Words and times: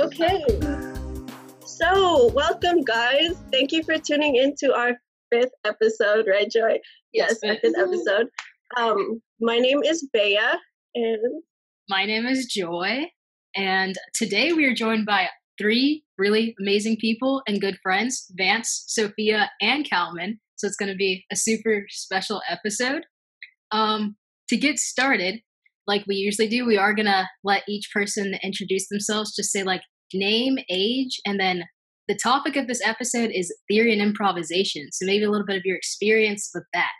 Okay. 0.00 0.42
So, 1.66 2.28
welcome, 2.32 2.80
guys. 2.84 3.36
Thank 3.52 3.70
you 3.70 3.82
for 3.82 3.98
tuning 3.98 4.36
into 4.36 4.74
our 4.74 4.92
fifth 5.30 5.52
episode, 5.66 6.26
right, 6.26 6.50
Joy? 6.50 6.78
Yes, 7.12 7.38
our 7.44 7.56
fifth 7.56 7.76
episode. 7.76 8.28
Um, 8.78 9.20
my 9.42 9.58
name 9.58 9.82
is 9.82 10.08
Bea, 10.10 10.38
and 10.94 11.42
My 11.90 12.06
name 12.06 12.24
is 12.24 12.46
Joy, 12.46 13.10
and 13.54 13.94
today 14.14 14.54
we 14.54 14.64
are 14.64 14.74
joined 14.74 15.04
by 15.04 15.28
three 15.58 16.02
really 16.16 16.54
amazing 16.58 16.96
people 16.98 17.42
and 17.46 17.60
good 17.60 17.76
friends 17.82 18.24
Vance, 18.38 18.84
Sophia, 18.86 19.50
and 19.60 19.88
Calvin. 19.88 20.40
So 20.56 20.66
it's 20.66 20.76
going 20.76 20.90
to 20.90 20.96
be 20.96 21.26
a 21.30 21.36
super 21.36 21.84
special 21.90 22.40
episode. 22.48 23.02
Um, 23.70 24.16
to 24.48 24.56
get 24.56 24.78
started, 24.78 25.42
like 25.90 26.04
we 26.06 26.14
usually 26.16 26.48
do, 26.48 26.64
we 26.64 26.78
are 26.78 26.94
going 26.94 27.06
to 27.06 27.26
let 27.44 27.62
each 27.68 27.88
person 27.92 28.34
introduce 28.42 28.86
themselves, 28.88 29.34
just 29.36 29.50
say 29.52 29.62
like 29.64 29.82
name, 30.14 30.56
age, 30.70 31.20
and 31.26 31.38
then 31.38 31.64
the 32.08 32.18
topic 32.22 32.56
of 32.56 32.66
this 32.66 32.80
episode 32.84 33.30
is 33.32 33.54
theory 33.70 33.92
and 33.92 34.02
improvisation. 34.02 34.88
So 34.92 35.04
maybe 35.06 35.24
a 35.24 35.30
little 35.30 35.46
bit 35.46 35.56
of 35.56 35.62
your 35.64 35.76
experience 35.76 36.50
with 36.54 36.64
that. 36.74 36.90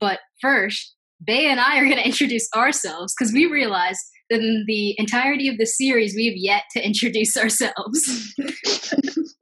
But 0.00 0.18
first, 0.40 0.94
Bea 1.24 1.46
and 1.46 1.60
I 1.60 1.78
are 1.78 1.84
going 1.84 1.96
to 1.98 2.04
introduce 2.06 2.48
ourselves 2.54 3.14
because 3.18 3.32
we 3.32 3.46
realize 3.46 3.98
that 4.30 4.40
in 4.40 4.64
the 4.66 4.94
entirety 4.98 5.48
of 5.48 5.56
the 5.58 5.66
series, 5.66 6.14
we 6.16 6.26
have 6.26 6.36
yet 6.36 6.62
to 6.72 6.84
introduce 6.84 7.36
ourselves. 7.36 8.34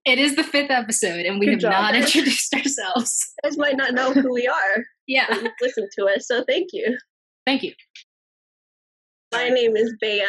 it 0.05 0.19
is 0.19 0.37
the 0.37 0.45
fifth 0.45 0.71
episode, 0.71 1.25
and 1.27 1.41
we 1.41 1.47
Good 1.47 1.53
have 1.53 1.61
job. 1.61 1.73
not 1.73 1.95
introduced 1.97 2.55
ourselves. 2.55 3.33
you 3.45 3.51
guys 3.51 3.59
might 3.59 3.77
not 3.77 3.95
know 3.95 4.13
who 4.13 4.33
we 4.33 4.47
are, 4.47 4.85
Yeah, 5.07 5.27
Listen 5.63 5.89
to 5.99 6.05
us, 6.07 6.27
so 6.29 6.45
thank 6.47 6.69
you. 6.73 6.99
thank 7.47 7.63
you. 7.63 7.73
My 9.35 9.49
name 9.49 9.77
is 9.77 9.93
Bea. 10.01 10.25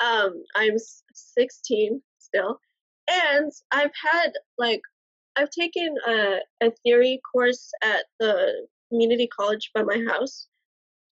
Um, 0.00 0.44
I'm 0.54 0.76
16 1.14 2.02
still, 2.18 2.60
and 3.10 3.50
I've 3.72 3.92
had 3.94 4.32
like 4.58 4.82
I've 5.36 5.50
taken 5.50 5.94
a, 6.06 6.38
a 6.62 6.70
theory 6.84 7.20
course 7.32 7.70
at 7.82 8.04
the 8.20 8.66
community 8.90 9.26
college 9.26 9.70
by 9.74 9.82
my 9.82 10.04
house. 10.06 10.48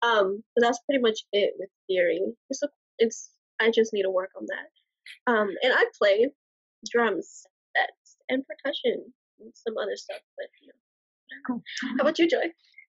Um, 0.02 0.42
but 0.54 0.62
that's 0.62 0.80
pretty 0.86 1.00
much 1.00 1.20
it 1.32 1.54
with 1.58 1.70
theory. 1.86 2.20
It's 2.50 2.62
a, 2.62 2.68
it's 2.98 3.30
I 3.60 3.70
just 3.70 3.92
need 3.92 4.02
to 4.02 4.10
work 4.10 4.30
on 4.36 4.46
that. 4.46 5.32
Um, 5.32 5.48
and 5.62 5.72
I 5.72 5.84
play 5.96 6.28
drums, 6.90 7.46
sets, 7.76 8.16
and 8.28 8.44
percussion, 8.46 9.12
and 9.40 9.52
some 9.54 9.78
other 9.78 9.96
stuff. 9.96 10.20
But 10.36 10.46
you 10.60 10.68
know, 10.68 11.62
how 11.98 12.02
about 12.02 12.18
you, 12.18 12.28
Joy? 12.28 12.50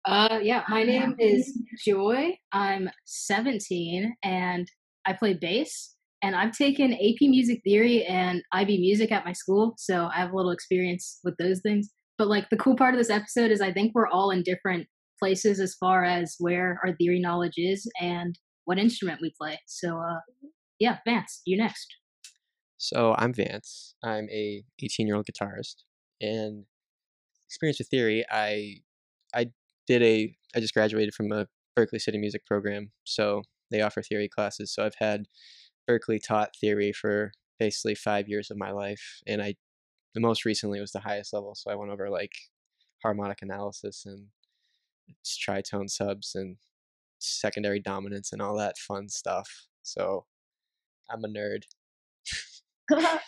Uh, 0.05 0.39
yeah, 0.41 0.63
my 0.67 0.83
name 0.83 1.15
is 1.17 1.57
Joy. 1.85 2.37
I'm 2.51 2.89
17 3.05 4.13
and 4.23 4.67
I 5.05 5.13
play 5.13 5.33
bass. 5.33 5.95
And 6.21 6.35
I've 6.35 6.51
taken 6.51 6.93
AP 6.93 7.21
Music 7.21 7.61
Theory 7.65 8.05
and 8.05 8.41
IB 8.53 8.79
Music 8.79 9.11
at 9.11 9.25
my 9.25 9.33
school, 9.33 9.73
so 9.77 10.09
I 10.13 10.19
have 10.19 10.31
a 10.31 10.35
little 10.35 10.51
experience 10.51 11.19
with 11.23 11.35
those 11.37 11.59
things. 11.61 11.89
But 12.17 12.29
like 12.29 12.49
the 12.49 12.57
cool 12.57 12.75
part 12.75 12.93
of 12.93 12.97
this 12.97 13.09
episode 13.09 13.51
is 13.51 13.59
I 13.59 13.73
think 13.73 13.91
we're 13.93 14.07
all 14.07 14.31
in 14.31 14.41
different 14.43 14.87
places 15.19 15.59
as 15.59 15.75
far 15.75 16.05
as 16.05 16.35
where 16.39 16.79
our 16.83 16.95
theory 16.95 17.19
knowledge 17.19 17.55
is 17.57 17.89
and 17.99 18.37
what 18.65 18.79
instrument 18.79 19.19
we 19.21 19.33
play. 19.37 19.59
So 19.67 19.99
uh 19.99 20.19
yeah, 20.79 20.97
Vance, 21.05 21.41
you 21.45 21.57
next. 21.57 21.93
So 22.77 23.15
I'm 23.17 23.33
Vance. 23.33 23.95
I'm 24.03 24.29
a 24.29 24.63
18 24.81 25.07
year 25.07 25.15
old 25.17 25.27
guitarist, 25.27 25.75
and 26.21 26.65
experience 27.49 27.79
with 27.79 27.89
theory. 27.89 28.25
I 28.31 28.77
I 29.35 29.47
did 29.87 30.01
a 30.01 30.35
I 30.55 30.59
just 30.59 30.73
graduated 30.73 31.13
from 31.13 31.31
a 31.31 31.47
Berklee 31.77 32.01
City 32.01 32.17
Music 32.17 32.45
program, 32.45 32.91
so 33.03 33.41
they 33.71 33.81
offer 33.81 34.01
theory 34.01 34.29
classes. 34.29 34.73
So 34.73 34.85
I've 34.85 34.95
had 34.99 35.25
Berklee 35.89 36.21
taught 36.21 36.55
theory 36.59 36.93
for 36.93 37.31
basically 37.59 37.95
five 37.95 38.27
years 38.27 38.51
of 38.51 38.57
my 38.57 38.71
life, 38.71 39.21
and 39.27 39.41
I 39.41 39.55
the 40.13 40.21
most 40.21 40.45
recently 40.45 40.79
was 40.79 40.91
the 40.91 40.99
highest 40.99 41.33
level. 41.33 41.55
So 41.55 41.71
I 41.71 41.75
went 41.75 41.91
over 41.91 42.09
like 42.09 42.33
harmonic 43.01 43.41
analysis 43.41 44.03
and 44.05 44.27
tritone 45.25 45.89
subs 45.89 46.33
and 46.35 46.57
secondary 47.19 47.79
dominants 47.79 48.31
and 48.31 48.41
all 48.41 48.55
that 48.57 48.77
fun 48.77 49.09
stuff. 49.09 49.67
So 49.81 50.25
I'm 51.09 51.23
a 51.23 51.27
nerd. 51.27 51.63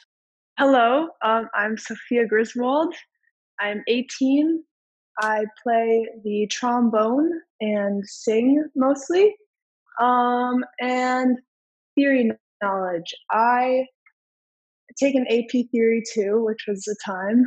Hello, 0.58 1.08
um, 1.24 1.50
I'm 1.54 1.78
Sophia 1.78 2.26
Griswold. 2.28 2.94
I'm 3.60 3.84
18. 3.88 4.64
I 5.20 5.46
play 5.64 6.08
the 6.24 6.48
trombone 6.48 7.32
and 7.62 8.06
sing 8.08 8.64
mostly. 8.76 9.36
Um, 10.00 10.64
and 10.82 11.38
theory 11.96 12.32
knowledge. 12.62 13.14
I 13.32 13.86
take 15.00 15.16
an 15.16 15.26
AP 15.30 15.66
theory 15.72 16.04
too, 16.14 16.44
which 16.44 16.66
was 16.68 16.88
a 16.88 16.96
time. 17.06 17.46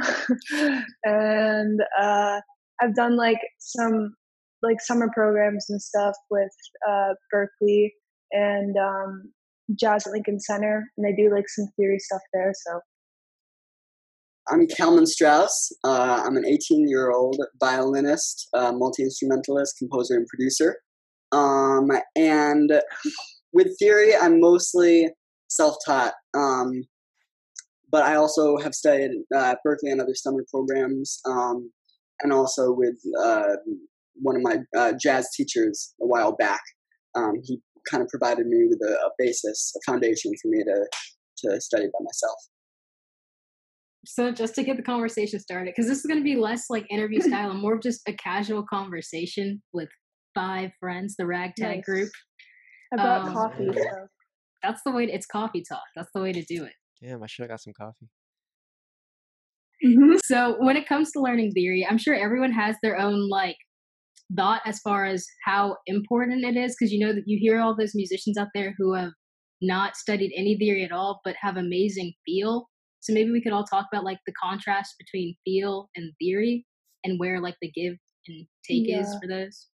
and 1.04 1.80
uh, 2.00 2.40
I've 2.80 2.94
done 2.94 3.16
like 3.16 3.40
some 3.58 4.14
like 4.62 4.80
summer 4.80 5.10
programs 5.14 5.66
and 5.68 5.80
stuff 5.80 6.14
with 6.30 6.50
uh, 6.88 7.14
Berklee 7.32 7.90
and 8.32 8.76
um, 8.76 9.32
Jazz 9.78 10.06
at 10.06 10.12
Lincoln 10.12 10.40
Center, 10.40 10.84
and 10.96 11.06
they 11.06 11.14
do 11.14 11.32
like 11.32 11.48
some 11.48 11.68
theory 11.76 11.98
stuff 11.98 12.22
there. 12.32 12.52
So 12.66 12.80
I'm 14.50 14.66
Kalman 14.66 15.06
Strauss. 15.06 15.70
Uh, 15.84 16.22
I'm 16.24 16.36
an 16.36 16.46
18 16.46 16.88
year 16.88 17.10
old 17.10 17.38
violinist, 17.60 18.48
uh, 18.54 18.72
multi 18.72 19.02
instrumentalist, 19.02 19.76
composer, 19.78 20.16
and 20.16 20.26
producer. 20.26 20.76
Um, 21.32 21.90
and 22.16 22.70
with 23.52 23.78
theory, 23.78 24.16
I'm 24.16 24.40
mostly 24.40 25.08
self 25.48 25.76
taught. 25.84 26.14
Um, 26.34 26.82
but 27.90 28.04
I 28.04 28.14
also 28.14 28.56
have 28.58 28.74
studied 28.74 29.10
uh, 29.34 29.38
at 29.52 29.58
Berklee 29.66 29.92
and 29.92 30.00
other 30.00 30.14
summer 30.14 30.44
programs, 30.50 31.20
um, 31.26 31.70
and 32.22 32.32
also 32.32 32.72
with 32.72 32.98
uh, 33.22 33.56
one 34.14 34.36
of 34.36 34.42
my 34.42 34.58
uh, 34.78 34.92
jazz 35.00 35.28
teachers 35.36 35.94
a 36.00 36.06
while 36.06 36.32
back. 36.32 36.62
Um, 37.14 37.34
he 37.44 37.60
kind 37.90 38.02
of 38.02 38.08
provided 38.08 38.46
me 38.46 38.66
with 38.68 38.80
a, 38.86 38.92
a 38.92 39.10
basis, 39.18 39.74
a 39.76 39.90
foundation 39.90 40.32
for 40.40 40.48
me 40.48 40.62
to, 40.64 40.86
to 41.38 41.60
study 41.60 41.86
by 41.86 42.04
myself. 42.04 42.38
So 44.10 44.32
just 44.32 44.54
to 44.54 44.62
get 44.64 44.78
the 44.78 44.82
conversation 44.82 45.38
started, 45.38 45.74
because 45.76 45.86
this 45.86 45.98
is 45.98 46.06
going 46.06 46.18
to 46.18 46.24
be 46.24 46.34
less 46.34 46.70
like 46.70 46.86
interview 46.90 47.20
style 47.28 47.50
and 47.50 47.60
more 47.60 47.74
of 47.74 47.82
just 47.82 48.00
a 48.08 48.12
casual 48.14 48.64
conversation 48.68 49.62
with 49.74 49.90
five 50.34 50.70
friends, 50.80 51.14
the 51.18 51.26
ragtag 51.26 51.76
Nice. 51.76 51.84
group. 51.84 52.10
About 52.94 53.28
Um, 53.28 53.34
coffee. 53.34 53.68
So. 53.74 54.06
That's 54.62 54.80
the 54.86 54.92
way. 54.92 55.06
To, 55.06 55.12
it's 55.12 55.26
coffee 55.26 55.62
talk. 55.68 55.82
That's 55.94 56.08
the 56.14 56.22
way 56.22 56.32
to 56.32 56.42
do 56.42 56.64
it. 56.64 56.72
Damn, 57.02 57.22
I 57.22 57.26
should 57.26 57.42
have 57.42 57.50
got 57.50 57.60
some 57.60 57.74
coffee. 57.74 58.08
Mhm. 59.84 60.18
So 60.24 60.56
when 60.58 60.76
it 60.78 60.88
comes 60.88 61.12
to 61.12 61.20
learning 61.20 61.52
theory, 61.52 61.86
I'm 61.88 61.98
sure 61.98 62.14
everyone 62.14 62.52
has 62.52 62.76
their 62.82 62.98
own 62.98 63.28
like 63.28 63.56
thought 64.36 64.62
as 64.64 64.80
far 64.80 65.04
as 65.04 65.26
how 65.44 65.76
important 65.86 66.44
it 66.44 66.56
is 66.56 66.74
because 66.78 66.92
you 66.92 66.98
know 67.06 67.12
that 67.12 67.24
you 67.26 67.38
hear 67.38 67.60
all 67.60 67.76
those 67.76 67.94
musicians 67.94 68.36
out 68.38 68.48
there 68.54 68.74
who 68.78 68.94
have 68.94 69.12
not 69.60 69.96
studied 69.96 70.32
any 70.34 70.56
theory 70.56 70.82
at 70.84 70.92
all 70.92 71.20
but 71.24 71.36
have 71.40 71.56
amazing 71.58 72.14
feel. 72.24 72.68
So 73.08 73.14
maybe 73.14 73.30
we 73.30 73.40
could 73.40 73.54
all 73.54 73.64
talk 73.64 73.86
about 73.90 74.04
like 74.04 74.18
the 74.26 74.34
contrast 74.34 74.96
between 74.98 75.34
feel 75.42 75.88
and 75.96 76.12
theory 76.20 76.66
and 77.04 77.18
where 77.18 77.40
like 77.40 77.56
the 77.62 77.70
give 77.70 77.96
and 78.26 78.46
take 78.68 78.86
is 78.86 79.16
for 79.18 79.26
those. 79.26 79.68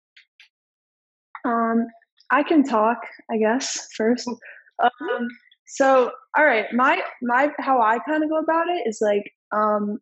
Um, 1.45 1.87
I 2.33 2.43
can 2.43 2.65
talk, 2.65 2.99
I 3.31 3.39
guess, 3.39 3.87
first. 3.97 4.29
Um, 4.83 5.29
so, 5.69 6.11
all 6.37 6.45
right, 6.45 6.67
my 6.73 7.01
my 7.23 7.53
how 7.61 7.81
I 7.81 8.01
kind 8.01 8.25
of 8.25 8.31
go 8.31 8.39
about 8.39 8.67
it 8.69 8.83
is 8.85 8.99
like, 9.01 9.31
um, 9.53 9.99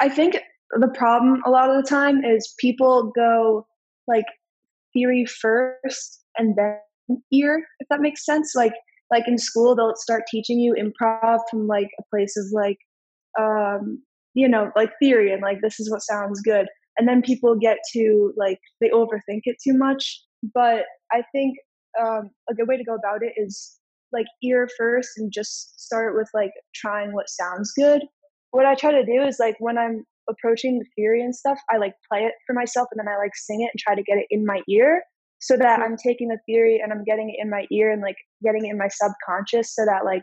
I 0.00 0.08
think 0.08 0.38
the 0.70 0.88
problem 0.88 1.42
a 1.44 1.50
lot 1.50 1.68
of 1.68 1.76
the 1.76 1.86
time 1.86 2.24
is 2.24 2.54
people 2.58 3.12
go 3.14 3.66
like 4.08 4.24
theory 4.94 5.26
first 5.26 6.22
and 6.38 6.56
then 6.56 6.78
ear, 7.30 7.66
if 7.80 7.88
that 7.90 8.00
makes 8.00 8.24
sense. 8.24 8.54
Like, 8.54 8.72
like 9.10 9.28
in 9.28 9.38
school, 9.38 9.74
they'll 9.74 9.94
start 9.96 10.24
teaching 10.30 10.58
you 10.58 10.74
improv 10.74 11.40
from 11.50 11.66
like 11.66 11.90
a 11.98 12.02
place 12.10 12.36
of 12.36 12.46
like, 12.52 12.78
um, 13.38 14.02
you 14.34 14.48
know, 14.48 14.70
like 14.76 14.90
theory 15.00 15.32
and 15.32 15.42
like 15.42 15.58
this 15.62 15.78
is 15.78 15.90
what 15.90 16.02
sounds 16.02 16.40
good, 16.42 16.66
and 16.98 17.08
then 17.08 17.22
people 17.22 17.56
get 17.56 17.78
to 17.92 18.32
like 18.36 18.58
they 18.80 18.88
overthink 18.90 19.42
it 19.44 19.56
too 19.62 19.76
much. 19.76 20.20
But 20.54 20.84
I 21.12 21.22
think 21.32 21.56
um, 22.00 22.30
a 22.50 22.54
good 22.54 22.68
way 22.68 22.76
to 22.76 22.84
go 22.84 22.94
about 22.94 23.22
it 23.22 23.32
is 23.36 23.78
like 24.12 24.26
ear 24.42 24.68
first 24.78 25.10
and 25.16 25.32
just 25.32 25.80
start 25.80 26.14
with 26.16 26.28
like 26.34 26.52
trying 26.74 27.12
what 27.12 27.28
sounds 27.28 27.72
good. 27.72 28.02
What 28.50 28.66
I 28.66 28.74
try 28.74 28.92
to 28.92 29.04
do 29.04 29.22
is 29.22 29.38
like 29.38 29.56
when 29.58 29.78
I'm 29.78 30.04
approaching 30.28 30.78
the 30.78 30.86
theory 30.96 31.22
and 31.22 31.34
stuff, 31.34 31.58
I 31.70 31.78
like 31.78 31.94
play 32.10 32.20
it 32.20 32.32
for 32.46 32.52
myself 32.52 32.88
and 32.92 32.98
then 32.98 33.12
I 33.12 33.18
like 33.18 33.34
sing 33.34 33.62
it 33.62 33.70
and 33.72 33.78
try 33.78 33.94
to 33.94 34.02
get 34.02 34.18
it 34.18 34.26
in 34.30 34.44
my 34.44 34.60
ear 34.68 35.02
so 35.38 35.56
that 35.56 35.80
I'm 35.80 35.96
taking 35.96 36.28
the 36.28 36.38
theory 36.46 36.80
and 36.82 36.92
I'm 36.92 37.04
getting 37.04 37.30
it 37.30 37.36
in 37.42 37.50
my 37.50 37.66
ear 37.70 37.92
and 37.92 38.02
like 38.02 38.16
getting 38.42 38.66
it 38.66 38.70
in 38.70 38.78
my 38.78 38.88
subconscious 38.88 39.74
so 39.74 39.84
that 39.84 40.04
like 40.04 40.22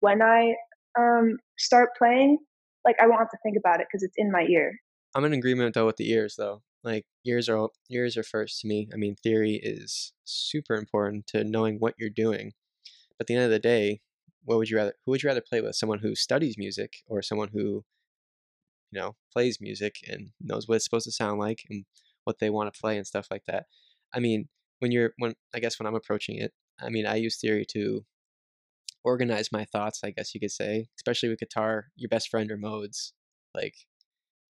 when 0.00 0.22
I 0.22 0.54
um, 0.98 1.36
start 1.58 1.90
playing, 1.98 2.38
like 2.84 2.96
I 3.00 3.06
won't 3.06 3.20
have 3.20 3.30
to 3.30 3.38
think 3.42 3.56
about 3.58 3.80
it 3.80 3.86
because 3.90 4.02
it's 4.02 4.14
in 4.16 4.30
my 4.30 4.46
ear. 4.48 4.72
I'm 5.14 5.24
in 5.24 5.32
agreement 5.32 5.74
though 5.74 5.86
with 5.86 5.96
the 5.96 6.10
ears 6.10 6.36
though. 6.36 6.62
Like 6.82 7.06
ears 7.24 7.48
are 7.48 7.68
ears 7.90 8.16
are 8.16 8.22
first 8.22 8.60
to 8.60 8.66
me. 8.66 8.88
I 8.92 8.96
mean, 8.96 9.16
theory 9.22 9.60
is 9.62 10.12
super 10.24 10.74
important 10.74 11.26
to 11.28 11.44
knowing 11.44 11.76
what 11.78 11.94
you're 11.98 12.10
doing. 12.10 12.52
But 13.16 13.24
at 13.24 13.26
the 13.28 13.34
end 13.36 13.44
of 13.44 13.50
the 13.50 13.58
day, 13.58 14.00
what 14.44 14.58
would 14.58 14.68
you 14.68 14.76
rather 14.76 14.94
who 15.04 15.12
would 15.12 15.22
you 15.22 15.28
rather 15.28 15.40
play 15.40 15.60
with 15.60 15.76
someone 15.76 16.00
who 16.00 16.14
studies 16.14 16.58
music 16.58 16.96
or 17.06 17.22
someone 17.22 17.48
who 17.52 17.84
you 18.90 19.00
know 19.00 19.16
plays 19.32 19.60
music 19.60 19.96
and 20.08 20.30
knows 20.40 20.68
what 20.68 20.76
it's 20.76 20.84
supposed 20.84 21.06
to 21.06 21.12
sound 21.12 21.38
like 21.38 21.60
and 21.70 21.84
what 22.24 22.38
they 22.38 22.50
want 22.50 22.72
to 22.72 22.80
play 22.80 22.96
and 22.96 23.06
stuff 23.06 23.26
like 23.30 23.44
that 23.46 23.64
i 24.14 24.20
mean 24.20 24.48
when 24.78 24.92
you're 24.92 25.12
when 25.18 25.34
i 25.54 25.58
guess 25.60 25.78
when 25.78 25.86
i'm 25.86 25.94
approaching 25.94 26.36
it 26.36 26.52
i 26.80 26.88
mean 26.88 27.06
i 27.06 27.16
use 27.16 27.38
theory 27.38 27.64
to 27.68 28.04
organize 29.04 29.50
my 29.52 29.64
thoughts 29.64 30.00
i 30.04 30.10
guess 30.10 30.34
you 30.34 30.40
could 30.40 30.50
say 30.50 30.86
especially 30.98 31.28
with 31.28 31.38
guitar 31.38 31.86
your 31.96 32.08
best 32.08 32.28
friend 32.28 32.50
are 32.50 32.56
modes 32.56 33.12
like 33.54 33.74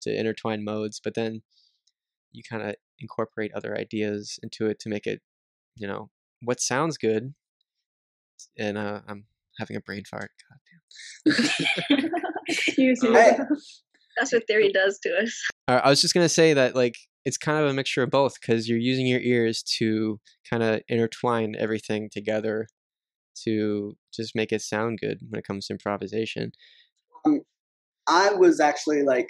to 0.01 0.15
intertwine 0.15 0.65
modes 0.65 1.01
but 1.03 1.15
then 1.15 1.43
you 2.33 2.43
kind 2.49 2.62
of 2.62 2.75
incorporate 2.99 3.53
other 3.55 3.77
ideas 3.77 4.39
into 4.43 4.67
it 4.67 4.79
to 4.79 4.89
make 4.89 5.07
it 5.07 5.21
you 5.77 5.87
know 5.87 6.11
what 6.43 6.61
sounds 6.61 6.97
good 6.99 7.35
and 8.59 8.77
uh, 8.79 9.01
i'm 9.09 9.25
having 9.59 9.77
a 9.77 9.81
brain 9.81 10.03
fart 10.09 10.31
god 11.27 11.37
You 12.77 12.97
too. 13.01 13.17
I- 13.17 13.39
That's 14.19 14.33
what 14.33 14.47
theory 14.47 14.71
does 14.73 14.99
to 15.05 15.17
us. 15.23 15.49
I 15.69 15.89
was 15.89 16.01
just 16.01 16.12
gonna 16.12 16.29
say 16.29 16.53
that 16.53 16.75
like 16.75 16.97
it's 17.25 17.37
kind 17.37 17.63
of 17.63 17.71
a 17.71 17.75
mixture 17.75 18.03
of 18.03 18.11
both 18.11 18.41
because 18.41 18.69
you're 18.69 18.79
using 18.79 19.07
your 19.07 19.21
ears 19.21 19.63
to 19.79 20.21
kind 20.49 20.63
of 20.63 20.81
intertwine 20.89 21.55
everything 21.59 22.09
together 22.11 22.67
to 23.45 23.97
just 24.15 24.35
make 24.35 24.53
it 24.53 24.63
sound 24.63 24.99
good 25.01 25.19
when 25.29 25.39
it 25.39 25.47
comes 25.47 25.67
to 25.67 25.75
improvisation. 25.75 26.53
I 28.09 28.33
was 28.33 28.61
actually 28.61 29.03
like 29.03 29.29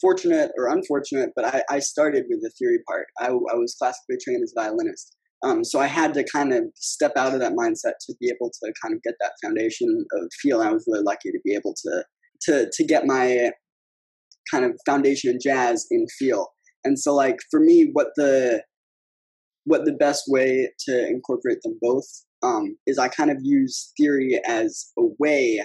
fortunate 0.00 0.50
or 0.56 0.68
unfortunate, 0.68 1.30
but 1.34 1.44
I, 1.44 1.62
I 1.70 1.78
started 1.80 2.24
with 2.28 2.40
the 2.42 2.50
theory 2.58 2.78
part. 2.86 3.06
I, 3.18 3.26
I 3.26 3.56
was 3.56 3.74
classically 3.78 4.16
trained 4.22 4.42
as 4.42 4.52
a 4.56 4.62
violinist. 4.62 5.14
Um, 5.44 5.64
so 5.64 5.78
I 5.78 5.86
had 5.86 6.14
to 6.14 6.24
kind 6.24 6.52
of 6.52 6.64
step 6.74 7.12
out 7.16 7.32
of 7.32 7.40
that 7.40 7.52
mindset 7.52 7.92
to 8.06 8.14
be 8.20 8.28
able 8.28 8.50
to 8.50 8.72
kind 8.82 8.94
of 8.94 9.02
get 9.02 9.14
that 9.20 9.32
foundation 9.42 10.04
of 10.14 10.28
feel. 10.40 10.60
I 10.60 10.72
was 10.72 10.84
really 10.86 11.04
lucky 11.04 11.30
to 11.30 11.38
be 11.44 11.54
able 11.54 11.74
to 11.84 12.04
to 12.42 12.70
to 12.72 12.84
get 12.84 13.06
my 13.06 13.50
kind 14.50 14.64
of 14.64 14.78
foundation 14.86 15.30
in 15.30 15.38
jazz 15.40 15.86
in 15.90 16.06
feel. 16.18 16.48
And 16.84 16.98
so 16.98 17.14
like 17.14 17.38
for 17.50 17.60
me, 17.60 17.90
what 17.92 18.08
the 18.16 18.62
what 19.64 19.84
the 19.84 19.92
best 19.92 20.24
way 20.28 20.70
to 20.86 21.06
incorporate 21.06 21.58
them 21.62 21.78
both 21.80 22.06
um, 22.42 22.76
is 22.86 22.98
I 22.98 23.08
kind 23.08 23.30
of 23.30 23.38
use 23.42 23.92
theory 23.98 24.40
as 24.46 24.92
a 24.98 25.02
way 25.18 25.62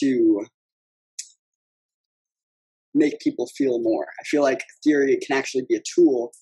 to 0.00 0.46
make 2.94 3.20
people 3.20 3.48
feel 3.56 3.80
more. 3.80 4.06
I 4.20 4.24
feel 4.24 4.42
like 4.42 4.62
theory 4.84 5.18
can 5.26 5.36
actually 5.36 5.64
be 5.68 5.76
a 5.76 5.82
tool 5.94 6.32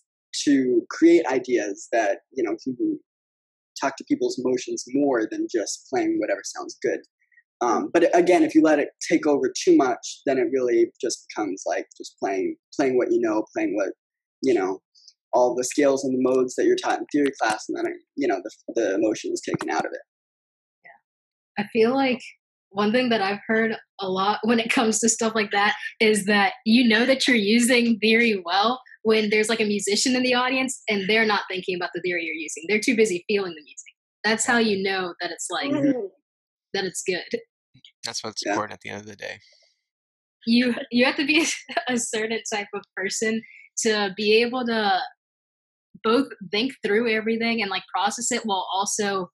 to 0.45 0.83
create 0.91 1.27
ideas 1.27 1.89
that 1.93 2.19
you 2.33 2.45
know 2.45 2.57
can 2.63 2.99
talk 3.81 3.97
to 3.97 4.05
people's 4.05 4.41
emotions 4.45 4.85
more 4.89 5.27
than 5.31 5.47
just 5.51 5.87
playing 5.93 6.19
whatever 6.19 6.41
sounds 6.45 6.77
good. 6.83 7.01
Um, 7.61 7.91
but 7.93 8.09
again, 8.17 8.43
if 8.43 8.55
you 8.55 8.63
let 8.63 8.79
it 8.79 8.89
take 9.09 9.27
over 9.27 9.53
too 9.65 9.77
much, 9.77 10.23
then 10.27 10.39
it 10.39 10.49
really 10.53 10.91
just 11.01 11.27
becomes 11.29 11.63
like 11.67 11.87
just 11.97 12.17
playing 12.19 12.57
playing 12.75 12.97
what 12.97 13.11
you 13.11 13.21
know, 13.21 13.45
playing 13.55 13.77
what 13.77 13.91
you 14.43 14.55
know, 14.55 14.81
all 15.33 15.55
the 15.55 15.65
scales 15.65 16.05
and 16.05 16.15
the 16.15 16.23
modes 16.23 16.55
that 16.57 16.65
you're 16.65 16.77
taught 16.77 16.99
in 16.99 17.07
theory 17.13 17.33
class, 17.41 17.67
and 17.69 17.77
then 17.77 17.93
you 18.17 18.27
know 18.27 18.41
the 18.43 18.51
the 18.75 18.95
emotion 18.95 19.31
is 19.33 19.43
taken 19.43 19.71
out 19.71 19.85
of 19.85 19.93
it. 19.93 20.01
Yeah, 20.85 21.65
I 21.65 21.69
feel 21.73 21.95
like 21.95 22.21
one 22.71 22.93
thing 22.93 23.09
that 23.11 23.21
I've 23.21 23.41
heard 23.47 23.77
a 24.01 24.09
lot 24.09 24.39
when 24.45 24.61
it 24.61 24.73
comes 24.73 25.01
to 25.01 25.09
stuff 25.09 25.35
like 25.35 25.51
that 25.51 25.75
is 26.01 26.25
that 26.27 26.55
you 26.65 26.89
know 26.89 27.05
that 27.05 27.27
you're 27.27 27.37
using 27.37 27.99
theory 27.99 28.41
well 28.45 28.81
when 29.03 29.31
there's 29.31 29.49
like 29.49 29.61
a 29.61 29.65
musician 29.65 30.15
in 30.15 30.23
the 30.23 30.35
audience 30.35 30.83
and 30.89 31.09
they're 31.09 31.27
not 31.27 31.43
thinking 31.51 31.75
about 31.75 31.91
the 31.95 32.01
theory 32.01 32.25
you're 32.25 32.35
using. 32.35 32.65
They're 32.69 32.81
too 32.81 32.97
busy 32.97 33.25
feeling 33.29 33.55
the 33.55 33.63
music. 33.63 33.93
That's 34.25 34.47
how 34.47 34.59
you 34.59 34.83
know 34.83 35.15
that 35.21 35.31
it's 35.31 35.49
like 35.51 35.71
Mm. 35.71 36.11
that 36.75 36.85
it's 36.85 37.03
good. 37.03 37.41
That's 38.05 38.23
what's 38.25 38.45
Yeah. 38.45 38.53
important 38.53 38.75
at 38.75 38.81
the 38.81 38.91
end 38.91 39.01
of 39.01 39.07
the 39.07 39.17
day. 39.17 39.41
You 40.47 40.75
you 40.91 41.05
have 41.05 41.17
to 41.17 41.27
be 41.27 41.47
a 41.89 41.99
certain 41.99 42.41
type 42.53 42.69
of 42.75 42.83
person 42.97 43.43
to 43.85 44.13
be 44.17 44.41
able 44.43 44.65
to 44.67 45.01
both 46.03 46.29
think 46.51 46.73
through 46.85 47.11
everything 47.11 47.61
and 47.61 47.71
like 47.71 47.83
process 47.95 48.33
it 48.33 48.43
while 48.45 48.67
also 48.73 49.31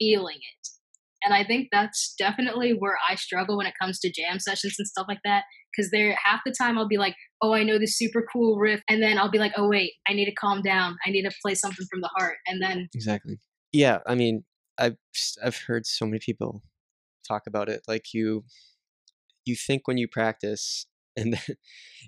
feeling 0.00 0.36
it. 0.38 0.68
And 1.24 1.34
I 1.34 1.44
think 1.44 1.68
that's 1.72 2.14
definitely 2.18 2.72
where 2.72 2.98
I 3.08 3.16
struggle 3.16 3.56
when 3.58 3.66
it 3.66 3.74
comes 3.80 4.00
to 4.00 4.12
jam 4.12 4.38
sessions 4.40 4.76
and 4.78 4.88
stuff 4.88 5.06
like 5.08 5.20
that. 5.24 5.44
Because 5.76 5.90
there, 5.90 6.16
half 6.22 6.40
the 6.46 6.54
time 6.58 6.78
I'll 6.78 6.88
be 6.88 6.98
like, 6.98 7.16
"Oh, 7.42 7.54
I 7.54 7.64
know 7.64 7.78
this 7.78 7.98
super 7.98 8.26
cool 8.32 8.58
riff," 8.58 8.82
and 8.88 9.02
then 9.02 9.18
I'll 9.18 9.30
be 9.30 9.38
like, 9.38 9.52
"Oh 9.56 9.68
wait, 9.68 9.92
I 10.08 10.14
need 10.14 10.26
to 10.26 10.34
calm 10.34 10.62
down. 10.62 10.96
I 11.06 11.10
need 11.10 11.24
to 11.24 11.32
play 11.42 11.54
something 11.54 11.86
from 11.90 12.00
the 12.02 12.10
heart." 12.16 12.38
And 12.46 12.62
then 12.62 12.88
Exactly. 12.94 13.38
Yeah, 13.72 14.00
I 14.06 14.14
mean, 14.14 14.44
I've 14.78 14.96
I've 15.42 15.56
heard 15.56 15.86
so 15.86 16.06
many 16.06 16.18
people 16.18 16.62
talk 17.32 17.46
about 17.46 17.68
it. 17.68 17.82
Like 17.88 18.12
you, 18.12 18.44
you 19.44 19.56
think 19.56 19.86
when 19.86 19.98
you 19.98 20.08
practice, 20.08 20.86
and 21.16 21.34
then, 21.34 21.56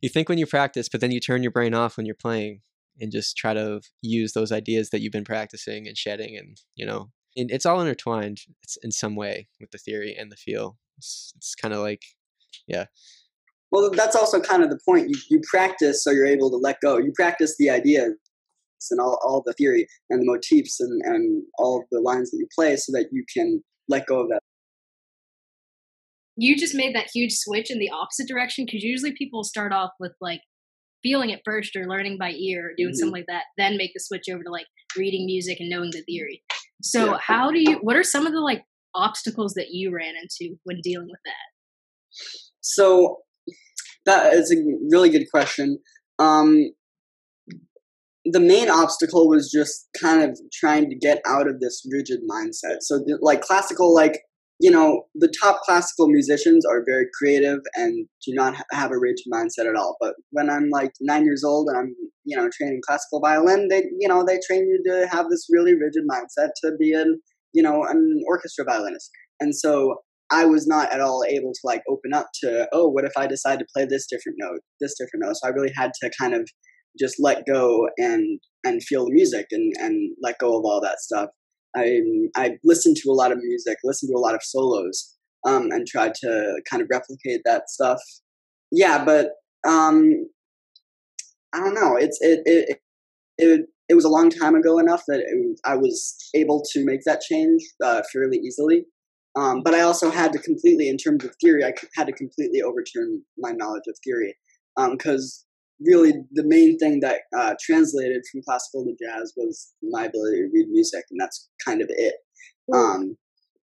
you 0.03 0.09
think 0.09 0.29
when 0.29 0.39
you 0.39 0.47
practice, 0.47 0.89
but 0.89 1.01
then 1.01 1.11
you 1.11 1.21
turn 1.21 1.43
your 1.43 1.53
brain 1.53 1.75
off 1.75 1.97
when 1.97 2.07
you're 2.07 2.15
playing, 2.15 2.63
and 3.01 3.11
just 3.11 3.37
try 3.37 3.53
to 3.53 3.81
use 4.03 4.33
those 4.33 4.53
ideas 4.53 4.91
that 4.91 5.01
you've 5.01 5.13
been 5.13 5.25
practicing 5.25 5.87
and 5.87 5.99
shedding, 5.99 6.37
and 6.37 6.61
you 6.75 6.87
know, 6.87 7.11
and 7.37 7.51
it's 7.51 7.67
all 7.67 7.81
intertwined. 7.81 8.41
It's 8.63 8.79
in 8.83 8.93
some 8.93 9.17
way 9.17 9.49
with 9.61 9.73
the 9.73 9.79
theory 9.79 10.15
and 10.19 10.31
the 10.33 10.37
feel. 10.37 10.79
It's 10.97 11.33
it's 11.37 11.55
kind 11.55 11.75
of 11.75 11.81
like, 11.81 12.03
yeah, 12.67 12.87
Well, 13.71 13.91
that's 13.91 14.17
also 14.17 14.41
kind 14.41 14.63
of 14.63 14.71
the 14.71 14.79
point. 14.89 15.11
You, 15.11 15.17
you 15.31 15.41
practice 15.51 16.03
so 16.03 16.11
you're 16.11 16.27
able 16.27 16.51
to 16.51 16.57
let 16.57 16.81
go. 16.81 16.97
You 16.99 17.13
practice 17.15 17.57
the 17.59 17.71
ideas 17.71 18.15
and 18.91 19.01
all, 19.01 19.19
all 19.23 19.43
the 19.45 19.53
theory 19.55 19.87
and 20.11 20.21
the 20.21 20.27
motifs 20.27 20.81
and, 20.81 21.03
and 21.05 21.43
all 21.59 21.85
the 21.91 22.01
lines 22.01 22.31
that 22.31 22.39
you 22.39 22.47
play 22.55 22.77
so 22.77 22.93
that 22.93 23.09
you 23.13 23.25
can 23.33 23.63
let 23.89 24.07
go 24.07 24.21
of 24.21 24.29
that. 24.29 24.41
You 26.37 26.57
just 26.57 26.75
made 26.75 26.95
that 26.95 27.11
huge 27.15 27.33
switch 27.33 27.71
in 27.71 27.79
the 27.79 27.91
opposite 27.91 28.27
direction 28.29 28.65
because 28.67 28.83
usually 28.83 29.13
people 29.17 29.45
start 29.45 29.73
off 29.73 29.91
with 30.01 30.13
like 30.21 30.41
feeling 31.03 31.31
it 31.31 31.41
first 31.45 31.77
or 31.77 31.87
learning 31.87 32.17
by 32.19 32.31
ear 32.33 32.71
or 32.71 32.75
doing 32.77 32.93
Mhm. 32.93 32.97
something 32.97 33.13
like 33.21 33.27
that 33.29 33.45
then 33.59 33.77
make 33.77 33.93
the 33.95 34.01
switch 34.01 34.25
over 34.33 34.43
to 34.43 34.51
like 34.51 34.67
reading 34.97 35.27
music 35.27 35.61
and 35.61 35.69
knowing 35.71 35.91
the 35.93 36.03
theory 36.03 36.43
so 36.83 37.13
Yeah. 37.13 37.19
how 37.21 37.51
do 37.51 37.59
you 37.61 37.77
what 37.83 37.97
are 37.97 38.03
some 38.03 38.27
of 38.27 38.33
the 38.33 38.41
like 38.41 38.63
obstacles 38.95 39.55
that 39.55 39.69
you 39.71 39.93
ran 39.95 40.15
into 40.17 40.57
when 40.65 40.81
dealing 40.83 41.09
with 41.09 41.21
that 41.25 42.29
So 42.61 43.19
that 44.07 44.33
is 44.35 44.53
a 44.53 44.57
really 44.91 45.11
good 45.11 45.27
question. 45.31 45.79
Um, 46.19 46.71
the 48.25 48.41
main 48.41 48.71
obstacle 48.71 49.29
was 49.29 49.51
just 49.51 49.89
kind 50.01 50.23
of 50.23 50.39
trying 50.53 50.89
to 50.91 50.97
get 50.97 51.21
out 51.27 51.47
of 51.49 51.61
this 51.61 51.87
rigid 51.91 52.21
mindset. 52.31 52.79
So, 52.81 53.05
like 53.21 53.43
classical, 53.43 53.95
like 53.95 54.23
you 54.61 54.71
know, 54.71 55.03
the 55.15 55.33
top 55.43 55.61
classical 55.63 56.09
musicians 56.09 56.65
are 56.65 56.85
very 56.87 57.07
creative 57.19 57.59
and 57.75 58.07
do 58.25 58.33
not 58.35 58.55
ha- 58.55 58.65
have 58.73 58.93
a 58.93 58.99
rigid 58.99 59.27
mindset 59.33 59.69
at 59.69 59.77
all. 59.77 59.97
But 60.01 60.15
when 60.31 60.49
I'm 60.49 60.69
like 60.71 60.93
nine 61.01 61.25
years 61.25 61.43
old 61.45 61.69
and 61.69 61.77
I'm 61.77 61.95
you 62.25 62.37
know 62.37 62.49
training 62.57 62.81
classical 62.87 63.21
violin, 63.21 63.69
they 63.69 63.85
you 63.99 64.09
know 64.09 64.25
they 64.25 64.39
train 64.47 64.67
you 64.69 64.83
to 64.87 65.09
have 65.09 65.27
this 65.29 65.47
really 65.51 65.75
rigid 65.75 66.05
mindset 66.11 66.51
to 66.63 66.73
be 66.79 66.93
an 66.93 67.21
you 67.53 67.63
know 67.63 67.85
an 67.85 68.23
orchestra 68.29 68.65
violinist. 68.65 69.11
And 69.41 69.55
so 69.55 69.97
I 70.31 70.45
was 70.45 70.67
not 70.67 70.93
at 70.93 71.01
all 71.01 71.25
able 71.29 71.53
to 71.53 71.61
like 71.65 71.83
open 71.89 72.15
up 72.15 72.29
to, 72.43 72.69
oh, 72.73 72.89
what 72.89 73.05
if 73.05 73.13
I 73.17 73.27
decide 73.27 73.59
to 73.59 73.67
play 73.75 73.85
this 73.85 74.07
different 74.07 74.39
note, 74.41 74.61
this 74.81 74.95
different 74.99 75.25
note? 75.25 75.37
So 75.37 75.49
I 75.49 75.53
really 75.53 75.73
had 75.77 75.93
to 76.03 76.11
kind 76.19 76.35
of 76.35 76.49
just 76.99 77.17
let 77.19 77.45
go 77.47 77.89
and 77.99 78.41
and 78.65 78.83
feel 78.83 79.05
the 79.05 79.13
music 79.13 79.47
and 79.51 79.73
and 79.79 80.17
let 80.23 80.39
go 80.39 80.57
of 80.57 80.65
all 80.65 80.81
that 80.83 81.01
stuff. 81.01 81.29
I 81.77 82.01
I 82.37 82.59
listened 82.65 82.97
to 83.03 83.11
a 83.11 83.15
lot 83.15 83.33
of 83.33 83.39
music, 83.39 83.79
listened 83.85 84.11
to 84.11 84.19
a 84.19 84.21
lot 84.21 84.35
of 84.35 84.43
solos, 84.43 85.17
um, 85.47 85.71
and 85.71 85.87
tried 85.87 86.15
to 86.17 86.61
kind 86.71 86.83
of 86.83 86.89
replicate 86.91 87.43
that 87.45 87.71
stuff. 87.71 88.01
Yeah, 88.71 89.05
but 89.05 89.31
um, 89.67 90.27
I 91.53 91.61
don't 91.61 91.75
know. 91.75 91.97
It's 91.97 92.19
it 92.21 92.41
it 92.45 92.79
it, 93.39 93.67
it 93.89 93.95
was 93.95 94.05
a 94.05 94.09
long 94.09 94.31
time 94.31 94.55
ago 94.55 94.79
enough 94.79 95.03
that 95.09 95.21
it 95.21 95.61
I 95.65 95.77
was 95.77 96.17
able 96.35 96.63
to 96.73 96.85
make 96.85 97.01
that 97.07 97.21
change 97.21 97.63
uh, 97.83 98.03
fairly 98.13 98.39
easily. 98.39 98.87
Um, 99.37 99.63
but 99.65 99.75
I 99.75 99.81
also 99.81 100.11
had 100.11 100.33
to 100.35 100.39
completely, 100.39 100.89
in 100.89 100.97
terms 100.97 101.25
of 101.25 101.35
theory, 101.43 101.65
I 101.65 101.73
had 101.97 102.07
to 102.07 102.13
completely 102.13 102.63
overturn 102.63 103.23
my 103.37 103.51
knowledge 103.51 103.83
of 103.89 103.97
theory. 104.05 104.37
Because 104.77 105.45
really, 105.81 106.13
the 106.33 106.45
main 106.45 106.79
thing 106.79 107.01
that 107.01 107.21
uh, 107.37 107.55
translated 107.61 108.23
from 108.31 108.43
classical 108.43 108.85
to 108.85 108.95
jazz 109.03 109.33
was 109.37 109.73
my 109.83 110.05
ability 110.05 110.39
to 110.39 110.51
read 110.53 110.69
music, 110.69 111.05
and 111.11 111.21
that's 111.21 111.49
kind 111.65 111.83
of 111.83 111.89
it. 111.91 112.15
Um, 112.73 113.17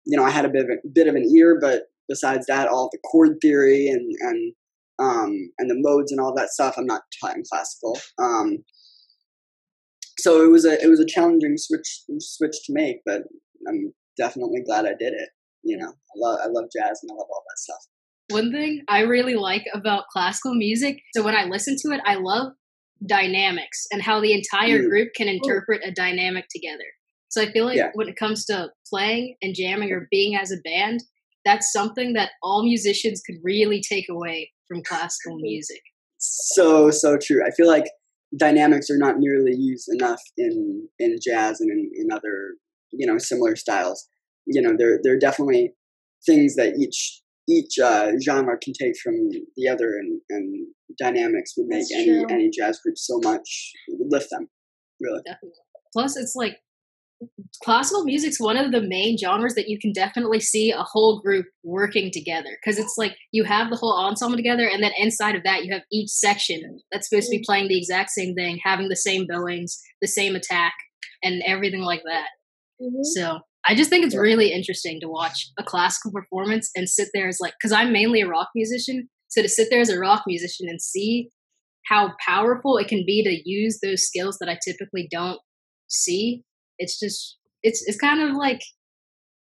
you 0.06 0.18
know, 0.18 0.24
I 0.24 0.30
had 0.30 0.46
a 0.46 0.50
bit 0.50 0.64
of 0.64 0.70
a 0.70 0.88
bit 0.88 1.08
of 1.08 1.16
an 1.16 1.30
ear, 1.36 1.60
but 1.62 1.84
besides 2.08 2.46
that, 2.48 2.68
all 2.68 2.90
the 2.92 3.00
chord 3.12 3.38
theory 3.42 3.88
and 3.88 4.14
and 4.22 4.54
um, 5.00 5.52
and 5.60 5.70
the 5.70 5.76
modes 5.78 6.12
and 6.12 6.20
all 6.22 6.34
that 6.36 6.50
stuff, 6.50 6.76
I'm 6.78 6.86
not 6.86 7.02
taught 7.22 7.36
in 7.36 7.44
classical. 7.50 8.00
Um, 8.18 8.64
so 10.20 10.44
it 10.44 10.50
was 10.50 10.66
a 10.66 10.82
it 10.84 10.88
was 10.88 11.00
a 11.00 11.06
challenging 11.06 11.58
switch 11.58 12.04
switch 12.20 12.56
to 12.66 12.74
make, 12.74 12.98
but 13.06 13.24
I'm 13.68 13.94
definitely 14.18 14.62
glad 14.66 14.86
I 14.86 14.94
did 14.98 15.14
it. 15.14 15.30
You 15.64 15.78
know, 15.78 15.90
I 15.90 16.14
love 16.16 16.40
I 16.44 16.48
love 16.48 16.66
jazz 16.76 17.00
and 17.04 17.12
I 17.12 17.16
love 17.16 17.28
all 17.30 17.44
that 17.48 17.60
stuff. 17.60 17.86
One 18.29 18.51
thing 18.51 18.81
i 18.89 19.00
really 19.01 19.36
like 19.36 19.65
about 19.74 20.07
classical 20.12 20.53
music 20.55 20.98
so 21.15 21.24
when 21.24 21.36
i 21.36 21.46
listen 21.46 21.75
to 21.81 21.91
it 21.93 22.01
i 22.05 22.15
love 22.15 22.51
dynamics 23.05 23.86
and 23.91 24.01
how 24.01 24.19
the 24.19 24.34
entire 24.34 24.79
Mm. 24.79 24.89
group 24.89 25.10
can 25.15 25.27
interpret 25.27 25.81
a 25.86 25.91
dynamic 25.91 26.46
together 26.50 26.86
So 27.29 27.41
I 27.41 27.51
feel 27.51 27.65
like 27.65 27.77
Yeah. 27.77 27.91
when 27.93 28.07
it 28.07 28.15
comes 28.15 28.46
to 28.46 28.72
playing 28.89 29.36
and 29.41 29.53
jamming 29.53 29.91
or 29.91 30.07
being 30.10 30.36
as 30.38 30.50
a 30.51 30.57
band, 30.63 31.03
that's 31.43 31.72
something 31.74 32.13
that 32.13 32.31
all 32.41 32.63
musicians 32.63 33.22
could 33.25 33.36
really 33.43 33.81
take 33.81 34.07
away 34.10 34.51
from 34.67 34.81
classical 34.81 35.38
music. 35.50 35.81
so 36.17 36.89
so 36.89 37.17
true. 37.17 37.41
I 37.46 37.51
feel 37.51 37.67
like 37.67 37.86
dynamics 38.36 38.89
are 38.89 38.98
not 38.98 39.19
nearly 39.19 39.53
used 39.55 39.88
enough 39.89 40.22
in 40.38 40.88
in 41.00 41.17
jazz 41.22 41.60
and 41.62 41.69
in, 41.69 41.91
in 42.01 42.12
other 42.12 42.55
you 42.91 43.05
know 43.05 43.17
similar 43.17 43.55
styles. 43.55 44.07
You 44.46 44.62
know, 44.62 44.74
there 44.79 45.00
there 45.03 45.13
are 45.15 45.19
definitely 45.19 45.74
things 46.25 46.55
that 46.55 46.77
each 46.84 47.22
each 47.50 47.80
uh, 47.80 48.12
genre 48.24 48.58
can 48.62 48.74
take 48.74 48.98
from 49.01 49.30
the 49.56 49.70
other, 49.70 49.98
and, 49.98 50.20
and 50.30 50.68
dynamics 51.00 51.54
would 51.58 51.68
make 51.68 51.80
That's 51.89 51.94
any 51.94 52.06
true. 52.06 52.25
any 52.30 52.50
jazz 52.50 52.80
group 52.80 52.98
so 52.98 53.20
much 53.24 53.72
it 53.88 53.98
would 54.00 54.12
lift 54.12 54.30
them. 54.32 54.48
Really, 55.00 55.22
Definitely. 55.25 55.51
Plus, 55.94 56.18
it's 56.18 56.34
like 56.36 56.58
classical 57.63 58.04
music's 58.04 58.39
one 58.39 58.58
of 58.58 58.72
the 58.72 58.82
main 58.82 59.18
genres 59.18 59.56
that 59.56 59.68
you 59.68 59.80
can 59.80 59.92
definitely 59.92 60.39
see 60.39 60.72
a 60.72 60.84
whole 60.84 61.20
group 61.20 61.46
working 61.63 62.12
together 62.12 62.50
because 62.62 62.77
it's 62.77 62.94
like 62.98 63.16
you 63.32 63.44
have 63.44 63.70
the 63.72 63.75
whole 63.75 63.98
ensemble 63.98 64.38
together 64.38 64.68
and 64.68 64.84
then 64.84 64.92
inside 65.00 65.36
of 65.36 65.44
that 65.44 65.66
you 65.66 65.74
have 65.74 65.82
each 65.92 66.10
section 66.10 66.80
that's 66.92 67.10
supposed 67.10 67.25
to 67.27 67.38
be 67.38 67.44
playing 67.44 67.68
the 67.68 67.77
exact 67.77 68.12
same 68.12 68.36
thing 68.36 68.60
having 68.63 68.89
the 68.89 68.96
same 68.96 69.25
billings 69.27 69.82
the 70.01 70.08
same 70.08 70.36
attack 70.36 70.74
and 71.24 71.42
everything 71.48 71.82
like 71.82 72.04
that 72.06 72.27
Mhm. 72.80 73.04
so 73.04 73.39
i 73.68 73.76
just 73.76 73.90
think 73.90 74.06
it's 74.06 74.16
really 74.16 74.52
interesting 74.52 75.00
to 75.00 75.08
watch 75.08 75.50
a 75.58 75.64
classical 75.64 76.12
performance 76.12 76.70
and 76.76 76.90
sit 76.90 77.10
there 77.14 77.28
as 77.28 77.40
like 77.40 77.54
because 77.60 77.72
i'm 77.72 77.92
mainly 77.92 78.22
a 78.22 78.28
rock 78.28 78.50
musician 78.56 79.08
so 79.28 79.42
to 79.42 79.50
sit 79.50 79.68
there 79.70 79.82
as 79.82 79.90
a 79.90 80.00
rock 80.00 80.24
musician 80.28 80.68
and 80.70 80.82
see 80.82 81.30
how 81.86 82.12
powerful 82.26 82.78
it 82.78 82.88
can 82.88 83.04
be 83.06 83.24
to 83.24 83.50
use 83.50 83.80
those 83.82 84.04
skills 84.04 84.38
that 84.40 84.50
i 84.50 84.58
typically 84.66 85.08
don't 85.12 85.40
see 85.88 86.44
it's 86.80 87.00
just 87.00 87.38
it's 87.64 87.84
it's 87.88 87.98
kind 87.98 88.22
of 88.22 88.36
like 88.36 88.62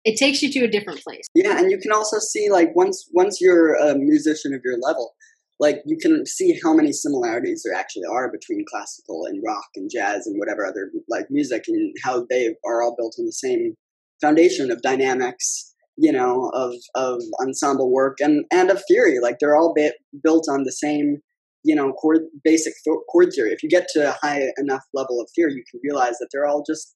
it 0.07 0.17
takes 0.17 0.41
you 0.41 0.51
to 0.53 0.65
a 0.65 0.69
different 0.69 1.03
place. 1.03 1.27
Yeah, 1.35 1.59
and 1.59 1.71
you 1.71 1.79
can 1.79 1.91
also 1.91 2.19
see 2.21 2.49
like 2.49 2.75
once 2.77 3.09
once 3.13 3.41
you're 3.41 3.75
a 3.75 3.97
musician 3.97 4.55
of 4.55 4.61
your 4.65 4.79
level, 4.79 5.15
like 5.59 5.83
you 5.85 5.99
can 6.01 6.25
see 6.25 6.59
how 6.63 6.73
many 6.73 6.93
similarities 6.93 7.65
there 7.65 7.77
actually 7.77 8.05
are 8.11 8.31
between 8.31 8.65
classical 8.71 9.27
and 9.27 9.43
rock 9.45 9.67
and 9.75 9.91
jazz 9.93 10.27
and 10.27 10.39
whatever 10.39 10.65
other 10.65 10.93
like 11.09 11.27
music 11.29 11.65
and 11.67 11.93
how 12.05 12.25
they 12.31 12.55
are 12.65 12.83
all 12.83 12.95
built 12.97 13.17
on 13.19 13.27
the 13.27 13.33
same 13.33 13.75
foundation 14.21 14.71
of 14.71 14.83
dynamics 14.83 15.75
you 15.97 16.13
know 16.13 16.51
of 16.55 16.75
of 16.95 17.21
ensemble 17.41 17.91
work 17.91 18.19
and 18.21 18.45
and 18.51 18.71
of 18.71 18.83
theory 18.89 19.19
like 19.21 19.37
they're 19.41 19.57
all 19.57 19.75
ba- 19.77 19.93
built 20.23 20.47
on 20.51 20.65
the 20.65 20.73
same 20.73 21.19
you 21.65 21.75
know 21.75 21.93
chord 21.93 22.21
basic 22.45 22.75
th- 22.85 22.97
chord 23.11 23.31
theory 23.35 23.53
if 23.53 23.63
you 23.63 23.69
get 23.69 23.89
to 23.89 24.11
a 24.11 24.17
high 24.23 24.49
enough 24.59 24.85
level 24.95 25.21
of 25.21 25.29
theory 25.35 25.55
you 25.55 25.65
can 25.71 25.81
realize 25.83 26.19
that 26.19 26.29
they're 26.33 26.47
all 26.47 26.63
just 26.67 26.95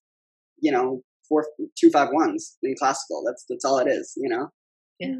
you 0.59 0.71
know 0.71 1.01
four 1.27 1.47
two 1.79 1.89
five 1.89 2.09
ones 2.11 2.57
in 2.63 2.75
classical 2.77 3.23
that's 3.25 3.45
that's 3.49 3.65
all 3.65 3.79
it 3.79 3.87
is 3.87 4.13
you 4.17 4.29
know 4.29 4.49
Yeah. 4.99 5.15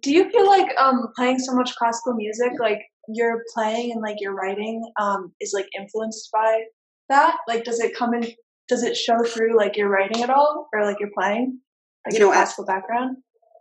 Do 0.00 0.10
you 0.12 0.30
feel 0.30 0.46
like 0.46 0.68
um 0.80 1.08
playing 1.16 1.38
so 1.38 1.54
much 1.54 1.74
classical 1.76 2.14
music, 2.14 2.52
like 2.58 2.80
your 3.08 3.42
playing 3.52 3.92
and 3.92 4.00
like 4.00 4.16
your 4.20 4.34
writing, 4.34 4.82
um, 5.00 5.32
is 5.40 5.52
like 5.54 5.68
influenced 5.78 6.30
by 6.32 6.62
that? 7.10 7.36
Like, 7.46 7.64
does 7.64 7.80
it 7.80 7.94
come 7.94 8.14
in? 8.14 8.26
Does 8.68 8.82
it 8.82 8.96
show 8.96 9.22
through 9.24 9.56
like 9.56 9.76
your 9.76 9.88
writing 9.88 10.22
at 10.22 10.30
all, 10.30 10.68
or 10.72 10.84
like 10.84 11.00
your 11.00 11.10
playing, 11.16 11.60
like 12.06 12.14
You 12.14 12.20
your 12.20 12.28
know, 12.28 12.32
at- 12.32 12.36
classical 12.44 12.64
background? 12.66 13.16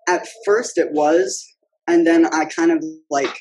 at 0.09 0.27
first 0.45 0.77
it 0.77 0.91
was 0.91 1.47
and 1.87 2.05
then 2.05 2.25
i 2.33 2.43
kind 2.43 2.71
of 2.71 2.83
like 3.09 3.39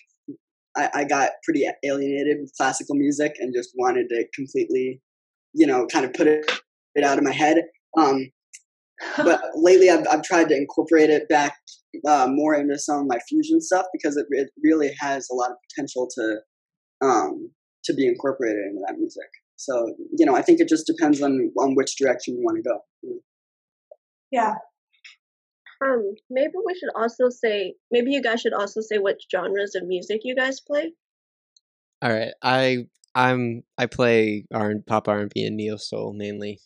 I, 0.76 0.88
I 0.94 1.04
got 1.04 1.30
pretty 1.44 1.66
alienated 1.84 2.36
with 2.40 2.52
classical 2.56 2.94
music 2.94 3.34
and 3.40 3.52
just 3.52 3.70
wanted 3.76 4.08
to 4.10 4.24
completely 4.32 5.00
you 5.54 5.66
know 5.66 5.86
kind 5.86 6.04
of 6.04 6.12
put 6.12 6.28
it, 6.28 6.48
it 6.94 7.02
out 7.02 7.18
of 7.18 7.24
my 7.24 7.32
head 7.32 7.58
um 7.98 8.30
but 9.16 9.42
lately 9.56 9.90
I've, 9.90 10.06
I've 10.08 10.22
tried 10.22 10.50
to 10.50 10.56
incorporate 10.56 11.10
it 11.10 11.28
back 11.28 11.56
uh, 12.06 12.28
more 12.30 12.54
into 12.54 12.78
some 12.78 13.00
of 13.00 13.06
my 13.06 13.18
fusion 13.28 13.60
stuff 13.60 13.86
because 13.92 14.16
it, 14.16 14.26
it 14.30 14.50
really 14.62 14.92
has 15.00 15.28
a 15.30 15.34
lot 15.34 15.50
of 15.50 15.56
potential 15.68 16.08
to 16.14 16.36
um, 17.04 17.50
to 17.84 17.92
be 17.92 18.06
incorporated 18.06 18.64
into 18.64 18.80
that 18.86 18.96
music. 18.96 19.26
So 19.62 19.94
you 20.18 20.26
know, 20.26 20.34
I 20.34 20.42
think 20.42 20.60
it 20.60 20.68
just 20.68 20.86
depends 20.86 21.22
on 21.22 21.52
on 21.58 21.74
which 21.76 21.96
direction 21.96 22.36
you 22.36 22.42
want 22.42 22.62
to 22.62 22.68
go. 22.68 22.80
yeah. 24.32 24.54
Um, 25.84 26.14
maybe 26.30 26.54
we 26.64 26.74
should 26.74 26.90
also 26.94 27.28
say 27.28 27.74
maybe 27.90 28.12
you 28.12 28.22
guys 28.22 28.40
should 28.40 28.54
also 28.54 28.80
say 28.80 28.98
what 28.98 29.18
genres 29.30 29.74
of 29.74 29.86
music 29.86 30.20
you 30.24 30.34
guys 30.34 30.60
play. 30.60 30.92
All 32.02 32.12
right, 32.12 32.32
I 32.42 32.86
I'm 33.14 33.62
I 33.78 33.86
play 33.86 34.46
R 34.52 34.70
and 34.70 34.84
pop 34.84 35.06
R 35.06 35.20
and 35.20 35.30
B 35.32 35.44
and 35.44 35.56
neo 35.56 35.76
soul 35.76 36.12
mainly. 36.12 36.58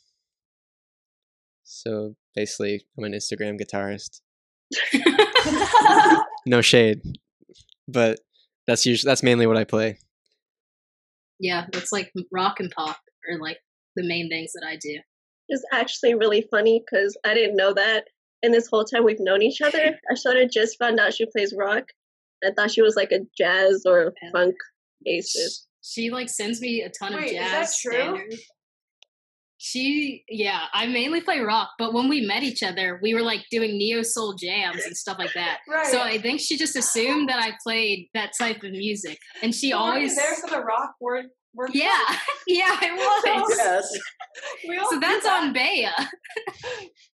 So 1.65 2.17
basically, 2.35 2.87
I'm 2.97 3.05
an 3.05 3.13
Instagram 3.13 3.61
guitarist. 3.61 4.21
No 6.47 6.61
shade, 6.61 7.03
but 7.89 8.21
that's 8.69 8.87
usually 8.87 9.11
that's 9.11 9.25
mainly 9.25 9.49
what 9.49 9.57
I 9.57 9.65
play. 9.65 9.99
Yeah 11.41 11.67
it's 11.73 11.93
like 11.93 12.13
rock 12.33 12.61
and 12.61 12.71
pop 12.71 12.99
are 13.31 13.39
like 13.39 13.59
the 13.97 14.07
main 14.07 14.29
things 14.29 14.53
that 14.53 14.67
i 14.67 14.77
do 14.77 14.99
It's 15.49 15.65
actually 15.73 16.15
really 16.15 16.43
funny 16.51 16.83
because 16.85 17.17
I 17.25 17.33
didn't 17.35 17.57
know 17.57 17.73
that. 17.75 18.05
And 18.43 18.53
this 18.53 18.67
whole 18.71 18.85
time 18.85 19.05
we've 19.05 19.21
known 19.29 19.43
each 19.43 19.61
other, 19.61 19.97
I 20.11 20.15
sort 20.17 20.37
of 20.37 20.51
just 20.51 20.77
found 20.79 20.99
out 20.99 21.15
she 21.15 21.25
plays 21.27 21.55
rock. 21.57 21.85
I 22.45 22.51
thought 22.53 22.73
she 22.73 22.83
was 22.83 22.97
like 22.97 23.13
a 23.13 23.21
jazz 23.39 23.85
or 23.87 24.13
Yeah. 24.23 24.31
funk 24.33 24.57
bassist. 25.07 25.67
she 25.83 26.11
like 26.11 26.29
sends 26.29 26.61
me 26.61 26.83
a 26.83 26.91
ton 26.91 27.15
of 27.15 27.21
Wait, 27.21 27.27
is 27.27 27.33
jazz 27.39 27.71
that 27.71 27.77
true? 27.81 27.93
standards 28.03 28.43
she 29.59 30.23
yeah 30.29 30.65
i 30.75 30.87
mainly 30.87 31.21
play 31.23 31.39
rock 31.41 31.71
but 31.79 31.95
when 31.95 32.09
we 32.09 32.21
met 32.21 32.43
each 32.43 32.63
other 32.63 32.99
we 33.03 33.15
were 33.15 33.23
like 33.23 33.41
doing 33.51 33.79
neo 33.79 34.03
soul 34.03 34.35
jams 34.35 34.85
and 34.85 34.95
stuff 34.97 35.19
like 35.19 35.33
that 35.35 35.59
Right. 35.67 35.87
so 35.87 36.01
i 36.03 36.19
think 36.19 36.41
she 36.41 36.59
just 36.59 36.77
assumed 36.77 37.29
that 37.31 37.39
i 37.43 37.53
played 37.63 38.09
that 38.13 38.33
type 38.39 38.63
of 38.63 38.73
music 38.73 39.19
and 39.43 39.55
she 39.55 39.71
So 39.71 39.79
were 39.79 39.83
always 39.85 40.15
there 40.15 40.35
for 40.35 40.51
the 40.51 40.61
rock 40.63 40.95
word. 41.01 41.27
word 41.55 41.71
yeah 41.73 41.89
yeah 42.47 42.77
i 42.81 42.93
was 42.95 43.57
Yes. 43.59 43.89
So 44.91 45.01
that's 45.01 45.25
that. 45.25 45.43
on 45.45 45.53
Bea. 45.55 45.89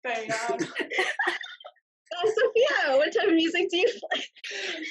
Bang 0.03 0.29
on. 0.51 0.59
Uh, 0.61 2.27
Sophia, 2.27 2.97
what 2.97 3.13
type 3.15 3.29
of 3.29 3.35
music 3.35 3.69
do 3.71 3.77
you 3.77 3.87
play? 3.89 4.25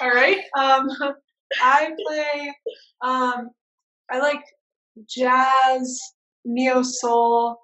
All 0.00 0.08
right. 0.10 0.38
Um, 0.58 0.88
I 1.62 1.90
play. 2.06 2.54
Um, 3.02 3.50
I 4.10 4.18
like 4.18 4.42
jazz, 5.08 6.00
neo 6.44 6.82
soul. 6.82 7.56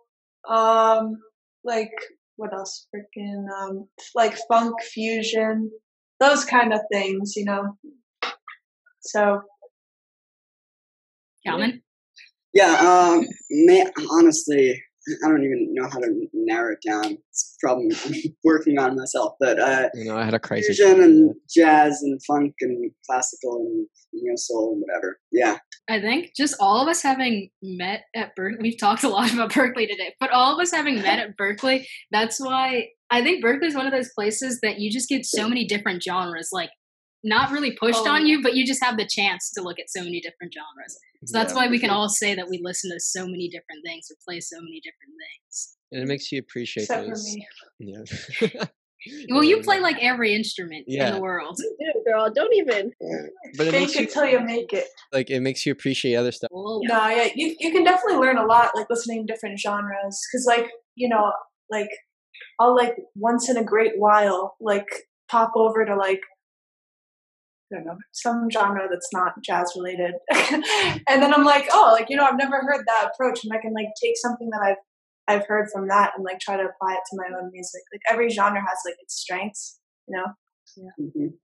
Um, 0.48 1.16
like 1.64 1.92
what 2.36 2.52
else? 2.52 2.86
Freaking 2.94 3.44
um, 3.60 3.88
like 4.14 4.36
funk 4.48 4.80
fusion, 4.82 5.70
those 6.20 6.44
kind 6.44 6.72
of 6.72 6.80
things. 6.92 7.34
You 7.36 7.44
know. 7.44 7.76
So 9.00 9.42
Calvin? 11.46 11.82
Yeah. 12.54 12.74
Um. 12.80 13.26
Man, 13.50 13.90
honestly, 14.12 14.80
I 15.24 15.28
don't 15.28 15.44
even 15.44 15.68
know 15.72 15.88
how 15.88 15.98
to 15.98 16.26
narrow 16.32 16.72
it 16.72 16.78
down. 16.86 17.18
It's 17.30 17.56
a 17.56 17.66
problem 17.66 17.88
I'm 18.06 18.14
working 18.44 18.78
on 18.78 18.96
myself. 18.96 19.34
But 19.40 19.58
uh, 19.60 19.88
You 19.94 20.04
know, 20.06 20.16
I 20.16 20.24
had 20.24 20.34
a 20.34 20.38
crisis. 20.38 20.76
fusion 20.76 21.02
and 21.02 21.34
jazz 21.48 22.00
and 22.02 22.20
funk 22.26 22.54
and 22.60 22.90
classical 23.08 23.56
and 23.56 23.86
neo 24.12 24.34
soul 24.36 24.72
and 24.72 24.82
whatever. 24.86 25.18
Yeah. 25.32 25.58
I 25.88 26.00
think 26.00 26.32
just 26.36 26.54
all 26.60 26.82
of 26.82 26.88
us 26.88 27.02
having 27.02 27.50
met 27.62 28.02
at 28.14 28.36
Berklee, 28.38 28.60
we've 28.60 28.78
talked 28.78 29.04
a 29.04 29.08
lot 29.08 29.32
about 29.34 29.52
Berklee 29.52 29.88
today, 29.88 30.14
but 30.20 30.30
all 30.30 30.52
of 30.54 30.60
us 30.60 30.70
having 30.70 30.96
met 30.96 31.18
at 31.24 31.36
Berklee, 31.36 31.86
that's 32.10 32.38
why 32.40 32.88
I 33.10 33.22
think 33.22 33.42
Berklee 33.44 33.66
is 33.68 33.74
one 33.74 33.86
of 33.86 33.92
those 33.92 34.10
places 34.14 34.58
that 34.62 34.78
you 34.80 34.90
just 34.90 35.08
get 35.08 35.24
so 35.24 35.48
many 35.48 35.64
different 35.66 36.02
genres, 36.02 36.50
like 36.52 36.70
not 37.24 37.50
really 37.50 37.72
pushed 37.72 38.00
Oh, 38.04 38.10
on 38.10 38.26
you, 38.26 38.42
but 38.42 38.54
you 38.54 38.64
just 38.66 38.82
have 38.84 38.96
the 38.96 39.06
chance 39.06 39.50
to 39.52 39.62
look 39.62 39.78
at 39.80 39.90
so 39.90 40.02
many 40.04 40.20
different 40.20 40.52
genres. 40.54 40.96
So 41.26 41.36
that's 41.36 41.52
Yeah. 41.52 41.56
why 41.60 41.68
we 41.68 41.78
can 41.80 41.90
all 41.90 42.08
say 42.08 42.34
that 42.34 42.48
we 42.48 42.60
listen 42.62 42.90
to 42.92 43.00
so 43.00 43.26
many 43.26 43.48
different 43.48 43.84
things 43.84 44.08
or 44.10 44.14
play 44.26 44.40
so 44.40 44.56
many 44.60 44.80
different 44.80 45.14
things. 45.18 45.74
and 45.90 46.02
it 46.02 46.06
makes 46.06 46.30
you 46.30 46.38
appreciate 46.38 46.82
except 46.84 47.04
for 47.04 47.08
those. 47.08 47.34
me. 47.34 47.46
Yeah. 47.80 48.64
Well, 49.30 49.44
you 49.44 49.56
Um, 49.56 49.62
play 49.62 49.80
like 49.80 49.96
every 50.02 50.34
instrument 50.34 50.84
in 50.88 51.14
the 51.14 51.20
world. 51.20 51.56
You 51.58 51.92
do, 51.94 52.02
girl. 52.06 52.30
Don't 52.32 52.54
even. 52.54 52.92
but 53.56 53.66
it 53.66 53.70
Fake 53.72 53.80
makes 53.80 53.94
you 53.96 54.02
it 54.02 54.10
till 54.10 54.26
you 54.26 54.40
make 54.40 54.72
it. 54.72 54.86
like 55.12 55.30
it 55.30 55.40
makes 55.40 55.64
you 55.66 55.72
appreciate 55.72 56.14
other 56.16 56.32
stuff. 56.32 56.50
Whoa. 56.52 56.80
No, 56.84 57.08
yeah, 57.08 57.28
you 57.34 57.54
you 57.58 57.70
can 57.72 57.84
definitely 57.84 58.18
learn 58.18 58.38
a 58.38 58.46
lot 58.46 58.70
like 58.74 58.86
listening 58.90 59.26
to 59.26 59.32
different 59.32 59.58
genres 59.60 60.20
because 60.30 60.46
like 60.46 60.68
you 60.94 61.08
know 61.08 61.32
like 61.70 61.90
I'll 62.60 62.74
like 62.76 62.96
once 63.14 63.48
in 63.48 63.56
a 63.56 63.64
great 63.64 63.92
while 63.98 64.56
like 64.60 64.86
pop 65.30 65.52
over 65.56 65.84
to 65.84 65.94
like 65.96 66.20
I 67.72 67.76
don't 67.76 67.84
know 67.86 67.98
some 68.12 68.48
genre 68.50 68.88
that's 68.90 69.10
not 69.12 69.32
jazz 69.44 69.72
related, 69.76 70.14
and 70.32 71.22
then 71.22 71.34
I'm 71.34 71.44
like 71.44 71.68
oh 71.70 71.90
like 71.92 72.06
you 72.08 72.16
know 72.16 72.24
I've 72.24 72.38
never 72.38 72.56
heard 72.60 72.84
that 72.86 73.10
approach 73.12 73.44
and 73.44 73.52
I 73.52 73.58
can 73.60 73.74
like 73.74 73.88
take 74.02 74.16
something 74.16 74.48
that 74.50 74.62
I've 74.64 74.76
I've 75.28 75.46
heard 75.46 75.68
from 75.70 75.88
that 75.88 76.12
and 76.16 76.24
like 76.24 76.40
try 76.40 76.56
to 76.56 76.62
apply 76.62 76.94
it 76.94 77.00
to 77.10 77.16
my 77.16 77.38
own 77.38 77.50
music. 77.52 77.82
Like 77.92 78.00
every 78.10 78.30
genre 78.30 78.60
has 78.60 78.78
like 78.84 78.96
its 79.00 79.14
strengths, 79.14 79.78
you 80.08 80.16
know. 80.16 80.26
Mhm. 80.98 81.38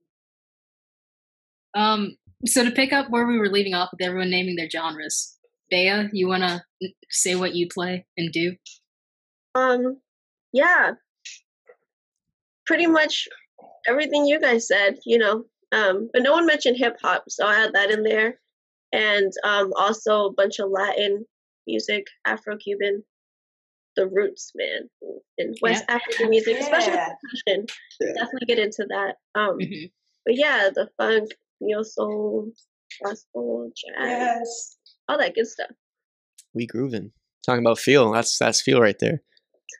Um, 1.75 2.17
so 2.47 2.65
to 2.65 2.71
pick 2.71 2.93
up 2.93 3.11
where 3.11 3.27
we 3.27 3.39
were 3.39 3.51
leaving 3.51 3.75
off 3.75 3.91
with 3.93 4.03
everyone 4.07 4.31
naming 4.31 4.57
their 4.57 4.71
genres, 4.71 5.37
Bea, 5.71 6.09
you 6.13 6.29
want 6.29 6.43
to 6.43 6.89
say 7.11 7.35
what 7.35 7.55
you 7.55 7.69
play 7.73 8.07
and 8.17 8.33
do? 8.33 8.57
Um, 9.55 10.01
yeah, 10.53 10.93
pretty 12.67 12.87
much 12.87 13.29
everything 13.89 14.27
you 14.27 14.41
guys 14.41 14.67
said, 14.69 14.99
you 15.05 15.19
know. 15.19 15.45
Um, 15.73 16.09
but 16.13 16.23
no 16.23 16.33
one 16.33 16.47
mentioned 16.47 16.77
hip 16.77 16.97
hop, 17.03 17.25
so 17.29 17.47
I 17.47 17.55
had 17.55 17.73
that 17.73 17.91
in 17.91 18.03
there, 18.05 18.39
and 18.93 19.33
um, 19.43 19.73
also 19.77 20.27
a 20.27 20.33
bunch 20.33 20.59
of 20.61 20.71
Latin 20.71 21.27
music, 21.67 22.07
Afro 22.25 22.57
Cuban, 22.57 23.03
the 23.97 24.07
roots, 24.09 24.53
man, 24.55 24.89
and 25.39 25.57
West 25.63 25.85
African 25.89 26.31
music, 26.31 26.59
especially 26.59 26.95
Yeah. 26.95 27.09
percussion. 27.47 27.67
Yeah. 28.01 28.13
Definitely 28.15 28.47
get 28.47 28.59
into 28.59 28.87
that. 28.89 29.17
Um, 29.35 29.59
Mhm. 29.59 29.91
but 30.25 30.37
yeah, 30.37 30.71
the 30.75 30.89
funk, 30.97 31.31
neo 31.61 31.83
soul, 31.83 32.51
gospel, 33.05 33.71
jazz, 33.77 34.09
Yes. 34.09 34.77
all 35.09 35.19
that 35.19 35.35
good 35.35 35.47
stuff. 35.47 35.71
We 36.55 36.67
grooving. 36.67 37.13
Talking 37.47 37.65
about 37.65 37.79
feel. 37.79 38.13
That's 38.13 38.39
that's 38.39 38.63
feel 38.63 38.81
right 38.81 38.99
there. 38.99 39.23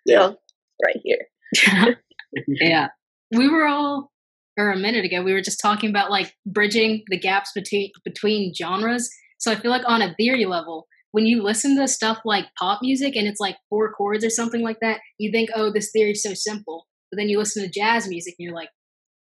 Yeah. 0.05 0.29
So, 0.31 0.39
right 0.85 1.01
here. 1.03 1.29
yeah. 2.49 2.89
We 3.31 3.49
were 3.49 3.67
all 3.67 4.13
or 4.57 4.71
a 4.71 4.77
minute 4.77 5.05
ago 5.05 5.21
we 5.23 5.33
were 5.33 5.41
just 5.41 5.59
talking 5.61 5.91
about 5.91 6.11
like 6.11 6.37
bridging 6.47 7.03
the 7.09 7.19
gaps 7.19 7.51
between 7.53 7.91
between 8.05 8.55
genres. 8.55 9.11
So 9.39 9.51
I 9.51 9.57
feel 9.57 9.73
like 9.73 9.83
on 9.89 10.03
a 10.03 10.15
theory 10.15 10.45
level, 10.47 10.87
when 11.15 11.27
you 11.27 11.45
listen 11.45 11.77
to 11.77 11.87
stuff 11.87 12.19
like 12.25 12.47
pop 12.59 12.81
music 12.83 13.15
and 13.15 13.29
it's 13.29 13.39
like 13.39 13.57
four 13.71 13.93
chords 13.93 14.25
or 14.25 14.31
something 14.31 14.63
like 14.63 14.79
that, 14.81 14.99
you 15.17 15.31
think, 15.31 15.49
"Oh, 15.55 15.71
this 15.73 15.93
theory's 15.93 16.25
so 16.25 16.35
simple." 16.35 16.89
But 17.09 17.19
then 17.19 17.29
you 17.29 17.39
listen 17.39 17.63
to 17.63 17.71
jazz 17.71 18.09
music 18.09 18.35
and 18.37 18.45
you're 18.45 18.55
like, 18.55 18.71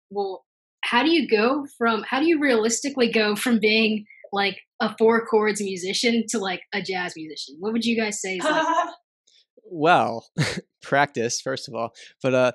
"Well, 0.08 0.46
how 0.84 1.02
do 1.02 1.10
you 1.10 1.28
go 1.28 1.66
from 1.76 2.02
how 2.08 2.18
do 2.18 2.26
you 2.26 2.40
realistically 2.40 3.12
go 3.12 3.36
from 3.36 3.58
being 3.60 4.06
like 4.32 4.56
a 4.80 4.96
four 4.96 5.26
chords 5.26 5.60
musician 5.60 6.24
to 6.30 6.38
like 6.38 6.62
a 6.72 6.80
jazz 6.80 7.12
musician?" 7.14 7.56
What 7.60 7.74
would 7.74 7.84
you 7.84 7.94
guys 7.94 8.22
say 8.22 8.38
is 8.38 8.44
like 8.44 8.66
Well, 9.70 10.24
practice 10.82 11.42
first 11.42 11.68
of 11.68 11.74
all, 11.74 11.90
but 12.22 12.34
uh, 12.34 12.52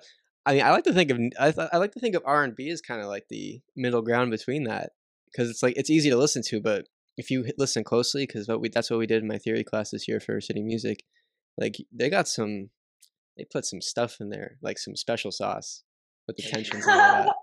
I 0.48 0.54
mean, 0.56 0.64
I 0.64 0.72
like 0.72 0.86
to 0.86 0.94
think 0.94 1.12
of 1.12 1.20
I, 1.40 1.52
th- 1.52 1.70
I 1.72 1.78
like 1.78 1.92
to 1.92 2.00
think 2.00 2.16
of 2.16 2.24
R 2.26 2.44
and 2.44 2.56
B 2.56 2.72
as 2.72 2.82
kind 2.82 3.02
of 3.02 3.08
like 3.08 3.26
the 3.30 3.60
middle 3.76 4.02
ground 4.02 4.32
between 4.32 4.64
that 4.64 4.94
because 5.32 5.52
it's 5.52 5.62
like 5.62 5.76
it's 5.78 5.92
easy 5.92 6.10
to 6.10 6.18
listen 6.18 6.42
to, 6.48 6.60
but 6.60 6.88
if 7.18 7.32
you 7.32 7.46
listen 7.58 7.84
closely, 7.84 8.26
because 8.26 8.48
what 8.48 8.62
we 8.62 8.70
that's 8.70 8.90
what 8.90 9.00
we 9.00 9.08
did 9.08 9.22
in 9.22 9.28
my 9.28 9.38
theory 9.38 9.64
class 9.64 9.90
this 9.90 10.08
year 10.08 10.20
for 10.20 10.40
city 10.40 10.62
music, 10.62 11.04
like 11.58 11.78
they 11.92 12.10
got 12.10 12.28
some, 12.28 12.70
they 13.38 13.46
put 13.52 13.66
some 13.66 13.82
stuff 13.82 14.18
in 14.20 14.30
there, 14.30 14.58
like 14.62 14.78
some 14.78 14.96
special 14.96 15.32
sauce 15.32 15.84
with 16.28 16.38
the 16.38 16.44
tensions 16.52 16.86
and 16.86 17.00
all 17.00 17.24
that. 17.26 17.36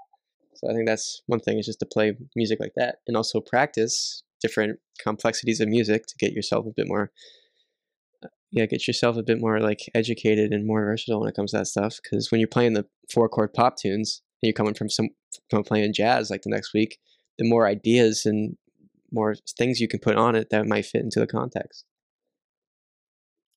So 0.54 0.70
I 0.70 0.74
think 0.74 0.86
that's 0.86 1.22
one 1.26 1.40
thing 1.40 1.58
is 1.58 1.66
just 1.66 1.80
to 1.80 1.86
play 1.86 2.16
music 2.36 2.60
like 2.60 2.74
that, 2.76 2.96
and 3.06 3.16
also 3.16 3.40
practice 3.40 4.22
different 4.40 4.78
complexities 5.02 5.60
of 5.60 5.68
music 5.68 6.06
to 6.06 6.14
get 6.18 6.32
yourself 6.32 6.66
a 6.66 6.72
bit 6.76 6.86
more 6.86 7.10
uh, 8.22 8.28
yeah, 8.52 8.66
get 8.66 8.86
yourself 8.86 9.16
a 9.16 9.22
bit 9.22 9.40
more 9.40 9.60
like 9.60 9.80
educated 9.94 10.52
and 10.52 10.66
more 10.66 10.84
versatile 10.84 11.20
when 11.20 11.28
it 11.28 11.34
comes 11.34 11.50
to 11.50 11.58
that 11.58 11.66
stuff. 11.66 11.98
Because 12.02 12.30
when 12.30 12.40
you're 12.40 12.48
playing 12.48 12.74
the 12.74 12.86
four 13.12 13.28
chord 13.28 13.52
pop 13.52 13.76
tunes, 13.76 14.22
and 14.40 14.48
you're 14.48 14.54
coming 14.54 14.74
from 14.74 14.88
some 14.88 15.08
from 15.50 15.64
playing 15.64 15.92
jazz 15.92 16.30
like 16.30 16.42
the 16.42 16.50
next 16.50 16.72
week, 16.72 16.98
the 17.38 17.48
more 17.48 17.66
ideas 17.66 18.24
and 18.24 18.56
more 19.14 19.36
things 19.56 19.80
you 19.80 19.88
can 19.88 20.00
put 20.00 20.16
on 20.16 20.34
it 20.34 20.48
that 20.50 20.66
might 20.66 20.84
fit 20.86 21.02
into 21.02 21.20
the 21.20 21.26
context. 21.26 21.84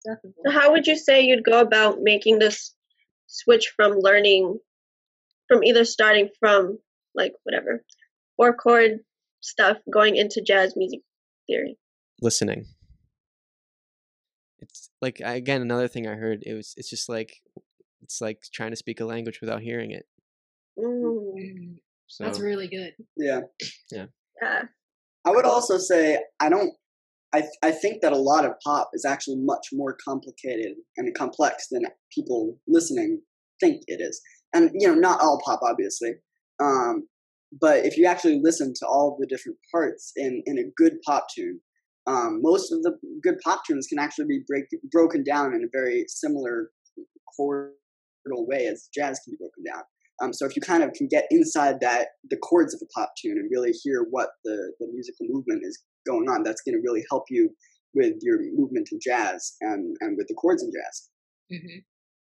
So 0.05 0.51
how 0.51 0.71
would 0.71 0.87
you 0.87 0.95
say 0.95 1.21
you'd 1.21 1.43
go 1.43 1.59
about 1.59 1.97
making 2.01 2.39
this 2.39 2.73
switch 3.25 3.73
from 3.75 3.93
learning, 3.99 4.59
from 5.47 5.63
either 5.63 5.83
starting 5.83 6.29
from 6.39 6.77
like 7.13 7.33
whatever, 7.43 7.83
four 8.37 8.53
chord 8.55 8.99
stuff 9.41 9.77
going 9.91 10.15
into 10.15 10.41
jazz 10.41 10.75
music 10.77 11.01
theory? 11.47 11.77
Listening. 12.21 12.65
It's 14.59 14.89
like 15.01 15.21
again 15.23 15.61
another 15.61 15.87
thing 15.87 16.07
I 16.07 16.15
heard. 16.15 16.43
It 16.46 16.53
was 16.53 16.74
it's 16.77 16.89
just 16.89 17.09
like 17.09 17.41
it's 18.01 18.22
like 18.22 18.43
trying 18.53 18.72
to 18.72 18.77
speak 18.77 19.01
a 19.01 19.05
language 19.05 19.41
without 19.41 19.61
hearing 19.61 19.91
it. 19.91 20.05
Mm, 20.79 21.17
Mm, 21.37 21.75
So 22.07 22.24
That's 22.24 22.39
really 22.39 22.67
good. 22.67 22.93
Yeah. 23.15 23.41
Yeah. 23.91 24.05
yeah. 24.41 24.63
I 25.27 25.31
would 25.31 25.46
also 25.46 25.77
say 25.77 26.20
I 26.40 26.48
don't. 26.48 26.72
I 27.35 27.44
I 27.61 27.72
think 27.72 28.01
that 28.01 28.13
a 28.13 28.18
lot 28.18 28.46
of 28.46 28.53
pop 28.66 28.92
is 28.94 29.03
actually 29.03 29.37
much 29.40 29.68
more 29.74 29.98
complicated 30.07 30.75
and 30.96 31.13
complex 31.13 31.68
than 31.70 31.83
people 32.16 32.57
listening 32.68 33.22
think 33.59 33.81
it 33.87 34.00
is. 34.00 34.22
And 34.53 34.72
you 34.74 34.87
know, 34.87 34.96
not 34.96 35.20
all 35.22 35.42
pop, 35.44 35.59
obviously. 35.63 36.11
Um, 36.61 37.07
but 37.59 37.85
if 37.85 37.98
you 37.98 38.05
actually 38.05 38.40
listen 38.42 38.74
to 38.77 38.87
all 38.87 39.18
the 39.20 39.27
different 39.27 39.57
parts 39.70 40.13
in 40.16 40.42
in 40.46 40.57
a 40.59 40.72
good 40.77 40.94
pop 41.05 41.27
tune, 41.35 41.59
um, 42.07 42.40
most 42.42 42.72
of 42.72 42.81
the 42.83 42.94
good 43.22 43.35
pop 43.44 43.63
tunes 43.68 43.87
can 43.87 44.00
actually 44.00 44.27
be 44.27 44.44
break, 44.48 44.66
broken 44.92 45.25
down 45.25 45.53
in 45.53 45.61
a 45.63 45.77
very 45.77 46.05
similar 46.07 46.72
chordal 47.37 48.48
way 48.48 48.68
as 48.68 48.87
jazz 48.96 49.20
can 49.25 49.33
be 49.33 49.37
broken 49.37 49.63
down. 49.66 49.83
Um, 50.22 50.34
so 50.34 50.46
if 50.46 50.56
you 50.56 50.62
kind 50.62 50.84
of 50.84 50.94
can 50.94 51.08
get 51.08 51.25
inside 51.30 51.80
that 51.82 52.08
the 52.30 52.38
chords 52.38 52.74
of 52.74 52.82
a 52.84 52.88
pop 53.00 53.12
tune 53.22 53.38
and 53.38 53.50
really 53.51 53.72
hear 53.84 54.06
what 54.10 54.30
the, 54.44 54.74
the 54.80 54.88
musical 54.92 55.27
movement 55.30 55.62
is 55.64 55.84
going 56.06 56.27
on, 56.30 56.44
that's 56.44 56.62
going 56.62 56.75
to 56.75 56.82
really 56.84 57.03
help 57.10 57.25
you 57.30 57.50
with 57.94 58.16
your 58.22 58.40
movement 58.53 58.90
in 58.92 59.00
jazz 59.01 59.56
and, 59.62 59.96
and 60.01 60.18
with 60.18 60.27
the 60.27 60.36
chords 60.36 60.64
in 60.64 60.72
jazz. 60.72 61.10
hmm 61.50 61.80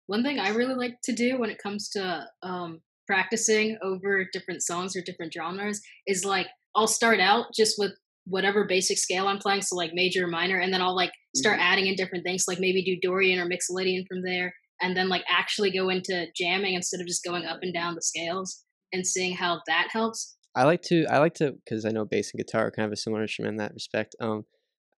One 0.07 0.23
thing 0.23 0.39
I 0.39 0.51
really 0.51 0.75
like 0.75 1.01
to 1.05 1.13
do 1.13 1.39
when 1.39 1.51
it 1.51 1.63
comes 1.63 1.89
to 1.91 2.27
um, 2.43 2.81
practicing 3.07 3.79
over 3.83 4.27
different 4.33 4.63
songs 4.63 4.95
or 4.95 5.03
different 5.03 5.33
genres 5.33 5.81
is 6.07 6.25
like 6.25 6.47
I'll 6.75 6.87
start 6.87 7.21
out 7.21 7.47
just 7.55 7.77
with 7.79 7.93
whatever 8.27 8.65
basic 8.65 8.99
scale 8.99 9.27
I'm 9.27 9.39
playing, 9.39 9.63
so 9.63 9.75
like 9.75 9.91
major 9.93 10.25
or 10.25 10.29
minor, 10.29 10.59
and 10.59 10.73
then 10.73 10.83
I'll 10.83 10.95
like 10.95 11.13
start 11.35 11.59
adding 11.61 11.87
in 11.87 11.97
different 11.97 12.25
things, 12.25 12.45
like 12.47 12.61
maybe 12.61 12.85
do 12.85 12.97
Dorian 13.03 13.41
or 13.41 13.49
Mixolydian 13.49 14.07
from 14.07 14.23
there, 14.23 14.55
and 14.81 14.97
then 14.97 15.09
like 15.09 15.25
actually 15.29 15.71
go 15.71 15.89
into 15.89 16.27
jamming 16.37 16.75
instead 16.75 17.01
of 17.01 17.07
just 17.07 17.25
going 17.25 17.45
up 17.45 17.59
and 17.63 17.75
down 17.75 17.95
the 17.95 18.03
scales 18.03 18.65
and 18.93 19.07
seeing 19.07 19.35
how 19.35 19.61
that 19.67 19.89
helps. 19.93 20.37
I 20.55 20.65
like 20.65 20.83
to 20.83 21.07
I 21.09 21.19
like 21.19 21.35
to 21.35 21.53
because 21.53 21.85
I 21.85 21.91
know 21.91 22.05
bass 22.05 22.33
and 22.33 22.45
guitar 22.45 22.67
are 22.67 22.71
kind 22.71 22.87
of 22.87 22.93
a 22.93 22.97
similar 22.97 23.23
instrument 23.23 23.53
in 23.53 23.59
that 23.59 23.75
respect. 23.75 24.17
Um, 24.21 24.45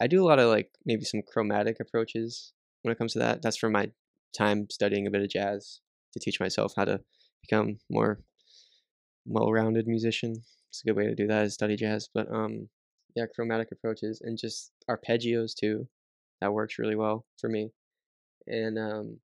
I 0.01 0.07
do 0.07 0.23
a 0.23 0.27
lot 0.27 0.39
of 0.39 0.49
like 0.49 0.71
maybe 0.85 1.05
some 1.05 1.23
chromatic 1.23 1.77
approaches 1.81 2.53
when 2.83 2.93
it 2.93 2.99
comes 2.99 3.13
to 3.13 3.19
that. 3.21 3.43
That's 3.43 3.59
from 3.59 3.73
my 3.73 3.91
time 4.37 4.67
studying 4.71 5.07
a 5.07 5.11
bit 5.11 5.23
of 5.23 5.29
jazz 5.29 5.81
to 6.13 6.21
teach 6.21 6.41
myself 6.41 6.73
how 6.77 6.85
to 6.85 7.01
become 7.43 7.79
more 7.91 8.21
well-rounded 9.27 9.87
musician. 9.87 10.43
It's 10.71 10.83
a 10.85 10.89
good 10.89 10.97
way 10.97 11.07
to 11.07 11.15
do 11.15 11.27
that 11.27 11.45
is 11.45 11.55
study 11.55 11.77
jazz. 11.77 12.09
But 12.13 12.33
um, 12.33 12.69
yeah, 13.15 13.27
chromatic 13.35 13.69
approaches 13.73 14.21
and 14.23 14.39
just 14.39 14.73
arpeggios 14.89 15.53
too. 15.55 15.87
That 16.41 16.53
works 16.53 16.79
really 16.79 16.97
well 16.97 17.27
for 17.39 17.49
me. 17.49 17.71
And 18.47 18.79
um, 18.79 19.19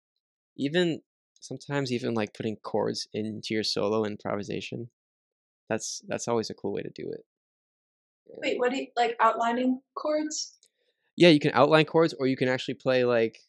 even 0.58 1.02
sometimes 1.40 1.92
even 1.92 2.14
like 2.14 2.34
putting 2.34 2.56
chords 2.58 3.08
into 3.14 3.54
your 3.54 3.64
solo 3.64 4.04
improvisation 4.06 4.90
that's 5.70 6.02
that's 6.08 6.28
always 6.28 6.50
a 6.50 6.54
cool 6.54 6.74
way 6.74 6.82
to 6.82 6.90
do 6.96 7.10
it 7.12 7.26
Wait, 8.30 8.60
what 8.60 8.72
do 8.72 8.78
you 8.78 8.88
like 8.98 9.16
outlining 9.20 9.82
chords? 9.96 10.58
yeah 11.16 11.30
you 11.30 11.40
can 11.40 11.52
outline 11.54 11.86
chords 11.86 12.14
or 12.20 12.28
you 12.28 12.36
can 12.38 12.50
actually 12.50 12.74
play 12.74 13.06
like 13.06 13.40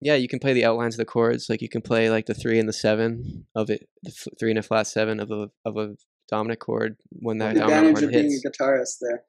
yeah 0.00 0.14
you 0.14 0.28
can 0.28 0.38
play 0.38 0.52
the 0.52 0.64
outlines 0.64 0.94
of 0.94 0.98
the 0.98 1.04
chords 1.04 1.48
like 1.48 1.62
you 1.62 1.68
can 1.68 1.82
play 1.82 2.10
like 2.10 2.26
the 2.26 2.34
three 2.34 2.58
and 2.58 2.68
the 2.68 2.72
seven 2.72 3.46
of 3.54 3.70
it 3.70 3.88
the 4.02 4.10
f- 4.10 4.32
three 4.38 4.50
and 4.50 4.58
a 4.58 4.62
flat 4.62 4.86
seven 4.86 5.18
of 5.20 5.30
a 5.30 5.50
of 5.64 5.76
a 5.76 5.94
dominant 6.28 6.60
chord 6.60 6.96
when 7.10 7.38
that 7.38 7.54
the 7.54 7.60
dominant 7.60 7.86
advantage 7.86 7.94
chord 7.94 8.04
of 8.04 8.10
being 8.10 8.30
hits 8.30 8.44
a 8.44 8.50
guitarist 8.50 8.96
there. 9.00 9.22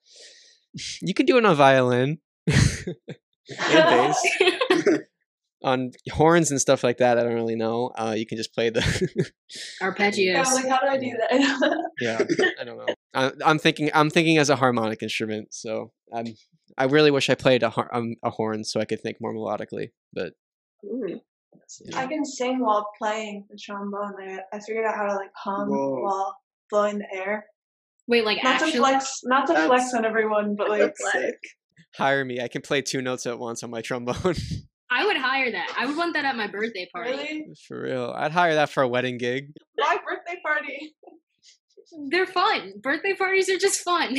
you 1.02 1.13
can 1.13 1.26
do 1.26 1.38
it 1.38 1.46
on 1.46 1.56
violin 1.56 2.20
and 2.48 2.96
bass 3.50 4.38
on 5.62 5.91
horns 6.12 6.52
and 6.52 6.62
stuff 6.62 6.84
like 6.84 6.98
that 7.00 7.17
i 7.17 7.24
don't 7.24 7.34
really 7.34 7.56
know 7.56 7.91
uh 7.98 8.13
you 8.17 8.26
can 8.26 8.38
just 8.38 8.54
play 8.54 8.69
the 8.69 8.80
Arpeggios. 9.82 10.17
Yeah, 10.17 10.43
like 10.43 10.67
how 10.69 10.80
do 10.80 10.88
I 10.88 10.98
do 10.98 11.12
that? 11.19 11.89
yeah 12.02 12.19
i 12.60 12.63
don't 12.63 12.78
know 12.78 12.93
I, 13.13 13.32
i'm 13.45 13.60
thinking 13.60 13.89
i'm 13.93 14.10
thinking 14.10 14.38
as 14.38 14.50
a 14.50 14.56
harmonic 14.56 15.02
instrument 15.04 15.54
so 15.54 15.91
i'm 16.13 16.28
i 16.78 16.86
really 16.86 17.12
wish 17.12 17.30
i 17.30 17.36
played 17.36 17.63
a, 17.63 17.69
har- 17.69 17.93
um, 17.93 18.15
a 18.24 18.30
horn 18.30 18.63
so 18.63 18.80
i 18.80 18.86
could 18.86 19.02
think 19.02 19.17
more 19.19 19.34
melodically 19.34 19.91
but 20.13 20.34
Mm. 20.86 21.19
I 21.95 22.08
can 22.08 22.24
sing 22.24 22.60
while 22.60 22.88
playing 22.98 23.45
the 23.50 23.58
trombone. 23.58 24.13
I, 24.19 24.39
I 24.54 24.60
figured 24.60 24.86
out 24.86 24.95
how 24.95 25.08
to 25.08 25.15
like 25.15 25.32
hum 25.36 25.69
Whoa. 25.69 26.00
while 26.02 26.38
blowing 26.69 27.00
the 27.00 27.13
air. 27.13 27.45
Wait, 28.08 28.24
like 28.24 28.41
Not 28.43 28.56
actually? 28.56 28.72
to 28.74 28.78
flex, 28.78 29.19
not 29.24 29.45
to 29.48 29.54
That's- 29.54 29.67
flex 29.67 29.93
on 29.93 30.06
everyone, 30.06 30.56
but 30.56 30.69
like 30.74 30.80
That's 30.82 31.12
sick. 31.12 31.38
hire 31.98 32.24
me 32.24 32.39
i 32.39 32.48
can 32.48 32.62
play 32.62 32.82
two 32.82 33.02
notes 33.02 33.26
at 33.26 33.38
once 33.39 33.62
on 33.63 33.69
my 33.72 33.82
trombone 33.82 34.36
I 34.91 35.06
would 35.06 35.17
hire 35.17 35.52
that. 35.52 35.73
I 35.78 35.86
would 35.86 35.95
want 35.97 36.13
that 36.15 36.25
at 36.25 36.36
my 36.36 36.47
birthday 36.47 36.88
party. 36.91 37.12
really, 37.12 37.45
for 37.67 37.82
real 37.82 38.12
i'd 38.17 38.32
hire 38.32 38.56
that 38.56 38.69
for 38.69 38.82
a 38.84 38.88
wedding 38.88 39.17
gig 39.17 39.52
my 39.78 39.97
birthday 40.08 40.39
party. 40.45 40.95
They're 42.12 42.28
fun. 42.28 42.73
Birthday 42.84 43.13
parties 43.15 43.49
are 43.49 43.58
just 43.58 43.82
fun. 43.82 44.17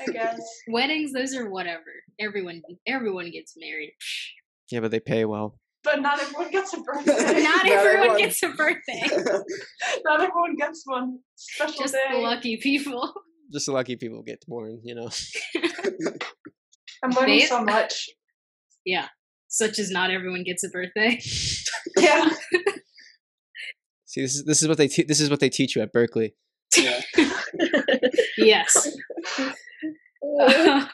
I 0.00 0.12
guess. 0.12 0.40
Weddings, 0.68 1.12
those 1.12 1.34
are 1.34 1.50
whatever. 1.50 1.82
Everyone, 2.20 2.62
everyone 2.86 3.30
gets 3.32 3.54
married. 3.58 3.92
yeah 4.70 4.78
but 4.80 4.90
they 4.92 5.00
pay 5.00 5.24
well 5.24 5.58
But 5.82 6.00
not 6.02 6.20
everyone 6.20 6.50
gets 6.52 6.72
a 6.74 6.80
birthday. 6.80 7.12
Not 7.12 7.42
Not 7.42 7.66
everyone 7.66 7.96
everyone. 7.96 8.18
gets 8.18 8.42
a 8.44 8.48
birthday. 8.50 9.02
not 10.04 10.20
everyone 10.20 10.54
gets 10.56 10.82
one. 10.86 11.18
Special 11.36 11.80
Just 11.82 11.94
day. 11.94 12.04
the 12.12 12.18
lucky 12.18 12.56
people. 12.58 13.12
just 13.52 13.66
the 13.66 13.72
lucky 13.72 13.96
people 13.96 14.22
get 14.22 14.40
born 14.46 14.80
you 14.84 14.94
know 14.94 15.08
I'm 17.02 17.10
learning 17.12 17.40
They- 17.40 17.46
so 17.46 17.62
much. 17.64 18.08
Yeah. 18.84 19.08
Such 19.50 19.78
as 19.78 19.90
not 19.90 20.10
everyone 20.10 20.44
gets 20.44 20.64
a 20.64 20.68
birthday. 20.68 21.20
Yeah. 21.96 22.28
See, 24.06 24.20
this 24.20 24.34
is 24.34 24.44
this 24.44 24.60
is 24.60 24.68
what 24.68 24.76
they 24.76 24.86
te- 24.88 25.04
this 25.04 25.20
is 25.20 25.30
what 25.30 25.40
they 25.40 25.48
teach 25.48 25.74
you 25.74 25.82
at 25.82 25.94
Berklee. 25.94 26.32
Yeah. 26.76 27.00
yes. 28.36 28.96
what 30.20 30.90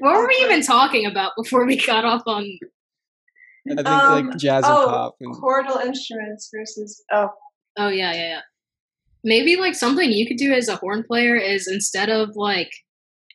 were 0.00 0.28
we 0.28 0.36
even 0.42 0.62
talking 0.62 1.06
about 1.06 1.32
before 1.36 1.66
we 1.66 1.76
got 1.76 2.04
off 2.04 2.22
on? 2.26 2.44
I 3.70 3.74
think 3.74 3.88
Um, 3.88 4.28
like 4.28 4.36
jazz 4.38 4.64
and 4.64 4.72
oh, 4.72 4.86
pop. 4.86 5.16
And, 5.20 5.34
chordal 5.34 5.84
instruments 5.84 6.50
versus 6.54 7.02
oh 7.12 7.30
Oh 7.78 7.88
yeah, 7.88 8.12
yeah, 8.12 8.28
yeah. 8.28 8.40
Maybe 9.24 9.56
like 9.56 9.74
something 9.74 10.10
you 10.12 10.26
could 10.26 10.36
do 10.36 10.52
as 10.52 10.68
a 10.68 10.76
horn 10.76 11.04
player 11.04 11.36
is 11.36 11.66
instead 11.66 12.10
of 12.10 12.36
like 12.36 12.70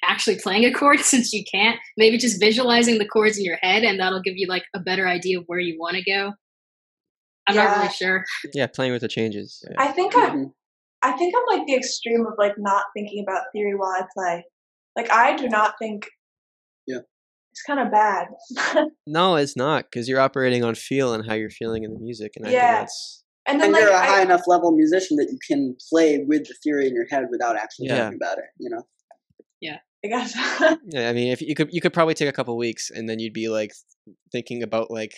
actually 0.04 0.38
playing 0.40 0.66
a 0.66 0.74
chord, 0.74 1.00
since 1.14 1.34
you 1.34 1.44
can't, 1.52 1.80
maybe 1.98 2.18
just 2.18 2.40
visualizing 2.40 2.98
the 2.98 3.08
chords 3.08 3.38
in 3.38 3.44
your 3.46 3.58
head, 3.62 3.84
and 3.84 4.00
that'll 4.00 4.22
give 4.22 4.36
you 4.38 4.48
like 4.48 4.64
a 4.76 4.80
better 4.80 5.08
idea 5.08 5.40
of 5.40 5.46
where 5.48 5.60
you 5.60 5.78
want 5.80 5.96
to 5.98 6.04
go. 6.04 6.34
I'm 7.48 7.56
not 7.56 7.78
really 7.78 7.94
sure. 7.94 8.26
yeah, 8.54 8.68
playing 8.68 8.92
with 8.92 9.02
the 9.02 9.08
changes. 9.08 9.64
Yeah. 9.70 9.76
I 9.82 9.92
think 9.94 10.16
I'm 10.16 10.32
Mhm. 10.48 10.52
I 11.02 11.12
think 11.14 11.34
I'm 11.38 11.58
like 11.58 11.66
the 11.68 11.76
extreme 11.76 12.26
of 12.26 12.34
like 12.38 12.56
not 12.58 12.86
thinking 12.96 13.24
about 13.26 13.44
theory 13.54 13.76
while 13.76 13.92
I 13.92 14.02
play. 14.14 14.44
Like 14.98 15.12
I 15.12 15.36
do 15.38 15.48
not 15.48 15.76
think 15.80 16.08
Yeah. 16.88 17.00
It's 17.52 17.62
kind 17.64 17.80
of 17.80 17.90
bad. 17.92 18.28
No, 19.08 19.36
it's 19.38 19.56
not 19.56 19.86
because 19.86 20.10
you're 20.10 20.20
operating 20.20 20.64
on 20.66 20.76
feel 20.76 21.14
and 21.14 21.26
how 21.26 21.36
you're 21.36 21.50
feeling 21.50 21.84
in 21.84 21.94
the 21.94 22.00
music, 22.00 22.34
and 22.36 22.46
I 22.46 22.50
think 22.50 22.62
Yeah. 22.62 22.80
that's 22.80 23.24
and 23.46 23.62
then 23.62 23.68
And 23.68 23.74
like 23.74 23.84
you're 23.84 23.92
a 23.94 23.96
I, 23.98 24.06
high 24.08 24.22
enough 24.24 24.42
level 24.48 24.72
musician 24.74 25.16
that 25.18 25.30
you 25.32 25.40
can 25.48 25.78
play 25.90 26.18
with 26.28 26.48
the 26.48 26.56
theory 26.64 26.88
in 26.88 26.94
your 26.94 27.08
head 27.10 27.28
without 27.32 27.56
actually 27.56 27.88
Yeah. 27.88 28.10
thinking 28.10 28.20
about 28.22 28.40
it. 28.40 28.46
You 28.60 28.70
know. 28.72 28.84
I 30.04 30.08
guess 30.08 30.36
yeah. 30.86 31.10
I 31.10 31.14
mean, 31.14 31.32
if 31.32 31.42
you 31.42 31.56
could, 31.56 31.70
you 31.72 31.82
could 31.82 31.94
probably 31.94 32.14
take 32.14 32.30
a 32.30 32.34
couple 32.34 32.56
weeks, 32.58 32.90
and 32.90 33.10
then 33.10 33.20
you'd 33.20 33.34
be 33.34 33.50
like 33.50 33.74
thinking 34.32 34.64
about 34.64 34.92
like, 34.92 35.14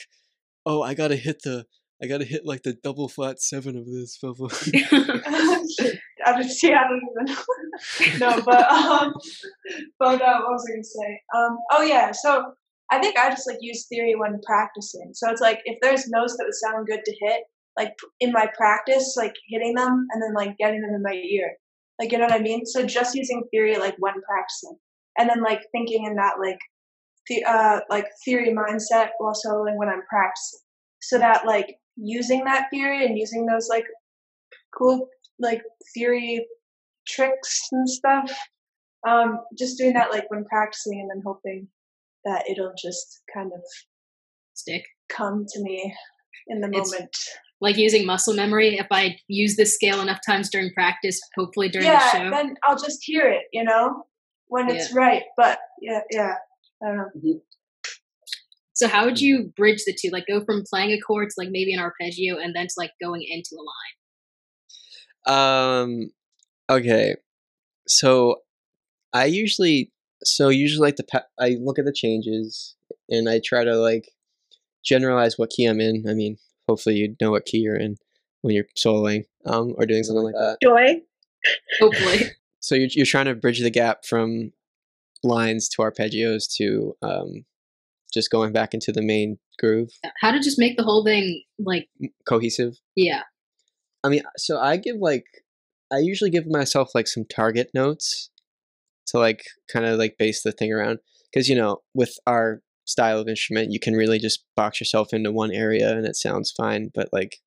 oh, 0.65 0.81
I 0.81 0.93
gotta 0.93 1.15
hit 1.15 1.41
the, 1.43 1.65
I 2.01 2.07
gotta 2.07 2.25
hit 2.25 2.45
like 2.45 2.63
the 2.63 2.73
double 2.73 3.09
flat 3.09 3.41
seven 3.41 3.77
of 3.77 3.85
this. 3.85 4.17
blah." 4.21 4.47
I 6.25 6.43
just 6.43 6.59
see 6.59 6.73
I 6.73 6.83
don't 6.83 7.01
even 7.11 8.19
know. 8.19 8.27
no, 8.37 8.41
but 8.43 8.71
um 8.71 9.13
but 9.99 10.21
uh, 10.21 10.39
what 10.41 10.51
was 10.51 10.65
I 10.67 10.73
gonna 10.73 10.83
say? 10.83 11.21
Um 11.35 11.57
oh 11.71 11.81
yeah, 11.83 12.11
so 12.11 12.53
I 12.91 12.99
think 12.99 13.17
I 13.17 13.29
just 13.29 13.47
like 13.47 13.57
use 13.61 13.87
theory 13.87 14.15
when 14.15 14.39
practicing. 14.45 15.11
So 15.13 15.29
it's 15.29 15.41
like 15.41 15.59
if 15.65 15.77
there's 15.81 16.07
notes 16.09 16.35
that 16.37 16.45
would 16.45 16.55
sound 16.55 16.87
good 16.87 17.01
to 17.05 17.15
hit, 17.21 17.43
like 17.77 17.93
in 18.19 18.31
my 18.31 18.47
practice, 18.57 19.15
like 19.17 19.33
hitting 19.47 19.75
them 19.75 20.07
and 20.11 20.21
then 20.21 20.33
like 20.33 20.57
getting 20.57 20.81
them 20.81 20.93
in 20.93 21.03
my 21.03 21.13
ear. 21.13 21.51
Like 21.99 22.12
you 22.12 22.17
know 22.17 22.25
what 22.25 22.33
I 22.33 22.39
mean? 22.39 22.65
So 22.65 22.85
just 22.85 23.15
using 23.15 23.43
theory 23.51 23.77
like 23.77 23.95
when 23.99 24.13
practicing. 24.21 24.77
And 25.17 25.29
then 25.29 25.41
like 25.43 25.62
thinking 25.71 26.05
in 26.05 26.15
that 26.15 26.35
like 26.39 26.59
the 27.27 27.43
uh 27.43 27.79
like 27.89 28.05
theory 28.25 28.53
mindset 28.55 29.09
while 29.17 29.33
soloing 29.33 29.75
when 29.75 29.89
I'm 29.89 30.03
practicing. 30.09 30.59
So 31.01 31.17
that 31.17 31.45
like 31.45 31.75
using 31.97 32.43
that 32.45 32.67
theory 32.71 33.05
and 33.05 33.17
using 33.17 33.45
those 33.45 33.67
like 33.69 33.85
cool 34.77 35.07
like 35.39 35.62
theory 35.93 36.45
tricks 37.07 37.67
and 37.71 37.89
stuff. 37.89 38.31
Um, 39.07 39.39
just 39.57 39.77
doing 39.77 39.93
that 39.93 40.12
like 40.12 40.29
when 40.29 40.43
practicing 40.45 40.99
and 40.99 41.09
then 41.09 41.21
hoping 41.25 41.67
that 42.25 42.43
it'll 42.49 42.73
just 42.81 43.21
kind 43.33 43.51
of 43.53 43.62
Stick. 44.53 44.83
come 45.07 45.45
to 45.53 45.62
me 45.62 45.93
in 46.47 46.59
the 46.59 46.67
It's- 46.67 46.91
moment. 46.91 47.15
Like 47.61 47.77
using 47.77 48.05
muscle 48.05 48.33
memory. 48.33 48.77
If 48.77 48.87
I 48.91 49.17
use 49.27 49.57
this 49.57 49.73
scale 49.73 50.01
enough 50.01 50.19
times 50.25 50.49
during 50.49 50.71
practice, 50.73 51.19
hopefully 51.35 51.69
during 51.69 51.87
yeah, 51.87 51.99
the 51.99 52.17
show. 52.17 52.29
then 52.31 52.55
I'll 52.63 52.77
just 52.77 52.99
hear 53.03 53.27
it, 53.27 53.43
you 53.51 53.63
know, 53.63 54.05
when 54.47 54.69
it's 54.69 54.93
right. 54.93 55.23
But 55.35 55.59
yeah, 55.81 56.01
yeah, 56.11 56.35
I 56.81 56.87
don't 56.87 56.97
know. 56.97 57.41
So 58.73 58.87
how 58.87 59.03
would 59.03 59.19
you 59.19 59.51
bridge 59.57 59.83
the 59.85 59.93
two? 59.93 60.09
Like 60.09 60.25
go 60.25 60.41
from 60.45 60.63
playing 60.69 60.91
a 60.91 61.01
chord 61.01 61.29
to 61.29 61.35
like 61.37 61.49
maybe 61.51 61.73
an 61.73 61.81
arpeggio 61.81 62.37
and 62.37 62.55
then 62.55 62.67
to 62.67 62.73
like 62.77 62.91
going 63.01 63.23
into 63.27 63.57
a 65.27 65.33
line. 65.35 65.81
Um. 65.81 66.11
Okay. 66.69 67.15
So, 67.87 68.37
I 69.11 69.25
usually 69.25 69.91
so 70.23 70.49
usually 70.49 70.87
like 70.87 70.95
the 70.95 71.03
pa- 71.03 71.25
I 71.39 71.57
look 71.59 71.79
at 71.79 71.85
the 71.85 71.93
changes 71.93 72.75
and 73.09 73.29
I 73.29 73.41
try 73.43 73.63
to 73.63 73.75
like 73.75 74.09
generalize 74.83 75.37
what 75.37 75.49
key 75.49 75.65
I'm 75.65 75.81
in. 75.81 76.05
I 76.09 76.13
mean, 76.13 76.37
hopefully 76.69 76.95
you 76.95 77.15
know 77.19 77.32
what 77.32 77.45
key 77.45 77.58
you're 77.58 77.75
in 77.75 77.97
when 78.41 78.53
you're 78.55 78.65
soloing 78.77 79.23
um 79.45 79.73
or 79.77 79.86
doing 79.86 80.03
something 80.03 80.23
like 80.23 80.36
that. 80.36 80.58
Joy. 80.63 81.01
Hopefully. 81.79 82.19
So 82.62 82.75
you're 82.75 82.89
you're 82.91 83.05
trying 83.05 83.25
to 83.25 83.36
bridge 83.36 83.62
the 83.62 83.69
gap 83.69 84.05
from 84.05 84.51
lines 85.23 85.69
to 85.69 85.77
arpeggios 85.82 86.53
to 86.58 86.93
um 87.01 87.45
just 88.13 88.29
going 88.29 88.51
back 88.51 88.73
into 88.73 88.91
the 88.91 89.01
main 89.01 89.38
groove, 89.60 89.91
how 90.19 90.32
to 90.32 90.39
just 90.39 90.60
make 90.60 90.75
the 90.75 90.84
whole 90.84 91.05
thing 91.05 91.43
like 91.58 91.88
cohesive. 92.27 92.77
yeah. 92.97 93.21
I 94.03 94.10
mean, 94.10 94.23
so 94.38 94.60
I 94.60 94.75
give 94.75 94.97
like 94.97 95.25
I 95.89 95.99
usually 95.99 96.29
give 96.29 96.47
myself 96.47 96.91
like 96.93 97.08
some 97.08 97.23
target 97.23 97.69
notes 97.73 98.29
to 99.08 99.19
like 99.19 99.43
kind 99.71 99.86
of 99.86 99.97
like 99.97 100.17
base 100.17 100.43
the 100.43 100.51
thing 100.51 100.73
around 100.73 100.99
because 101.32 101.47
you 101.47 101.55
know 101.55 101.77
with 101.93 102.17
our 102.27 102.62
style 102.89 103.19
of 103.19 103.28
instrument 103.28 103.71
you 103.71 103.80
can 103.80 103.93
really 103.93 104.19
just 104.19 104.43
box 104.56 104.80
yourself 104.80 105.13
into 105.13 105.32
one 105.32 105.52
area 105.52 105.91
and 105.95 106.06
it 106.06 106.15
sounds 106.15 106.52
fine 106.52 106.89
but 106.93 107.10
like 107.13 107.38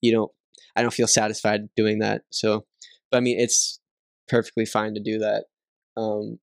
you 0.00 0.12
don't 0.12 0.30
I 0.76 0.82
don't 0.82 0.94
feel 0.94 1.06
satisfied 1.06 1.68
doing 1.76 1.98
that 1.98 2.22
so 2.30 2.64
but 3.10 3.18
I 3.18 3.20
mean 3.20 3.38
it's 3.38 3.80
perfectly 4.28 4.64
fine 4.64 4.94
to 4.94 5.00
do 5.00 5.18
that 5.18 5.44
um 5.96 6.38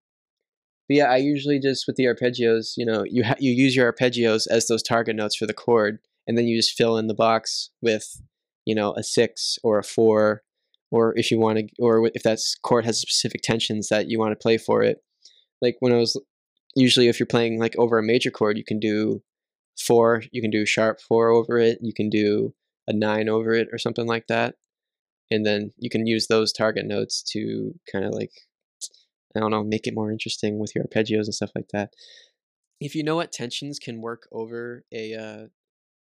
but 0.88 0.98
yeah 0.98 1.06
I 1.06 1.18
usually 1.18 1.60
just 1.60 1.86
with 1.88 1.96
the 1.96 2.06
arpeggios 2.06 2.74
you 2.76 2.86
know 2.86 3.04
you 3.10 3.24
ha- 3.24 3.36
you 3.40 3.52
use 3.52 3.76
your 3.76 3.92
arpeggios 3.92 4.48
as 4.50 4.68
those 4.68 4.84
target 4.84 5.16
notes 5.16 5.36
for 5.36 5.46
the 5.46 5.54
chord 5.54 6.00
and 6.28 6.38
then 6.38 6.46
you 6.46 6.58
just 6.58 6.78
fill 6.78 6.98
in 6.98 7.08
the 7.08 7.14
box 7.14 7.70
with 7.82 8.22
you 8.66 8.76
know 8.76 8.94
a 8.96 9.04
six 9.04 9.58
or 9.64 9.80
a 9.80 9.84
four 9.84 10.44
or 10.92 11.18
if 11.18 11.32
you 11.32 11.40
want 11.40 11.58
to 11.58 11.68
or 11.80 12.12
if 12.14 12.24
that 12.24 12.40
chord 12.64 12.86
has 12.86 13.00
specific 13.00 13.42
tensions 13.42 13.88
that 13.88 14.10
you 14.10 14.20
want 14.20 14.32
to 14.32 14.42
play 14.42 14.58
for 14.58 14.84
it. 14.84 14.98
Like 15.62 15.78
when 15.80 15.94
i 15.94 15.98
was 15.98 16.20
usually 16.75 17.07
if 17.07 17.19
you're 17.19 17.27
playing 17.27 17.60
like 17.60 17.75
over 17.77 17.97
a 17.97 18.03
major 18.03 18.31
chord 18.31 18.57
you 18.57 18.63
can 18.63 18.79
do 18.79 19.21
four 19.79 20.23
you 20.31 20.41
can 20.41 20.51
do 20.51 20.65
sharp 20.65 20.99
four 20.99 21.29
over 21.29 21.57
it 21.57 21.77
you 21.81 21.93
can 21.93 22.10
do 22.10 22.53
a 22.88 22.93
nine 22.93 23.29
over 23.29 23.53
it 23.53 23.67
or 23.71 23.77
something 23.77 24.05
like 24.05 24.27
that 24.27 24.55
and 25.29 25.45
then 25.45 25.71
you 25.77 25.89
can 25.89 26.05
use 26.05 26.27
those 26.27 26.51
target 26.51 26.86
notes 26.86 27.21
to 27.21 27.73
kind 27.91 28.05
of 28.05 28.13
like 28.13 28.31
i 29.36 29.39
don't 29.39 29.51
know 29.51 29.63
make 29.63 29.88
it 29.88 29.95
more 29.95 30.12
interesting 30.12 30.60
with 30.60 30.75
your 30.75 30.84
arpeggios 30.84 31.25
and 31.25 31.34
stuff 31.34 31.51
like 31.55 31.69
that. 31.71 31.93
If 32.79 32.95
you 32.95 33.03
know 33.03 33.15
what 33.15 33.31
tensions 33.31 33.77
can 33.77 34.01
work 34.01 34.27
over 34.31 34.84
a 34.91 35.13
uh, 35.13 35.47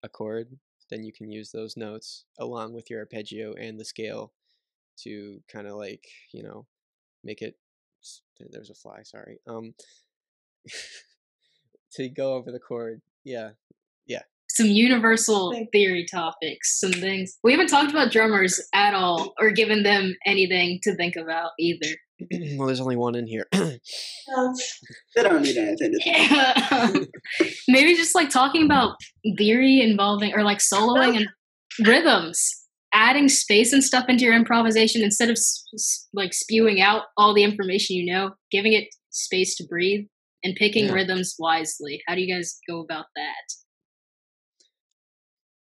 a 0.03 0.09
chord 0.09 0.57
then 0.91 1.05
you 1.05 1.13
can 1.13 1.31
use 1.31 1.51
those 1.51 1.77
notes 1.77 2.25
along 2.39 2.75
with 2.75 2.91
your 2.91 3.01
arpeggio 3.01 3.55
and 3.55 3.79
the 3.79 3.85
scale 3.85 4.33
to 4.99 5.41
kind 5.49 5.67
of 5.67 5.77
like 5.77 6.07
you 6.33 6.43
know 6.43 6.67
make 7.23 7.43
it 7.43 7.57
there's 8.51 8.71
a 8.71 8.75
fly 8.75 9.03
sorry 9.03 9.39
um 9.47 9.75
to 11.93 12.09
go 12.09 12.35
over 12.35 12.51
the 12.53 12.59
chord 12.61 13.01
yeah 13.25 13.51
Yeah. 14.07 14.23
Some 14.49 14.67
universal 14.67 15.55
theory 15.73 16.05
topics, 16.11 16.81
some 16.81 16.93
things. 16.93 17.39
We 17.45 17.53
haven't 17.53 17.69
talked 17.69 17.91
about 17.93 18.11
drummers 18.11 18.61
at 18.75 18.95
all 18.95 19.33
or 19.41 19.51
given 19.53 19.85
them 19.85 20.15
anything 20.27 20.81
to 20.83 20.95
think 20.97 21.15
about 21.17 21.53
either. 21.59 21.87
well 22.57 22.67
there's 22.67 22.81
only 22.81 22.97
one 22.97 23.15
in 23.15 23.27
here 23.27 23.47
They 23.53 25.23
don't 25.23 25.43
need 25.43 25.57
anything 25.57 25.93
to 25.93 26.01
think. 27.39 27.53
Maybe 27.69 27.95
just 27.95 28.15
like 28.15 28.29
talking 28.31 28.65
about 28.65 28.97
theory 29.39 29.81
involving 29.81 30.35
or 30.35 30.43
like 30.43 30.59
soloing 30.59 31.17
and 31.17 31.29
rhythms, 31.87 32.51
adding 32.93 33.29
space 33.29 33.73
and 33.73 33.83
stuff 33.85 34.07
into 34.09 34.25
your 34.25 34.35
improvisation 34.35 35.03
instead 35.03 35.29
of 35.31 35.35
s- 35.35 35.65
s- 35.75 36.09
like 36.13 36.35
spewing 36.35 36.81
out 36.81 37.05
all 37.17 37.33
the 37.35 37.45
information 37.45 37.97
you 37.97 38.13
know, 38.13 38.33
giving 38.51 38.73
it 38.75 38.89
space 39.11 39.55
to 39.57 39.65
breathe 39.67 40.07
and 40.45 40.55
picking 40.57 40.87
Yeah. 40.87 40.93
rhythms 40.93 41.35
wisely. 41.39 42.03
How 42.09 42.15
do 42.15 42.21
you 42.23 42.35
guys 42.35 42.59
go 42.69 42.81
about 42.81 43.07
that? 43.17 43.47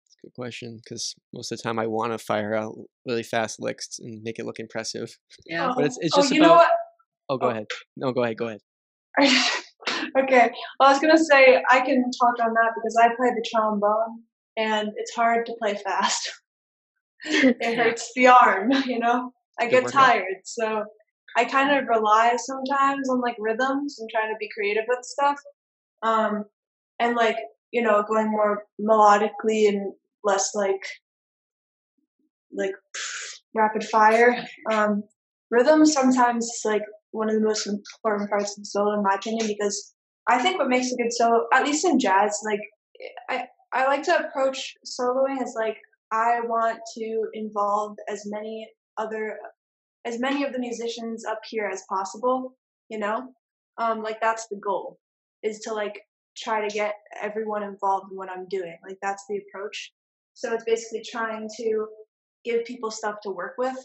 That's 0.04 0.16
a 0.22 0.26
good 0.26 0.34
question 0.34 0.80
because 0.82 1.14
most 1.32 1.50
of 1.52 1.58
the 1.58 1.62
time 1.62 1.78
i 1.78 1.86
want 1.86 2.12
to 2.12 2.18
fire 2.18 2.54
out 2.54 2.74
really 3.06 3.22
fast 3.22 3.56
licks 3.60 3.98
and 3.98 4.22
make 4.22 4.38
it 4.38 4.44
look 4.46 4.58
impressive 4.58 5.16
Yeah. 5.46 5.72
But 5.74 5.84
it's- 5.86 5.98
it's 6.00 6.14
oh, 6.14 6.18
oh 6.18 6.22
just 6.22 6.34
you 6.34 6.40
know 6.40 6.54
about- 6.54 6.58
what? 6.58 6.70
oh 7.30 7.36
go 7.38 7.46
Oh. 7.46 7.50
ahead 7.50 7.66
no 7.96 8.12
go 8.12 8.22
ahead 8.24 8.36
go 8.36 8.46
ahead 8.48 8.60
okay. 10.18 10.50
Well, 10.78 10.88
I 10.88 10.92
was 10.92 11.00
gonna 11.00 11.18
say 11.18 11.62
I 11.70 11.80
can 11.80 12.04
talk 12.20 12.34
on 12.44 12.52
that 12.54 12.72
because 12.76 12.96
I 13.02 13.08
play 13.16 13.30
the 13.34 13.44
trombone 13.52 14.22
and 14.56 14.90
it's 14.96 15.12
hard 15.14 15.46
to 15.46 15.54
play 15.58 15.74
fast. 15.74 16.30
it 17.24 17.76
hurts 17.82 18.12
the 18.14 18.28
arm, 18.28 18.70
you 18.86 18.98
know. 19.00 19.32
I 19.58 19.64
Good 19.64 19.70
get 19.70 19.84
workout. 19.84 20.06
tired, 20.06 20.36
so 20.44 20.84
I 21.36 21.44
kind 21.44 21.76
of 21.76 21.88
rely 21.88 22.36
sometimes 22.36 23.08
on 23.08 23.20
like 23.20 23.36
rhythms 23.38 23.98
and 23.98 24.08
trying 24.10 24.32
to 24.32 24.38
be 24.38 24.50
creative 24.54 24.84
with 24.88 25.04
stuff. 25.04 25.38
Um, 26.02 26.44
and 26.98 27.16
like 27.16 27.36
you 27.70 27.82
know, 27.82 28.02
going 28.02 28.30
more 28.30 28.64
melodically 28.80 29.68
and 29.68 29.92
less 30.24 30.54
like 30.54 30.82
like 32.52 32.74
rapid 33.54 33.84
fire. 33.84 34.44
Um, 34.70 35.04
rhythm 35.50 35.86
sometimes 35.86 36.46
is 36.46 36.62
like 36.64 36.82
one 37.12 37.28
of 37.28 37.34
the 37.34 37.46
most 37.46 37.66
important 37.66 38.30
parts 38.30 38.56
of 38.56 38.62
the 38.62 38.66
solo, 38.66 38.94
in 38.94 39.02
my 39.02 39.14
opinion, 39.14 39.46
because 39.46 39.94
I 40.28 40.38
think 40.38 40.58
what 40.58 40.68
makes 40.68 40.92
a 40.92 40.96
good 40.96 41.12
solo, 41.12 41.46
at 41.52 41.64
least 41.64 41.84
in 41.84 41.98
jazz, 41.98 42.38
like 42.44 42.60
I 43.28 43.46
I 43.72 43.86
like 43.86 44.02
to 44.04 44.18
approach 44.18 44.74
soloing 44.84 45.40
as 45.40 45.54
like 45.56 45.76
I 46.12 46.40
want 46.40 46.80
to 46.98 47.28
involve 47.34 47.96
as 48.08 48.24
many 48.26 48.68
other 48.98 49.38
as 50.04 50.18
many 50.18 50.44
of 50.44 50.52
the 50.52 50.58
musicians 50.58 51.24
up 51.24 51.40
here 51.48 51.68
as 51.72 51.82
possible, 51.88 52.56
you 52.88 52.98
know? 52.98 53.28
Um 53.78 54.02
like 54.02 54.20
that's 54.20 54.46
the 54.48 54.56
goal 54.56 54.98
is 55.42 55.60
to 55.60 55.72
like 55.74 56.00
try 56.36 56.66
to 56.66 56.74
get 56.74 56.94
everyone 57.20 57.62
involved 57.62 58.10
in 58.10 58.16
what 58.16 58.30
I'm 58.30 58.46
doing. 58.48 58.76
Like 58.86 58.98
that's 59.02 59.24
the 59.28 59.38
approach. 59.38 59.92
So 60.34 60.52
it's 60.52 60.64
basically 60.64 61.02
trying 61.10 61.48
to 61.58 61.86
give 62.44 62.64
people 62.64 62.90
stuff 62.90 63.16
to 63.22 63.30
work 63.30 63.54
with. 63.58 63.76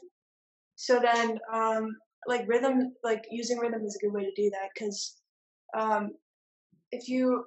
So 0.75 0.99
then 0.99 1.39
um 1.54 1.95
like 2.28 2.47
rhythm 2.47 2.93
like 3.04 3.23
using 3.30 3.60
rhythm 3.60 3.84
is 3.86 3.95
a 3.95 4.06
good 4.06 4.13
way 4.13 4.23
to 4.23 4.41
do 4.41 4.49
that 4.51 4.69
cuz 4.78 5.17
um 5.78 6.12
if 6.91 7.08
you 7.08 7.45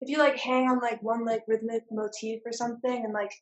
if 0.00 0.08
you 0.10 0.18
like 0.18 0.36
hang 0.36 0.68
on 0.68 0.78
like 0.80 1.02
one 1.02 1.24
like 1.24 1.42
rhythmic 1.48 1.82
motif 1.90 2.40
or 2.44 2.52
something 2.52 3.04
and 3.04 3.12
like 3.12 3.32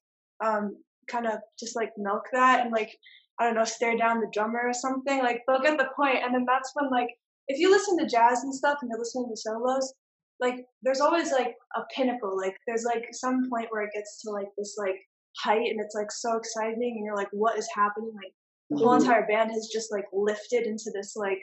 um 0.44 0.76
kind 1.08 1.26
of 1.26 1.38
just 1.58 1.76
like 1.76 1.92
milk 1.98 2.24
that 2.32 2.60
and 2.60 2.72
like 2.72 2.96
I 3.40 3.44
don't 3.46 3.54
know 3.54 3.64
stare 3.64 3.96
down 3.96 4.20
the 4.20 4.30
drummer 4.32 4.62
or 4.64 4.72
something 4.72 5.18
like 5.18 5.42
they'll 5.46 5.60
get 5.60 5.78
the 5.78 5.88
point 5.96 6.18
and 6.22 6.34
then 6.34 6.44
that's 6.46 6.70
when 6.74 6.90
like 6.90 7.08
if 7.48 7.58
you 7.58 7.70
listen 7.70 7.98
to 7.98 8.06
jazz 8.06 8.42
and 8.42 8.54
stuff 8.54 8.78
and 8.80 8.88
you're 8.90 8.98
listening 8.98 9.28
to 9.30 9.36
solos 9.36 9.92
like 10.40 10.64
there's 10.82 11.00
always 11.00 11.32
like 11.32 11.54
a 11.76 11.80
pinnacle 11.94 12.36
like 12.36 12.56
there's 12.66 12.84
like 12.84 13.04
some 13.12 13.48
point 13.50 13.66
where 13.70 13.82
it 13.82 13.90
gets 13.94 14.22
to 14.22 14.30
like 14.30 14.48
this 14.56 14.76
like 14.78 14.96
height 15.38 15.70
and 15.70 15.80
it's 15.80 15.94
like 15.94 16.10
so 16.12 16.36
exciting 16.36 16.94
and 16.96 17.04
you're 17.04 17.16
like 17.16 17.28
what 17.32 17.58
is 17.58 17.68
happening 17.74 18.12
like 18.14 18.32
the 18.70 18.76
whole 18.78 18.94
Mhm. 18.96 19.00
entire 19.00 19.26
band 19.26 19.50
has 19.50 19.68
just 19.72 19.90
like 19.92 20.06
lifted 20.12 20.66
into 20.66 20.90
this 20.94 21.16
like 21.16 21.42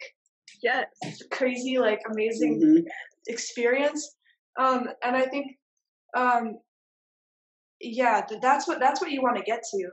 Yes. 0.62 0.88
crazy 1.32 1.78
like 1.78 2.02
amazing 2.10 2.60
Mhm. 2.62 2.86
experience 3.28 4.16
um 4.60 4.90
and 5.04 5.16
i 5.16 5.26
think 5.26 5.58
um 6.16 6.60
yeah 7.80 8.26
that's 8.42 8.68
what 8.68 8.80
that's 8.80 9.02
what 9.02 9.12
you 9.12 9.22
want 9.22 9.38
to 9.38 9.44
get 9.44 9.62
to 9.72 9.90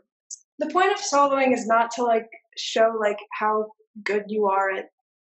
the 0.59 0.71
point 0.71 0.93
of 0.93 0.99
soloing 0.99 1.53
is 1.53 1.67
not 1.67 1.91
to 1.93 2.03
like 2.03 2.29
show 2.57 2.97
like 3.01 3.19
how 3.33 3.67
good 4.05 4.25
you 4.29 4.47
are 4.47 4.71
at 4.71 4.87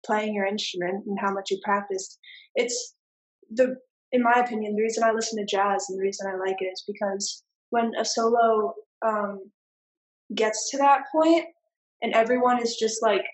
playing 0.04 0.34
your 0.34 0.46
instrument 0.46 1.04
and 1.06 1.18
how 1.20 1.32
much 1.32 1.50
you 1.50 1.58
practiced 1.64 2.18
it's 2.54 2.94
the 3.50 3.76
in 4.12 4.22
my 4.22 4.32
opinion 4.32 4.74
the 4.74 4.82
reason 4.82 5.04
i 5.04 5.12
listen 5.12 5.38
to 5.38 5.44
jazz 5.44 5.86
and 5.88 5.98
the 5.98 6.02
reason 6.02 6.26
i 6.26 6.36
like 6.36 6.56
it 6.60 6.66
is 6.66 6.84
because 6.86 7.42
when 7.70 7.92
a 7.98 8.04
solo 8.04 8.74
um 9.02 9.40
gets 10.34 10.70
to 10.70 10.78
that 10.78 11.02
point 11.12 11.44
and 12.02 12.14
everyone 12.14 12.62
is 12.62 12.76
just 12.76 13.02
like 13.02 13.24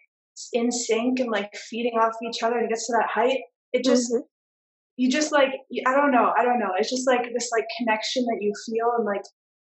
in 0.52 0.70
sync 0.70 1.20
and 1.20 1.30
like 1.30 1.54
feeding 1.54 1.98
off 1.98 2.14
each 2.22 2.42
other 2.42 2.58
and 2.58 2.68
gets 2.68 2.86
to 2.86 2.92
that 2.92 3.08
height 3.08 3.40
it 3.72 3.84
just 3.84 4.12
Mhm. 4.12 4.22
you 4.96 5.10
just 5.10 5.32
like 5.32 5.52
i 5.86 5.94
don't 5.94 6.10
know 6.10 6.32
i 6.36 6.42
don't 6.42 6.58
know 6.58 6.72
it's 6.78 6.90
just 6.90 7.06
like 7.06 7.32
this 7.32 7.50
like 7.52 7.66
connection 7.78 8.24
that 8.24 8.38
you 8.40 8.52
feel 8.66 8.92
and 8.96 9.04
like 9.04 9.22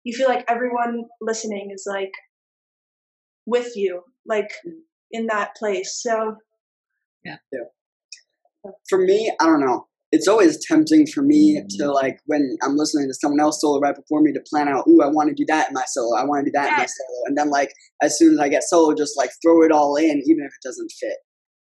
you 0.05 0.15
feel 0.15 0.29
like 0.29 0.45
everyone 0.47 1.03
listening 1.19 1.71
is 1.73 1.85
like 1.85 2.11
with 3.45 3.75
you 3.75 4.01
like 4.25 4.49
in 5.11 5.27
that 5.27 5.55
place 5.57 5.99
so 6.01 6.37
Yeah. 7.23 7.37
for 8.89 8.99
me, 8.99 9.31
I 9.41 9.45
don't 9.45 9.59
know. 9.59 9.87
It's 10.11 10.27
always 10.27 10.63
tempting 10.65 11.07
for 11.07 11.21
me 11.21 11.61
to 11.77 11.91
like 11.91 12.19
when 12.25 12.55
I'm 12.63 12.77
listening 12.77 13.09
to 13.09 13.13
someone 13.13 13.41
else 13.41 13.59
solo 13.59 13.79
right 13.79 13.95
before 13.95 14.21
me 14.21 14.31
to 14.33 14.39
plan 14.49 14.69
out, 14.69 14.85
ooh, 14.87 15.01
I 15.01 15.07
want 15.07 15.29
to 15.29 15.35
do 15.35 15.45
that 15.47 15.67
in 15.69 15.73
my 15.73 15.83
solo. 15.87 16.15
I 16.17 16.23
want 16.23 16.45
to 16.45 16.51
do 16.51 16.53
that 16.53 16.69
in 16.71 16.77
my 16.77 16.85
solo. 16.85 17.23
And 17.25 17.37
then 17.37 17.49
like 17.49 17.73
as 18.01 18.17
soon 18.17 18.33
as 18.33 18.39
I 18.39 18.47
get 18.47 18.63
solo, 18.63 18.93
just 18.93 19.17
like 19.17 19.31
throw 19.41 19.63
it 19.63 19.71
all 19.71 19.95
in, 19.97 20.21
even 20.25 20.45
if 20.45 20.53
it 20.53 20.63
doesn't 20.63 20.91
fit. 20.99 21.17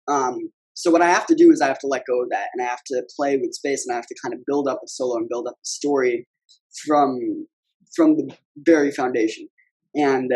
Um, 0.06 0.50
so 0.74 0.90
what 0.90 1.02
I 1.02 1.08
have 1.08 1.26
to 1.26 1.34
do 1.34 1.50
is 1.50 1.60
I 1.60 1.66
have 1.66 1.78
to 1.80 1.86
let 1.86 2.06
go 2.06 2.22
of 2.22 2.28
that 2.30 2.48
and 2.52 2.64
I 2.64 2.68
have 2.68 2.82
to 2.88 3.02
play 3.16 3.36
with 3.36 3.54
space 3.54 3.86
and 3.86 3.92
I 3.92 3.96
have 3.96 4.06
to 4.06 4.14
kind 4.22 4.34
of 4.34 4.40
build 4.46 4.68
up 4.68 4.80
a 4.84 4.88
solo 4.88 5.16
and 5.16 5.28
build 5.28 5.46
up 5.48 5.54
a 5.54 5.66
story 5.66 6.26
from 6.86 7.46
from 7.94 8.16
the 8.16 8.36
very 8.56 8.90
foundation. 8.90 9.48
And 9.94 10.32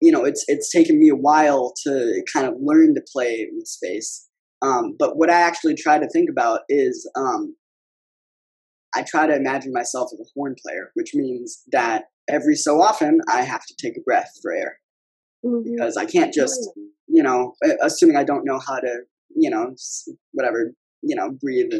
you 0.00 0.10
know, 0.10 0.24
it's 0.24 0.44
it's 0.48 0.70
taken 0.70 0.98
me 0.98 1.08
a 1.08 1.14
while 1.16 1.72
to 1.84 2.22
kind 2.32 2.46
of 2.46 2.54
learn 2.60 2.94
to 2.94 3.02
play 3.12 3.48
with 3.52 3.68
space. 3.68 4.28
Um, 4.60 4.96
but 4.98 5.16
what 5.16 5.30
I 5.30 5.40
actually 5.40 5.74
try 5.74 5.98
to 5.98 6.08
think 6.08 6.28
about 6.28 6.60
is 6.68 7.08
um, 7.16 7.54
I 8.94 9.02
try 9.02 9.26
to 9.26 9.34
imagine 9.34 9.72
myself 9.72 10.10
as 10.12 10.20
a 10.20 10.30
horn 10.34 10.54
player, 10.64 10.90
which 10.94 11.14
means 11.14 11.62
that 11.72 12.04
every 12.28 12.54
so 12.56 12.80
often 12.80 13.20
I 13.28 13.42
have 13.42 13.64
to 13.66 13.74
take 13.80 13.96
a 13.96 14.00
breath 14.00 14.30
for 14.42 14.52
air 14.52 14.78
Mhm. 15.44 15.64
because 15.64 15.96
I 15.96 16.04
can't 16.04 16.32
just, 16.32 16.60
you 17.08 17.22
know, 17.22 17.54
assuming 17.82 18.16
I 18.16 18.24
don't 18.24 18.44
know 18.44 18.58
how 18.58 18.78
to, 18.78 19.02
you 19.34 19.50
know, 19.50 19.74
whatever, 20.32 20.72
you 21.02 21.16
know, 21.16 21.30
breathe, 21.30 21.72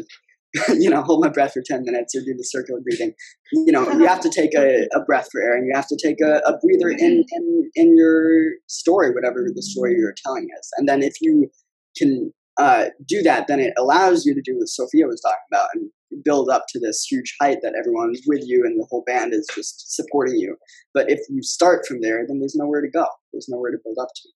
you 0.77 0.89
know, 0.89 1.01
hold 1.01 1.23
my 1.23 1.29
breath 1.29 1.53
for 1.53 1.63
10 1.65 1.83
minutes 1.83 2.15
or 2.15 2.21
do 2.21 2.33
the 2.37 2.43
circular 2.43 2.79
breathing. 2.81 3.13
You 3.51 3.71
know, 3.71 3.89
you 3.91 4.05
have 4.05 4.19
to 4.21 4.29
take 4.29 4.53
a, 4.55 4.87
a 4.93 5.03
breath 5.03 5.29
for 5.31 5.41
air 5.41 5.55
and 5.55 5.65
you 5.65 5.73
have 5.75 5.87
to 5.87 5.97
take 6.01 6.21
a, 6.21 6.41
a 6.45 6.57
breather 6.59 6.89
in, 6.89 7.23
in, 7.31 7.71
in 7.75 7.97
your 7.97 8.51
story, 8.67 9.11
whatever 9.11 9.47
the 9.53 9.63
story 9.63 9.95
you're 9.97 10.13
telling 10.23 10.47
is. 10.59 10.69
And 10.77 10.87
then 10.87 11.01
if 11.01 11.15
you 11.21 11.49
can 11.97 12.31
uh, 12.59 12.85
do 13.07 13.23
that, 13.23 13.47
then 13.47 13.59
it 13.59 13.73
allows 13.77 14.25
you 14.25 14.35
to 14.35 14.41
do 14.41 14.57
what 14.57 14.67
Sophia 14.67 15.07
was 15.07 15.21
talking 15.21 15.37
about 15.51 15.69
and 15.73 15.89
build 16.23 16.49
up 16.49 16.65
to 16.69 16.79
this 16.79 17.03
huge 17.09 17.35
height 17.41 17.57
that 17.63 17.73
everyone's 17.75 18.21
with 18.27 18.43
you 18.45 18.63
and 18.63 18.79
the 18.79 18.85
whole 18.89 19.03
band 19.07 19.33
is 19.33 19.47
just 19.55 19.95
supporting 19.95 20.35
you. 20.35 20.55
But 20.93 21.09
if 21.09 21.19
you 21.29 21.41
start 21.41 21.85
from 21.87 22.01
there, 22.01 22.23
then 22.27 22.39
there's 22.39 22.55
nowhere 22.55 22.81
to 22.81 22.89
go. 22.89 23.07
There's 23.31 23.47
nowhere 23.49 23.71
to 23.71 23.77
build 23.83 23.97
up 23.99 24.09
to. 24.15 24.29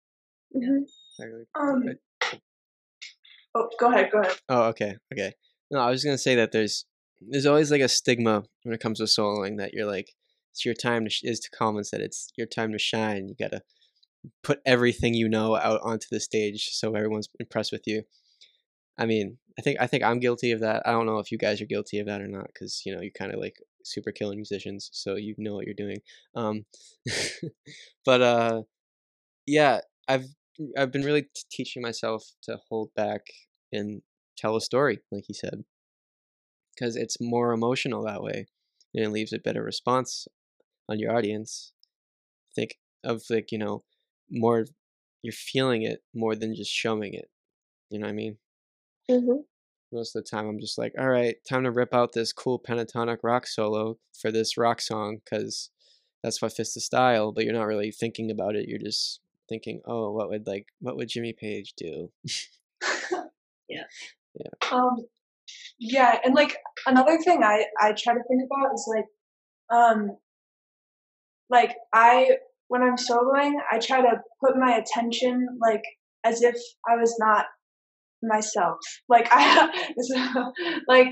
Mhm. 0.57 0.85
Um 1.59 1.83
oh 3.55 3.69
go 3.79 3.89
ahead 3.89 4.09
go 4.11 4.19
ahead 4.19 4.37
Oh, 4.49 4.63
okay, 4.63 4.95
okay. 5.11 5.33
No, 5.71 5.79
I 5.79 5.89
was 5.89 6.03
gonna 6.03 6.17
say 6.17 6.35
that 6.35 6.51
there's 6.51 6.85
there's 7.21 7.45
always 7.45 7.71
like 7.71 7.81
a 7.81 7.87
stigma 7.89 8.43
when 8.63 8.73
it 8.75 8.81
comes 8.81 8.99
to 8.99 9.05
soloing 9.05 9.57
that 9.57 9.73
you're 9.73 9.85
like 9.85 10.13
it's 10.51 10.65
your 10.65 10.73
time 10.73 11.05
to 11.05 11.09
sh- 11.09 11.23
is 11.23 11.39
to 11.41 11.49
Common 11.49 11.83
said 11.83 12.01
it's 12.01 12.29
your 12.37 12.47
time 12.47 12.71
to 12.71 12.79
shine. 12.79 13.27
You 13.27 13.35
gotta 13.37 13.61
put 14.43 14.61
everything 14.65 15.13
you 15.13 15.29
know 15.29 15.55
out 15.55 15.81
onto 15.83 16.07
the 16.11 16.19
stage 16.19 16.69
so 16.71 16.95
everyone's 16.95 17.29
impressed 17.39 17.71
with 17.71 17.83
you. 17.85 18.03
I 18.97 19.05
mean, 19.05 19.37
I 19.59 19.61
think 19.61 19.79
I 19.81 19.87
think 19.87 20.03
I'm 20.03 20.19
guilty 20.19 20.51
of 20.51 20.61
that. 20.61 20.83
I 20.85 20.91
don't 20.91 21.05
know 21.05 21.19
if 21.19 21.31
you 21.31 21.37
guys 21.37 21.61
are 21.61 21.65
guilty 21.65 21.99
of 21.99 22.07
that 22.07 22.21
or 22.21 22.27
not 22.27 22.47
because 22.47 22.81
you 22.85 22.95
know 22.95 23.01
you're 23.01 23.11
kind 23.17 23.33
of 23.33 23.39
like 23.39 23.57
super 23.83 24.11
killing 24.11 24.37
musicians, 24.37 24.89
so 24.93 25.15
you 25.15 25.35
know 25.37 25.55
what 25.55 25.65
you're 25.65 25.75
doing. 25.75 25.97
Um, 26.35 26.65
but 28.05 28.21
uh, 28.21 28.61
yeah, 29.47 29.81
I've 30.07 30.27
I've 30.77 30.91
been 30.91 31.03
really 31.03 31.23
t- 31.23 31.29
teaching 31.51 31.81
myself 31.81 32.23
to 32.43 32.57
hold 32.69 32.91
back 32.95 33.21
and 33.71 34.01
tell 34.37 34.55
a 34.55 34.61
story, 34.61 34.99
like 35.11 35.25
he 35.27 35.33
said, 35.33 35.63
because 36.73 36.95
it's 36.95 37.21
more 37.21 37.53
emotional 37.53 38.03
that 38.03 38.23
way, 38.23 38.47
and 38.93 39.03
it 39.03 39.09
leaves 39.09 39.33
a 39.33 39.39
better 39.39 39.63
response 39.63 40.27
on 40.89 40.99
your 40.99 41.15
audience. 41.15 41.73
Think 42.55 42.77
of 43.03 43.23
like 43.29 43.51
you 43.51 43.57
know 43.59 43.83
more 44.29 44.65
you're 45.21 45.33
feeling 45.33 45.83
it 45.83 46.03
more 46.13 46.35
than 46.35 46.55
just 46.55 46.71
showing 46.71 47.13
it. 47.13 47.29
You 47.89 47.99
know 47.99 48.05
what 48.07 48.11
I 48.11 48.15
mean? 48.15 48.37
Mhm. 49.09 49.45
Most 49.91 50.15
of 50.15 50.23
the 50.23 50.29
time, 50.29 50.47
I'm 50.47 50.59
just 50.59 50.77
like, 50.77 50.93
all 50.99 51.09
right, 51.09 51.37
time 51.47 51.63
to 51.63 51.71
rip 51.71 51.93
out 51.93 52.13
this 52.13 52.33
cool 52.33 52.59
pentatonic 52.59 53.19
rock 53.23 53.47
solo 53.47 53.99
for 54.19 54.31
this 54.31 54.57
rock 54.57 54.81
song 54.81 55.21
because 55.23 55.69
that's 56.23 56.41
what 56.41 56.53
fits 56.53 56.73
the 56.73 56.81
style. 56.81 57.31
But 57.31 57.45
you're 57.45 57.53
not 57.53 57.67
really 57.67 57.91
thinking 57.91 58.31
about 58.31 58.55
it. 58.55 58.67
You're 58.69 58.79
just 58.79 59.21
thinking, 59.49 59.81
oh, 59.85 60.11
what 60.11 60.29
would 60.29 60.47
like 60.47 60.67
what 60.79 60.97
would 60.97 61.09
Jimmy 61.09 61.33
Page 61.33 61.73
do? 61.77 62.11
um 64.71 64.95
yeah 65.79 66.19
and 66.23 66.35
like 66.35 66.55
another 66.87 67.17
thing 67.17 67.43
i 67.43 67.65
i 67.81 67.91
try 67.91 68.13
to 68.13 68.23
think 68.27 68.41
about 68.45 68.73
is 68.73 68.89
like 68.95 69.05
um 69.77 70.17
like 71.49 71.75
i 71.93 72.31
when 72.67 72.81
i'm 72.81 72.95
soloing 72.95 73.53
i 73.71 73.77
try 73.79 74.01
to 74.01 74.17
put 74.43 74.57
my 74.57 74.77
attention 74.77 75.47
like 75.61 75.83
as 76.23 76.41
if 76.41 76.55
i 76.87 76.95
was 76.95 77.15
not 77.19 77.45
myself. 78.27 78.79
Like 79.09 79.27
i 79.31 79.69
like 80.87 81.07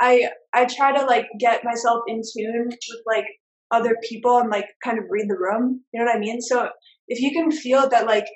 i 0.00 0.28
i 0.52 0.64
try 0.64 0.96
to 0.96 1.04
like 1.06 1.26
get 1.38 1.64
myself 1.64 2.02
in 2.08 2.20
tune 2.36 2.66
with 2.66 2.78
like 3.06 3.26
other 3.70 3.96
people 4.08 4.38
and 4.38 4.50
like 4.50 4.66
kind 4.82 4.98
of 4.98 5.04
read 5.10 5.28
the 5.28 5.36
room 5.38 5.82
you 5.92 6.00
know 6.00 6.06
what 6.06 6.16
i 6.16 6.18
mean? 6.18 6.40
So 6.40 6.68
if 7.08 7.20
you 7.20 7.32
can 7.32 7.50
feel 7.50 7.88
that 7.88 8.06
like 8.06 8.26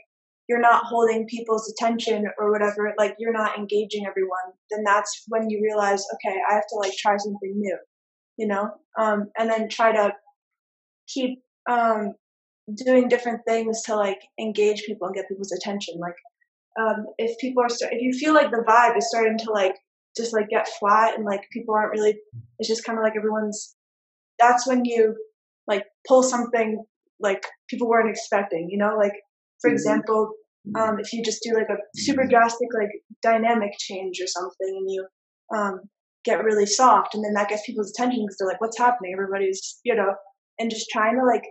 you're 0.48 0.60
not 0.60 0.84
holding 0.84 1.26
people's 1.26 1.70
attention 1.70 2.26
or 2.38 2.50
whatever, 2.50 2.94
like 2.96 3.14
you're 3.18 3.32
not 3.32 3.58
engaging 3.58 4.06
everyone, 4.06 4.52
then 4.70 4.82
that's 4.82 5.24
when 5.28 5.50
you 5.50 5.60
realize, 5.62 6.04
okay, 6.14 6.36
I 6.48 6.54
have 6.54 6.66
to 6.70 6.76
like 6.76 6.92
try 6.96 7.16
something 7.18 7.52
new, 7.54 7.76
you 8.38 8.46
know? 8.46 8.70
Um, 8.98 9.30
and 9.38 9.50
then 9.50 9.68
try 9.68 9.92
to 9.92 10.12
keep 11.06 11.42
um, 11.70 12.14
doing 12.74 13.08
different 13.08 13.42
things 13.46 13.82
to 13.82 13.94
like 13.94 14.20
engage 14.40 14.84
people 14.84 15.06
and 15.06 15.14
get 15.14 15.28
people's 15.28 15.52
attention. 15.52 15.98
Like, 15.98 16.16
um, 16.80 17.06
if 17.18 17.38
people 17.38 17.62
are, 17.62 17.68
start- 17.68 17.92
if 17.92 18.00
you 18.00 18.18
feel 18.18 18.32
like 18.32 18.50
the 18.50 18.64
vibe 18.66 18.96
is 18.96 19.08
starting 19.08 19.36
to 19.38 19.50
like 19.52 19.74
just 20.16 20.32
like 20.32 20.48
get 20.48 20.66
flat 20.80 21.14
and 21.14 21.26
like 21.26 21.42
people 21.52 21.74
aren't 21.74 21.92
really, 21.92 22.16
it's 22.58 22.68
just 22.68 22.84
kind 22.84 22.98
of 22.98 23.04
like 23.04 23.14
everyone's, 23.16 23.76
that's 24.38 24.66
when 24.66 24.86
you 24.86 25.14
like 25.66 25.84
pull 26.06 26.22
something 26.22 26.82
like 27.20 27.44
people 27.68 27.86
weren't 27.86 28.08
expecting, 28.08 28.70
you 28.70 28.78
know? 28.78 28.96
Like, 28.96 29.12
for 29.60 29.70
example, 29.70 30.32
um, 30.76 30.98
if 31.00 31.12
you 31.12 31.22
just 31.24 31.42
do 31.42 31.54
like 31.54 31.68
a 31.70 31.80
super 31.96 32.26
drastic 32.26 32.68
like 32.74 32.90
dynamic 33.22 33.72
change 33.78 34.20
or 34.20 34.26
something 34.26 34.54
and 34.60 34.90
you 34.90 35.06
um, 35.54 35.80
get 36.24 36.44
really 36.44 36.66
soft 36.66 37.14
and 37.14 37.24
then 37.24 37.32
that 37.34 37.48
gets 37.48 37.64
people's 37.64 37.90
attention 37.90 38.24
because 38.24 38.36
they're 38.38 38.48
like 38.48 38.60
what's 38.60 38.78
happening? 38.78 39.12
Everybody's 39.12 39.80
you 39.84 39.94
know 39.94 40.14
and 40.58 40.70
just 40.70 40.88
trying 40.90 41.16
to 41.16 41.24
like 41.24 41.44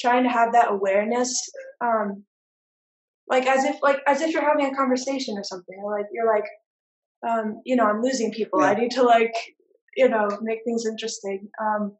trying 0.00 0.24
to 0.24 0.30
have 0.30 0.52
that 0.52 0.70
awareness 0.70 1.50
um 1.82 2.24
like 3.28 3.46
as 3.46 3.64
if 3.64 3.76
like 3.82 3.98
as 4.06 4.20
if 4.20 4.32
you're 4.32 4.48
having 4.48 4.66
a 4.66 4.76
conversation 4.76 5.36
or 5.36 5.44
something. 5.44 5.76
Or 5.82 5.98
like 5.98 6.06
you're 6.12 6.32
like 6.32 6.46
um 7.28 7.60
you 7.64 7.76
know 7.76 7.84
i'm 7.84 8.02
losing 8.02 8.32
people. 8.32 8.62
I 8.62 8.74
need 8.74 8.92
to 8.92 9.02
like 9.02 9.34
you 9.96 10.08
know 10.08 10.28
make 10.42 10.60
things 10.64 10.86
interesting. 10.86 11.48
Um 11.60 11.96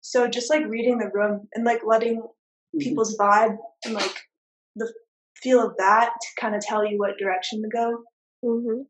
so 0.00 0.28
just 0.28 0.50
like 0.50 0.66
reading 0.66 0.98
the 0.98 1.10
room 1.14 1.48
and 1.54 1.64
like 1.64 1.80
letting 1.86 2.18
mm-hmm. 2.18 2.78
people's 2.78 3.16
vibe 3.16 3.56
and 3.84 3.94
like 3.94 4.20
the 4.76 4.92
feel 5.42 5.64
of 5.64 5.72
that 5.78 6.10
to 6.20 6.28
kind 6.40 6.54
of 6.54 6.60
tell 6.60 6.86
you 6.86 6.98
what 6.98 7.18
direction 7.18 7.62
to 7.62 7.68
go 7.68 8.02
mm-hmm. 8.44 8.82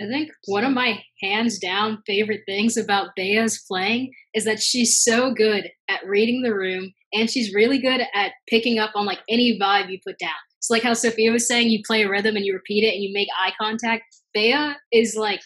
I 0.00 0.06
think 0.06 0.30
one 0.46 0.64
of 0.64 0.72
my 0.72 1.02
hands 1.22 1.58
down 1.58 2.02
favorite 2.06 2.40
things 2.46 2.76
about 2.76 3.14
Bea's 3.14 3.62
playing 3.68 4.12
is 4.34 4.44
that 4.44 4.60
she's 4.60 4.98
so 5.02 5.32
good 5.32 5.70
at 5.88 6.06
reading 6.06 6.42
the 6.42 6.54
room 6.54 6.92
and 7.12 7.30
she's 7.30 7.54
really 7.54 7.78
good 7.78 8.00
at 8.14 8.32
picking 8.48 8.78
up 8.78 8.92
on 8.94 9.06
like 9.06 9.20
any 9.28 9.58
vibe 9.60 9.90
you 9.90 9.98
put 10.04 10.18
down. 10.18 10.30
It's 10.58 10.70
like 10.70 10.82
how 10.82 10.94
Sophia 10.94 11.30
was 11.30 11.46
saying 11.46 11.68
you 11.68 11.82
play 11.86 12.02
a 12.02 12.08
rhythm 12.08 12.36
and 12.36 12.44
you 12.44 12.54
repeat 12.54 12.84
it 12.84 12.94
and 12.94 13.02
you 13.02 13.12
make 13.12 13.28
eye 13.38 13.52
contact. 13.60 14.04
Bea 14.32 14.72
is 14.92 15.14
like 15.14 15.40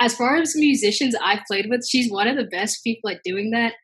as 0.00 0.14
far 0.14 0.36
as 0.36 0.54
musicians 0.56 1.14
I've 1.22 1.44
played 1.46 1.66
with, 1.70 1.86
she's 1.86 2.10
one 2.10 2.26
of 2.26 2.36
the 2.36 2.44
best 2.44 2.82
people 2.84 3.10
at 3.10 3.20
doing 3.24 3.50
that. 3.52 3.74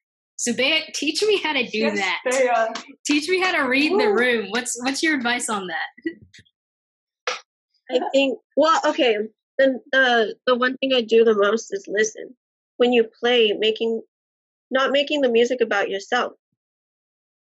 So 0.42 0.52
Bea, 0.52 0.82
teach 0.92 1.22
me 1.22 1.40
how 1.40 1.52
to 1.52 1.64
do 1.68 1.78
yes, 1.78 1.98
that. 1.98 2.20
Bea. 2.24 2.94
Teach 3.06 3.28
me 3.28 3.40
how 3.40 3.52
to 3.52 3.68
read 3.68 3.92
Ooh. 3.92 3.98
the 3.98 4.12
room. 4.12 4.50
What's 4.50 4.76
what's 4.82 5.00
your 5.00 5.14
advice 5.14 5.48
on 5.48 5.68
that? 5.68 7.36
I 7.90 8.00
think 8.12 8.38
well, 8.56 8.80
okay 8.86 9.18
the 9.58 9.80
the 9.92 10.36
the 10.46 10.56
one 10.56 10.76
thing 10.78 10.92
I 10.94 11.02
do 11.02 11.24
the 11.24 11.34
most 11.34 11.72
is 11.72 11.84
listen. 11.88 12.34
When 12.76 12.92
you 12.92 13.04
play, 13.04 13.52
making 13.52 14.02
not 14.70 14.90
making 14.90 15.20
the 15.20 15.28
music 15.30 15.60
about 15.60 15.90
yourself, 15.90 16.32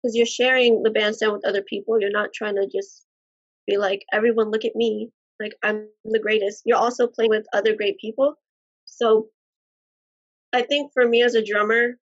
because 0.01 0.15
you're 0.15 0.25
sharing 0.25 0.83
the 0.83 0.91
bandstand 0.91 1.33
with 1.33 1.45
other 1.45 1.61
people. 1.61 1.99
You're 1.99 2.11
not 2.11 2.33
trying 2.33 2.55
to 2.55 2.67
just 2.67 3.05
be 3.67 3.77
like 3.77 4.05
everyone 4.11 4.51
look 4.51 4.65
at 4.65 4.75
me, 4.75 5.09
like 5.39 5.53
I'm 5.63 5.87
the 6.05 6.19
greatest. 6.19 6.63
You're 6.65 6.77
also 6.77 7.07
playing 7.07 7.31
with 7.31 7.47
other 7.53 7.75
great 7.75 7.97
people. 7.99 8.35
So 8.85 9.29
I 10.53 10.61
think 10.63 10.91
for 10.93 11.07
me 11.07 11.23
as 11.23 11.35
a 11.35 11.45
drummer, 11.45 11.97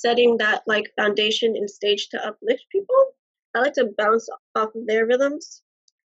setting 0.00 0.36
that 0.38 0.62
like 0.66 0.92
foundation 0.96 1.56
and 1.56 1.68
stage 1.68 2.08
to 2.10 2.26
uplift 2.26 2.64
people, 2.70 3.04
I 3.54 3.60
like 3.60 3.74
to 3.74 3.90
bounce 3.96 4.28
off 4.54 4.70
of 4.74 4.86
their 4.86 5.06
rhythms. 5.06 5.62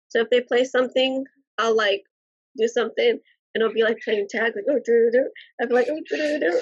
So 0.08 0.20
if 0.20 0.30
they 0.30 0.40
play 0.40 0.64
something, 0.64 1.24
I'll 1.58 1.76
like 1.76 2.02
do 2.56 2.68
something 2.68 3.18
and 3.54 3.64
I'll 3.64 3.72
be 3.72 3.82
like 3.82 3.98
playing 4.04 4.26
tag, 4.28 4.52
like 4.54 4.64
oh 4.70 4.80
do 4.84 5.10
do. 5.12 5.30
I'll 5.60 5.68
be 5.68 5.74
like 5.74 5.88
oh 5.90 6.00
do 6.08 6.16
do 6.16 6.40
do, 6.40 6.60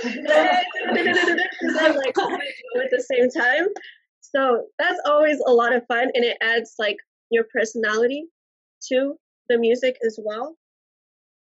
because 0.93 1.77
I'm 1.81 1.97
like 1.97 2.17
at 2.19 2.91
the 2.91 3.05
same 3.11 3.31
time. 3.31 3.69
So 4.21 4.67
that's 4.79 5.01
always 5.07 5.39
a 5.47 5.53
lot 5.53 5.75
of 5.75 5.87
fun, 5.87 6.11
and 6.15 6.25
it 6.25 6.37
adds 6.43 6.75
like 6.79 6.97
your 7.31 7.45
personality 7.53 8.27
to 8.89 9.17
the 9.49 9.59
music 9.59 9.97
as 10.07 10.19
well. 10.23 10.57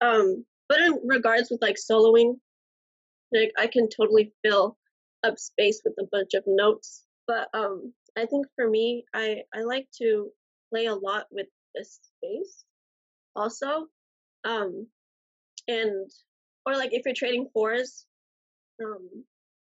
Um, 0.00 0.44
but 0.68 0.80
in 0.80 1.00
regards 1.04 1.50
with 1.50 1.62
like 1.62 1.76
soloing, 1.76 2.34
like 3.32 3.52
I 3.58 3.66
can 3.66 3.88
totally 3.88 4.32
fill 4.44 4.76
up 5.24 5.38
space 5.38 5.82
with 5.84 5.94
a 5.98 6.08
bunch 6.10 6.34
of 6.34 6.44
notes. 6.46 7.04
But 7.26 7.48
um, 7.54 7.92
I 8.16 8.26
think 8.26 8.46
for 8.56 8.68
me, 8.68 9.04
I 9.14 9.42
I 9.54 9.62
like 9.62 9.88
to 9.98 10.30
play 10.70 10.86
a 10.86 10.94
lot 10.94 11.26
with 11.30 11.46
this 11.74 12.00
space 12.18 12.64
also 13.34 13.88
um, 14.44 14.86
and 15.68 16.10
or 16.66 16.76
like 16.76 16.92
if 16.92 17.02
you're 17.04 17.14
trading 17.14 17.48
fours, 17.52 18.06
um, 18.82 19.24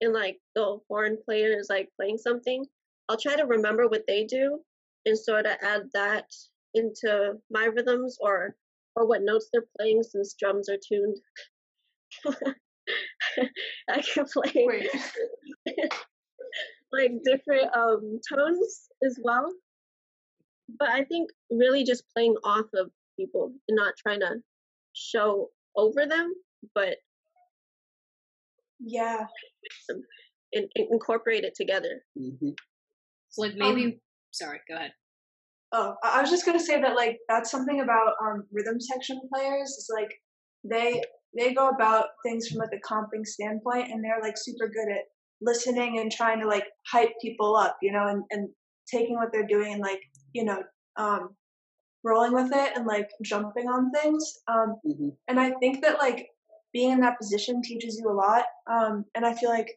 and 0.00 0.12
like 0.12 0.38
the 0.54 0.78
foreign 0.88 1.18
player 1.24 1.58
is 1.58 1.68
like 1.70 1.90
playing 1.98 2.18
something, 2.18 2.64
I'll 3.08 3.16
try 3.18 3.36
to 3.36 3.44
remember 3.44 3.88
what 3.88 4.04
they 4.06 4.24
do 4.24 4.60
and 5.06 5.18
sort 5.18 5.46
of 5.46 5.56
add 5.62 5.82
that 5.94 6.26
into 6.74 7.34
my 7.50 7.66
rhythms 7.66 8.18
or 8.20 8.56
or 8.96 9.06
what 9.06 9.22
notes 9.22 9.48
they're 9.52 9.64
playing 9.78 10.02
since 10.02 10.34
drums 10.38 10.68
are 10.68 10.78
tuned. 10.78 11.16
I 13.90 14.02
can 14.02 14.24
play 14.26 14.88
like 16.92 17.12
different 17.24 17.74
um 17.76 18.20
tones 18.28 18.88
as 19.04 19.18
well. 19.22 19.52
But 20.78 20.88
I 20.88 21.04
think 21.04 21.30
really 21.50 21.84
just 21.84 22.04
playing 22.14 22.36
off 22.44 22.66
of 22.74 22.90
people 23.18 23.52
and 23.68 23.76
not 23.76 23.94
trying 23.96 24.20
to 24.20 24.36
show 24.94 25.50
over 25.76 26.06
them, 26.06 26.32
but 26.74 26.96
yeah, 28.80 29.26
and, 29.88 30.02
and 30.76 30.86
incorporate 30.90 31.44
it 31.44 31.54
together. 31.54 32.02
Mm-hmm. 32.18 32.50
So 33.30 33.42
like 33.42 33.54
maybe, 33.56 33.84
um, 33.84 34.00
sorry, 34.30 34.60
go 34.68 34.76
ahead. 34.76 34.92
Oh, 35.72 35.96
I 36.04 36.20
was 36.20 36.30
just 36.30 36.46
gonna 36.46 36.60
say 36.60 36.80
that 36.80 36.94
like 36.94 37.18
that's 37.28 37.50
something 37.50 37.80
about 37.80 38.14
um, 38.22 38.44
rhythm 38.52 38.80
section 38.80 39.20
players. 39.32 39.70
Is 39.70 39.90
like 39.92 40.14
they 40.62 41.02
they 41.36 41.54
go 41.54 41.68
about 41.68 42.06
things 42.24 42.48
from 42.48 42.58
like 42.58 42.70
a 42.72 42.88
comping 42.88 43.26
standpoint, 43.26 43.90
and 43.90 44.02
they're 44.02 44.20
like 44.22 44.36
super 44.36 44.68
good 44.68 44.90
at 44.90 45.04
listening 45.40 45.98
and 45.98 46.10
trying 46.10 46.40
to 46.40 46.46
like 46.46 46.64
hype 46.86 47.12
people 47.20 47.56
up, 47.56 47.76
you 47.82 47.92
know, 47.92 48.06
and 48.08 48.22
and 48.30 48.48
taking 48.90 49.16
what 49.16 49.32
they're 49.32 49.46
doing 49.46 49.72
and 49.72 49.82
like 49.82 50.00
you 50.34 50.44
know 50.44 50.62
um 50.96 51.30
rolling 52.04 52.32
with 52.32 52.52
it 52.52 52.76
and 52.76 52.86
like 52.86 53.08
jumping 53.22 53.66
on 53.66 53.90
things. 53.90 54.38
Um, 54.46 54.76
mm-hmm. 54.86 55.08
And 55.26 55.40
I 55.40 55.52
think 55.52 55.82
that 55.82 55.98
like 55.98 56.28
being 56.72 56.90
in 56.90 57.00
that 57.00 57.18
position 57.18 57.62
teaches 57.62 57.98
you 57.98 58.10
a 58.10 58.12
lot. 58.12 58.44
Um, 58.70 59.06
and 59.14 59.24
I 59.24 59.34
feel 59.34 59.48
like 59.48 59.70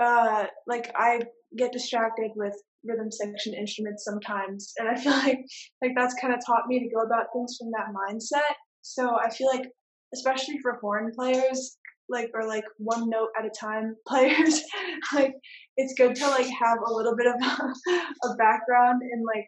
uh, 0.00 0.46
like 0.66 0.90
I 0.96 1.22
get 1.56 1.72
distracted 1.72 2.30
with 2.34 2.54
rhythm 2.84 3.10
section 3.10 3.54
instruments 3.54 4.04
sometimes, 4.04 4.72
and 4.78 4.88
I 4.88 4.96
feel 4.96 5.12
like 5.24 5.44
like 5.82 5.92
that's 5.96 6.14
kind 6.20 6.34
of 6.34 6.40
taught 6.44 6.66
me 6.66 6.80
to 6.80 6.94
go 6.94 7.02
about 7.02 7.26
things 7.32 7.56
from 7.58 7.70
that 7.72 7.94
mindset. 7.94 8.54
So 8.82 9.16
I 9.16 9.30
feel 9.30 9.48
like 9.48 9.70
especially 10.14 10.58
for 10.60 10.78
horn 10.80 11.12
players 11.14 11.78
like 12.08 12.30
or 12.34 12.46
like 12.46 12.64
one 12.78 13.08
note 13.08 13.28
at 13.38 13.46
a 13.46 13.50
time 13.50 13.94
players 14.06 14.62
like 15.14 15.32
it's 15.76 15.94
good 15.96 16.16
to 16.16 16.26
like 16.28 16.46
have 16.46 16.78
a 16.84 16.92
little 16.92 17.16
bit 17.16 17.26
of 17.26 17.34
a 18.24 18.34
background 18.36 19.02
in 19.02 19.24
like 19.24 19.46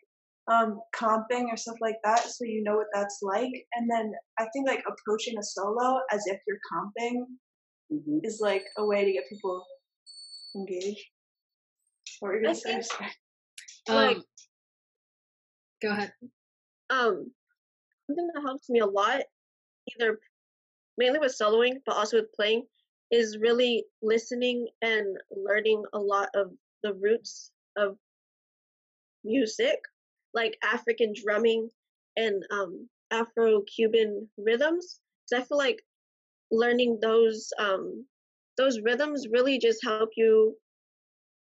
um, 0.49 0.81
comping 0.95 1.47
or 1.51 1.57
stuff 1.57 1.77
like 1.81 1.97
that, 2.05 2.21
so 2.21 2.45
you 2.45 2.63
know 2.65 2.77
what 2.77 2.89
that's 2.93 3.21
like. 3.23 3.53
And 3.75 3.89
then 3.89 4.13
I 4.39 4.47
think 4.53 4.67
like 4.67 4.83
approaching 4.87 5.39
a 5.39 5.43
solo 5.43 6.01
as 6.11 6.25
if 6.27 6.41
you're 6.47 6.59
comping 6.73 7.25
mm-hmm. 7.93 8.19
is 8.25 8.41
like 8.41 8.65
a 8.77 8.85
way 8.85 9.05
to 9.05 9.13
get 9.13 9.29
people 9.29 9.65
engaged. 10.57 11.05
Or 12.21 12.37
even 12.37 12.55
say, 12.55 12.81
like, 13.89 14.17
um, 14.17 14.25
go 15.81 15.91
ahead. 15.91 16.13
Um, 16.91 17.33
something 18.07 18.31
that 18.35 18.43
helps 18.43 18.69
me 18.69 18.81
a 18.81 18.87
lot, 18.87 19.23
either 19.95 20.19
mainly 20.99 21.19
with 21.19 21.37
soloing, 21.39 21.77
but 21.87 21.97
also 21.97 22.19
with 22.19 22.33
playing, 22.33 22.65
is 23.11 23.39
really 23.39 23.85
listening 24.03 24.69
and 24.81 25.17
learning 25.31 25.85
a 25.93 25.99
lot 25.99 26.29
of 26.35 26.53
the 26.83 26.95
roots 26.95 27.51
of 27.77 27.97
music 29.25 29.79
like 30.35 30.59
African 30.63 31.13
drumming 31.15 31.69
and 32.17 32.43
um, 32.51 32.89
Afro 33.11 33.63
Cuban 33.63 34.29
rhythms. 34.39 35.01
So 35.27 35.39
I 35.39 35.43
feel 35.43 35.59
like 35.59 35.83
learning 36.51 36.99
those 37.01 37.51
um, 37.59 38.07
those 38.57 38.81
rhythms 38.81 39.27
really 39.31 39.59
just 39.59 39.83
help 39.83 40.11
you 40.17 40.57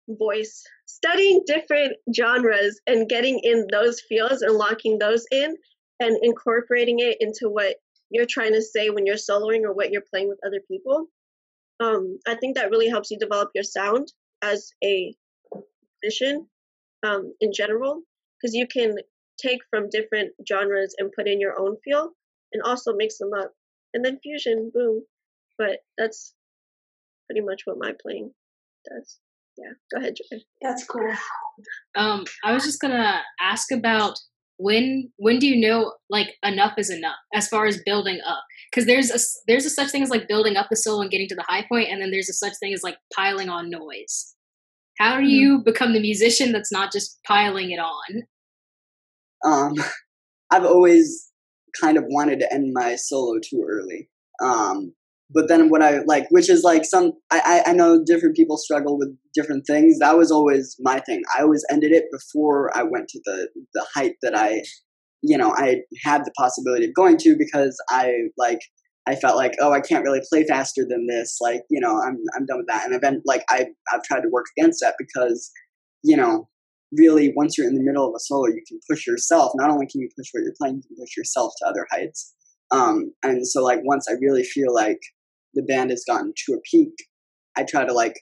voice 0.09 0.63
studying 0.85 1.41
different 1.45 1.93
genres 2.15 2.79
and 2.87 3.07
getting 3.07 3.39
in 3.43 3.67
those 3.71 4.01
fields 4.01 4.41
and 4.41 4.55
locking 4.55 4.97
those 4.97 5.25
in 5.31 5.55
and 5.99 6.17
incorporating 6.21 6.99
it 6.99 7.17
into 7.19 7.49
what 7.49 7.75
you're 8.11 8.25
trying 8.29 8.53
to 8.53 8.61
say 8.61 8.89
when 8.89 9.05
you're 9.05 9.15
soloing 9.15 9.63
or 9.63 9.73
what 9.73 9.91
you're 9.91 10.03
playing 10.11 10.29
with 10.29 10.39
other 10.45 10.61
people 10.69 11.07
um, 11.79 12.19
i 12.27 12.35
think 12.35 12.55
that 12.55 12.69
really 12.69 12.89
helps 12.89 13.09
you 13.11 13.17
develop 13.17 13.49
your 13.55 13.63
sound 13.63 14.07
as 14.41 14.71
a 14.83 15.13
musician 16.03 16.47
um, 17.03 17.33
in 17.41 17.51
general 17.53 18.01
because 18.41 18.53
you 18.53 18.67
can 18.67 18.95
take 19.41 19.59
from 19.69 19.89
different 19.89 20.31
genres 20.47 20.95
and 20.97 21.11
put 21.15 21.27
in 21.27 21.39
your 21.39 21.59
own 21.59 21.75
feel 21.83 22.11
and 22.53 22.61
also 22.63 22.93
mix 22.93 23.17
them 23.17 23.31
up. 23.37 23.51
And 23.93 24.03
then 24.03 24.19
fusion 24.21 24.71
boom. 24.73 25.03
But 25.57 25.79
that's 25.97 26.33
pretty 27.27 27.41
much 27.45 27.61
what 27.65 27.77
my 27.79 27.93
playing 28.01 28.31
does. 28.89 29.19
Yeah 29.57 29.73
go 29.91 29.99
ahead 29.99 30.15
Joy. 30.15 30.39
that's 30.61 30.85
cool. 30.85 31.13
Um 31.95 32.23
i 32.43 32.53
was 32.53 32.63
just 32.63 32.79
gonna 32.79 33.21
ask 33.39 33.71
about 33.71 34.17
when 34.57 35.11
when 35.17 35.39
do 35.39 35.47
you 35.47 35.55
know 35.55 35.93
like 36.09 36.35
enough 36.43 36.73
is 36.77 36.89
enough 36.89 37.15
as 37.33 37.47
far 37.47 37.65
as 37.65 37.81
building 37.85 38.19
up 38.27 38.43
because 38.69 38.85
there's 38.85 39.09
a 39.09 39.19
there's 39.47 39.65
a 39.65 39.69
such 39.69 39.89
thing 39.89 40.03
as 40.03 40.09
like 40.09 40.27
building 40.27 40.55
up 40.55 40.67
the 40.69 40.75
solo 40.75 41.01
and 41.01 41.11
getting 41.11 41.27
to 41.27 41.35
the 41.35 41.45
high 41.47 41.65
point 41.67 41.89
and 41.89 42.01
then 42.01 42.11
there's 42.11 42.29
a 42.29 42.33
such 42.33 42.53
thing 42.59 42.73
as 42.73 42.83
like 42.83 42.97
piling 43.15 43.49
on 43.49 43.69
noise 43.69 44.35
how 44.99 45.15
do 45.17 45.23
hmm. 45.23 45.29
you 45.29 45.61
become 45.65 45.93
the 45.93 45.99
musician 45.99 46.51
that's 46.51 46.71
not 46.71 46.91
just 46.91 47.19
piling 47.25 47.71
it 47.71 47.79
on 47.79 48.23
um, 49.43 49.73
I've 50.51 50.65
always 50.65 51.31
kind 51.79 51.97
of 51.97 52.03
wanted 52.07 52.39
to 52.39 52.53
end 52.53 52.73
my 52.73 52.95
solo 52.95 53.39
too 53.39 53.65
early. 53.67 54.09
Um, 54.43 54.93
but 55.33 55.47
then 55.47 55.69
what 55.69 55.81
I 55.81 55.99
like, 56.05 56.27
which 56.29 56.49
is 56.49 56.63
like 56.63 56.83
some, 56.83 57.13
I, 57.31 57.63
I 57.65 57.73
know 57.73 58.03
different 58.03 58.35
people 58.35 58.57
struggle 58.57 58.97
with 58.97 59.15
different 59.33 59.65
things. 59.65 59.99
That 59.99 60.17
was 60.17 60.31
always 60.31 60.75
my 60.79 60.99
thing. 60.99 61.21
I 61.37 61.41
always 61.41 61.65
ended 61.71 61.91
it 61.91 62.05
before 62.11 62.75
I 62.75 62.83
went 62.83 63.07
to 63.09 63.21
the, 63.25 63.49
the 63.73 63.85
height 63.93 64.15
that 64.23 64.35
I, 64.35 64.61
you 65.21 65.37
know, 65.37 65.53
I 65.55 65.81
had 66.03 66.25
the 66.25 66.31
possibility 66.37 66.85
of 66.85 66.93
going 66.93 67.17
to 67.17 67.35
because 67.37 67.81
I 67.89 68.13
like, 68.37 68.59
I 69.07 69.15
felt 69.15 69.37
like, 69.37 69.53
oh, 69.59 69.71
I 69.71 69.79
can't 69.79 70.03
really 70.03 70.21
play 70.29 70.45
faster 70.45 70.85
than 70.87 71.07
this. 71.07 71.37
Like, 71.39 71.61
you 71.69 71.79
know, 71.79 72.01
I'm, 72.01 72.17
I'm 72.35 72.45
done 72.45 72.57
with 72.57 72.67
that. 72.67 72.91
And 72.91 73.01
then 73.01 73.21
like, 73.25 73.43
I, 73.49 73.67
I've 73.91 74.03
tried 74.03 74.21
to 74.21 74.29
work 74.29 74.45
against 74.57 74.81
that 74.81 74.95
because, 74.99 75.51
you 76.03 76.17
know, 76.17 76.49
really 76.91 77.31
once 77.35 77.57
you're 77.57 77.67
in 77.67 77.75
the 77.75 77.83
middle 77.83 78.07
of 78.07 78.13
a 78.15 78.19
solo, 78.19 78.47
you 78.47 78.61
can 78.67 78.79
push 78.89 79.07
yourself. 79.07 79.53
Not 79.55 79.69
only 79.69 79.87
can 79.87 80.01
you 80.01 80.09
push 80.17 80.27
what 80.33 80.43
you're 80.43 80.53
playing, 80.59 80.75
you 80.77 80.83
can 80.83 80.97
push 80.97 81.15
yourself 81.15 81.53
to 81.59 81.67
other 81.67 81.87
heights. 81.89 82.33
Um, 82.69 83.13
and 83.23 83.47
so 83.47 83.63
like 83.63 83.79
once 83.83 84.07
I 84.09 84.13
really 84.21 84.43
feel 84.43 84.73
like 84.73 84.99
the 85.53 85.63
band 85.63 85.89
has 85.89 86.03
gotten 86.05 86.33
to 86.45 86.53
a 86.53 86.61
peak, 86.69 86.93
I 87.57 87.63
try 87.63 87.85
to 87.85 87.93
like 87.93 88.21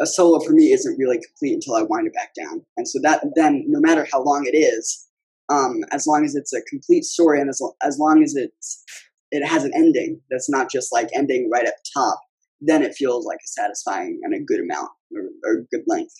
a 0.00 0.06
solo 0.06 0.40
for 0.40 0.52
me 0.52 0.72
isn't 0.72 0.98
really 0.98 1.20
complete 1.24 1.54
until 1.54 1.76
I 1.76 1.82
wind 1.82 2.06
it 2.06 2.14
back 2.14 2.32
down. 2.34 2.64
And 2.76 2.88
so 2.88 2.98
that 3.02 3.22
then 3.36 3.64
no 3.68 3.80
matter 3.80 4.06
how 4.12 4.22
long 4.22 4.46
it 4.46 4.56
is, 4.56 5.08
um, 5.48 5.80
as 5.92 6.06
long 6.06 6.24
as 6.24 6.34
it's 6.34 6.52
a 6.52 6.62
complete 6.62 7.04
story 7.04 7.40
and 7.40 7.48
as, 7.48 7.60
as 7.82 7.98
long 7.98 8.22
as 8.22 8.34
it's 8.34 8.84
it 9.30 9.46
has 9.46 9.64
an 9.64 9.72
ending 9.74 10.20
that's 10.30 10.50
not 10.50 10.70
just 10.70 10.92
like 10.92 11.08
ending 11.14 11.48
right 11.50 11.64
at 11.64 11.74
the 11.76 12.00
top, 12.00 12.20
then 12.60 12.82
it 12.82 12.94
feels 12.94 13.24
like 13.24 13.38
a 13.38 13.46
satisfying 13.46 14.20
and 14.22 14.34
a 14.34 14.44
good 14.44 14.60
amount 14.60 14.90
or, 15.14 15.22
or 15.44 15.66
good 15.70 15.82
length. 15.86 16.14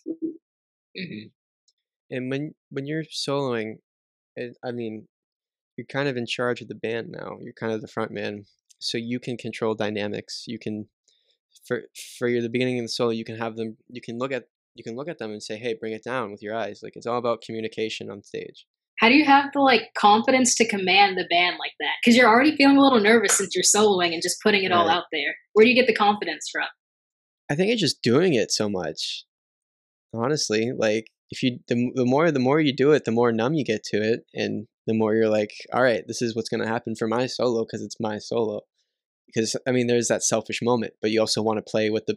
Mm-hmm. 0.98 1.28
And 2.10 2.30
when 2.30 2.54
when 2.70 2.86
you're 2.86 3.04
soloing, 3.04 3.76
it, 4.36 4.56
I 4.64 4.72
mean, 4.72 5.06
you're 5.76 5.86
kind 5.86 6.08
of 6.08 6.16
in 6.16 6.26
charge 6.26 6.60
of 6.60 6.68
the 6.68 6.74
band 6.74 7.08
now. 7.10 7.38
You're 7.40 7.54
kind 7.54 7.72
of 7.72 7.80
the 7.80 7.88
front 7.88 8.10
man, 8.10 8.44
so 8.82 8.98
you 8.98 9.20
can 9.20 9.36
control 9.36 9.74
dynamics. 9.74 10.44
You 10.46 10.58
can, 10.58 10.88
for 11.66 11.82
for 12.18 12.28
your, 12.28 12.42
the 12.42 12.48
beginning 12.48 12.78
of 12.78 12.84
the 12.84 12.88
solo, 12.88 13.10
you 13.10 13.24
can 13.24 13.36
have 13.36 13.56
them. 13.56 13.76
You 13.88 14.00
can 14.00 14.18
look 14.18 14.32
at 14.32 14.44
you 14.74 14.84
can 14.84 14.96
look 14.96 15.08
at 15.08 15.18
them 15.18 15.30
and 15.30 15.42
say, 15.42 15.56
"Hey, 15.56 15.74
bring 15.78 15.92
it 15.92 16.04
down 16.04 16.30
with 16.30 16.42
your 16.42 16.54
eyes." 16.54 16.80
Like 16.82 16.96
it's 16.96 17.06
all 17.06 17.18
about 17.18 17.42
communication 17.42 18.10
on 18.10 18.22
stage. 18.22 18.66
How 18.98 19.08
do 19.08 19.14
you 19.14 19.24
have 19.24 19.52
the 19.52 19.60
like 19.60 19.94
confidence 19.96 20.54
to 20.56 20.68
command 20.68 21.16
the 21.16 21.26
band 21.28 21.56
like 21.58 21.72
that? 21.80 21.94
Because 22.02 22.16
you're 22.16 22.28
already 22.28 22.56
feeling 22.56 22.76
a 22.76 22.80
little 22.80 23.00
nervous 23.00 23.36
since 23.36 23.54
you're 23.54 23.64
soloing 23.64 24.12
and 24.12 24.22
just 24.22 24.40
putting 24.42 24.64
it 24.64 24.70
right. 24.70 24.76
all 24.76 24.88
out 24.88 25.04
there. 25.10 25.34
Where 25.54 25.64
do 25.64 25.70
you 25.70 25.76
get 25.76 25.86
the 25.86 25.94
confidence 25.94 26.48
from? 26.50 26.66
I 27.50 27.54
think 27.54 27.70
it's 27.70 27.80
just 27.80 28.02
doing 28.02 28.34
it 28.34 28.52
so 28.52 28.68
much. 28.68 29.24
Honestly, 30.14 30.72
like 30.76 31.06
if 31.32 31.42
you 31.42 31.58
the, 31.66 31.90
the 31.94 32.04
more 32.04 32.30
the 32.30 32.38
more 32.38 32.60
you 32.60 32.72
do 32.74 32.92
it 32.92 33.04
the 33.04 33.10
more 33.10 33.32
numb 33.32 33.54
you 33.54 33.64
get 33.64 33.82
to 33.82 33.96
it 33.96 34.20
and 34.34 34.66
the 34.86 34.94
more 34.94 35.14
you're 35.14 35.30
like 35.30 35.50
all 35.72 35.82
right 35.82 36.04
this 36.06 36.20
is 36.20 36.36
what's 36.36 36.50
going 36.50 36.62
to 36.62 36.68
happen 36.68 36.94
for 36.94 37.08
my 37.08 37.26
solo 37.26 37.64
because 37.64 37.82
it's 37.82 37.98
my 37.98 38.18
solo 38.18 38.60
because 39.32 39.56
i 39.66 39.70
mean 39.70 39.86
there's 39.86 40.08
that 40.08 40.22
selfish 40.22 40.60
moment 40.62 40.94
but 41.00 41.10
you 41.10 41.20
also 41.20 41.42
want 41.42 41.58
to 41.58 41.70
play 41.70 41.90
with 41.90 42.06
the 42.06 42.16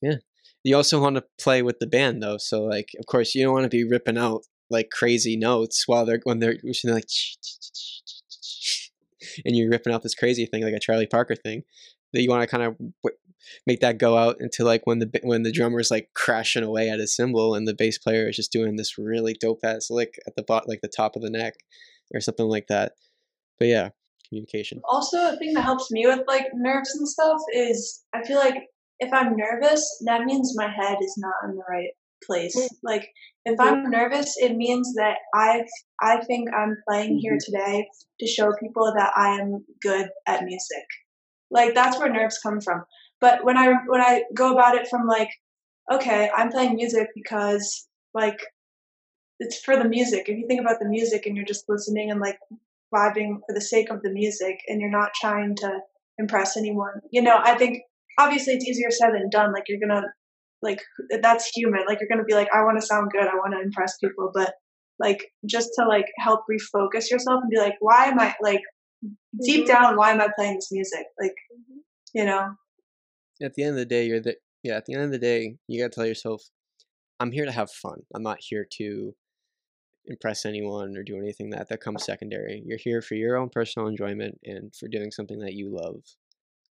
yeah 0.00 0.16
you 0.64 0.76
also 0.76 1.00
want 1.00 1.16
to 1.16 1.24
play 1.40 1.62
with 1.62 1.78
the 1.78 1.86
band 1.86 2.22
though 2.22 2.38
so 2.38 2.62
like 2.62 2.90
of 2.98 3.06
course 3.06 3.34
you 3.34 3.44
don't 3.44 3.54
want 3.54 3.64
to 3.64 3.68
be 3.68 3.84
ripping 3.84 4.18
out 4.18 4.42
like 4.70 4.90
crazy 4.90 5.36
notes 5.36 5.84
while 5.86 6.04
they're 6.04 6.20
when 6.24 6.38
they're 6.38 6.56
like 6.84 7.08
and 9.44 9.56
you're 9.56 9.70
ripping 9.70 9.92
out 9.92 10.02
this 10.02 10.14
crazy 10.14 10.46
thing 10.46 10.62
like 10.62 10.74
a 10.74 10.80
charlie 10.80 11.06
parker 11.06 11.34
thing 11.34 11.62
that 12.12 12.22
you 12.22 12.28
want 12.28 12.42
to 12.42 12.46
kind 12.46 12.62
of 12.62 12.76
make 13.66 13.80
that 13.80 13.98
go 13.98 14.16
out 14.16 14.36
into 14.40 14.64
like 14.64 14.82
when 14.84 14.98
the 14.98 15.20
when 15.22 15.42
the 15.42 15.52
drummer's 15.52 15.90
like 15.90 16.10
crashing 16.14 16.62
away 16.62 16.88
at 16.90 16.98
his 16.98 17.14
cymbal 17.14 17.54
and 17.54 17.66
the 17.66 17.74
bass 17.74 17.98
player 17.98 18.28
is 18.28 18.36
just 18.36 18.52
doing 18.52 18.76
this 18.76 18.98
really 18.98 19.34
dope 19.40 19.60
ass 19.64 19.90
lick 19.90 20.18
at 20.26 20.34
the 20.36 20.42
bot 20.42 20.68
like 20.68 20.80
the 20.82 20.88
top 20.88 21.16
of 21.16 21.22
the 21.22 21.30
neck 21.30 21.54
or 22.14 22.20
something 22.20 22.46
like 22.46 22.66
that. 22.68 22.92
But 23.58 23.68
yeah, 23.68 23.90
communication. 24.30 24.80
Also, 24.84 25.34
a 25.34 25.36
thing 25.36 25.52
that 25.54 25.64
helps 25.64 25.90
me 25.90 26.06
with 26.06 26.20
like 26.26 26.46
nerves 26.54 26.94
and 26.96 27.06
stuff 27.06 27.40
is 27.54 28.02
I 28.14 28.24
feel 28.24 28.38
like 28.38 28.56
if 28.98 29.12
I'm 29.12 29.36
nervous, 29.36 30.02
that 30.06 30.24
means 30.24 30.54
my 30.56 30.68
head 30.68 30.98
is 31.02 31.14
not 31.18 31.34
in 31.44 31.56
the 31.56 31.64
right 31.68 31.90
place. 32.26 32.56
Mm. 32.56 32.68
Like 32.82 33.08
if 33.44 33.58
I'm 33.60 33.90
nervous, 33.90 34.34
it 34.38 34.56
means 34.56 34.92
that 34.96 35.16
I 35.34 35.64
I 36.00 36.22
think 36.24 36.48
I'm 36.54 36.76
playing 36.88 37.18
here 37.18 37.34
mm-hmm. 37.34 37.52
today 37.52 37.86
to 38.20 38.26
show 38.26 38.52
people 38.62 38.92
that 38.96 39.12
I 39.16 39.40
am 39.40 39.64
good 39.82 40.08
at 40.26 40.44
music. 40.44 40.84
Like 41.50 41.74
that's 41.74 41.98
where 41.98 42.12
nerves 42.12 42.38
come 42.42 42.60
from. 42.60 42.84
But 43.20 43.44
when 43.44 43.56
I 43.56 43.72
when 43.86 44.00
I 44.00 44.22
go 44.34 44.52
about 44.52 44.76
it 44.76 44.88
from 44.88 45.06
like, 45.06 45.30
okay, 45.92 46.30
I'm 46.34 46.50
playing 46.50 46.76
music 46.76 47.08
because 47.14 47.88
like 48.14 48.38
it's 49.38 49.58
for 49.58 49.76
the 49.76 49.88
music. 49.88 50.28
If 50.28 50.38
you 50.38 50.46
think 50.46 50.60
about 50.60 50.78
the 50.80 50.88
music 50.88 51.26
and 51.26 51.36
you're 51.36 51.46
just 51.46 51.64
listening 51.68 52.10
and 52.10 52.20
like 52.20 52.38
vibing 52.94 53.36
for 53.46 53.54
the 53.54 53.60
sake 53.60 53.90
of 53.90 54.02
the 54.02 54.10
music 54.10 54.58
and 54.68 54.80
you're 54.80 54.90
not 54.90 55.10
trying 55.14 55.54
to 55.56 55.80
impress 56.18 56.56
anyone, 56.56 57.00
you 57.10 57.22
know, 57.22 57.38
I 57.42 57.56
think 57.56 57.82
obviously 58.18 58.54
it's 58.54 58.66
easier 58.66 58.90
said 58.90 59.10
than 59.14 59.30
done. 59.30 59.52
Like 59.52 59.64
you're 59.68 59.80
gonna 59.80 60.06
like 60.62 60.82
that's 61.22 61.50
human. 61.54 61.84
Like 61.86 61.98
you're 62.00 62.08
gonna 62.10 62.24
be 62.24 62.34
like, 62.34 62.48
I 62.54 62.62
want 62.62 62.80
to 62.80 62.86
sound 62.86 63.10
good, 63.10 63.26
I 63.26 63.36
want 63.36 63.54
to 63.54 63.60
impress 63.60 63.96
people, 63.98 64.30
but 64.34 64.54
like 64.98 65.24
just 65.46 65.70
to 65.78 65.86
like 65.86 66.06
help 66.18 66.40
refocus 66.50 67.10
yourself 67.10 67.40
and 67.42 67.50
be 67.50 67.58
like, 67.58 67.74
why 67.80 68.06
am 68.06 68.20
I 68.20 68.34
like 68.42 68.62
deep 69.42 69.66
mm-hmm. 69.66 69.72
down, 69.72 69.96
why 69.96 70.10
am 70.10 70.20
I 70.20 70.28
playing 70.36 70.56
this 70.56 70.68
music? 70.70 71.06
Like, 71.18 71.34
mm-hmm. 71.52 71.78
you 72.14 72.24
know, 72.24 72.54
at 73.42 73.54
the 73.54 73.62
end 73.62 73.70
of 73.70 73.76
the 73.76 73.86
day, 73.86 74.06
you're 74.06 74.20
the 74.20 74.36
yeah. 74.62 74.76
At 74.76 74.84
the 74.86 74.94
end 74.94 75.04
of 75.04 75.10
the 75.10 75.18
day, 75.18 75.56
you 75.66 75.80
gotta 75.80 75.94
tell 75.94 76.06
yourself, 76.06 76.42
I'm 77.18 77.32
here 77.32 77.46
to 77.46 77.52
have 77.52 77.70
fun. 77.70 78.00
I'm 78.14 78.22
not 78.22 78.38
here 78.40 78.66
to 78.78 79.14
impress 80.06 80.44
anyone 80.44 80.96
or 80.96 81.02
do 81.02 81.18
anything 81.18 81.50
that 81.50 81.68
that 81.68 81.80
comes 81.80 82.04
secondary. 82.04 82.62
You're 82.64 82.78
here 82.78 83.02
for 83.02 83.14
your 83.14 83.36
own 83.36 83.48
personal 83.48 83.88
enjoyment 83.88 84.40
and 84.44 84.74
for 84.74 84.88
doing 84.88 85.10
something 85.10 85.38
that 85.40 85.54
you 85.54 85.70
love. 85.70 86.02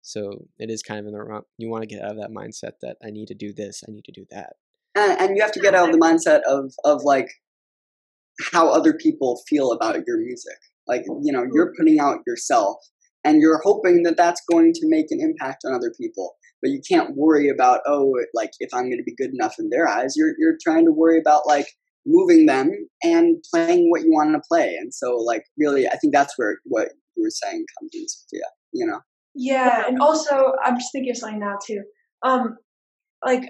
So 0.02 0.46
it 0.58 0.70
is 0.70 0.82
kind 0.82 1.00
of 1.00 1.06
in 1.06 1.12
the 1.12 1.22
wrong. 1.22 1.42
You 1.58 1.68
want 1.68 1.82
to 1.82 1.88
get 1.88 2.02
out 2.02 2.12
of 2.12 2.18
that 2.18 2.30
mindset 2.30 2.72
that 2.82 2.96
I 3.04 3.10
need 3.10 3.28
to 3.28 3.34
do 3.34 3.52
this, 3.52 3.82
I 3.86 3.92
need 3.92 4.04
to 4.04 4.12
do 4.12 4.24
that. 4.30 4.54
And, 4.94 5.20
and 5.20 5.36
you 5.36 5.42
have 5.42 5.52
to 5.52 5.60
get 5.60 5.74
out 5.74 5.88
of 5.88 5.92
the 5.92 6.00
mindset 6.00 6.40
of 6.46 6.72
of 6.84 7.02
like 7.02 7.28
how 8.52 8.68
other 8.68 8.94
people 8.94 9.42
feel 9.48 9.72
about 9.72 10.02
your 10.06 10.18
music. 10.18 10.56
Like 10.86 11.02
you 11.22 11.32
know, 11.32 11.44
you're 11.52 11.72
putting 11.76 11.98
out 11.98 12.20
yourself, 12.26 12.76
and 13.24 13.40
you're 13.40 13.60
hoping 13.64 14.04
that 14.04 14.16
that's 14.16 14.40
going 14.50 14.72
to 14.74 14.82
make 14.84 15.06
an 15.10 15.20
impact 15.20 15.64
on 15.64 15.74
other 15.74 15.92
people 15.98 16.36
but 16.62 16.70
you 16.70 16.80
can't 16.88 17.14
worry 17.16 17.48
about 17.48 17.80
oh 17.86 18.14
like 18.34 18.50
if 18.60 18.70
i'm 18.72 18.84
going 18.84 18.96
to 18.96 19.04
be 19.04 19.14
good 19.14 19.30
enough 19.32 19.54
in 19.58 19.68
their 19.70 19.86
eyes 19.86 20.14
you're 20.16 20.34
you're 20.38 20.56
trying 20.62 20.84
to 20.84 20.90
worry 20.90 21.18
about 21.18 21.46
like 21.46 21.66
moving 22.06 22.46
them 22.46 22.70
and 23.02 23.36
playing 23.52 23.90
what 23.90 24.02
you 24.02 24.12
want 24.12 24.32
to 24.32 24.40
play. 24.48 24.76
And 24.76 24.94
so 24.94 25.16
like 25.16 25.44
really 25.58 25.86
i 25.88 25.96
think 25.96 26.14
that's 26.14 26.38
where 26.38 26.58
what 26.64 26.88
you 27.16 27.22
were 27.22 27.30
saying 27.30 27.64
comes 27.78 27.90
in 27.94 28.06
yeah 28.32 28.40
you 28.72 28.86
know? 28.86 29.00
Yeah 29.34 29.84
and 29.86 30.00
also 30.00 30.52
i'm 30.64 30.76
just 30.76 30.92
thinking 30.92 31.10
of 31.10 31.16
something 31.16 31.40
now 31.40 31.58
too. 31.66 31.82
Um 32.22 32.56
like 33.24 33.44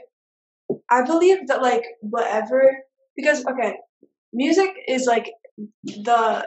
i 0.91 1.03
believe 1.03 1.47
that 1.49 1.63
like 1.63 1.85
whatever 2.01 2.73
because 3.17 3.45
okay 3.47 3.77
music 4.33 4.71
is 4.89 5.07
like 5.07 5.31
the 5.85 6.47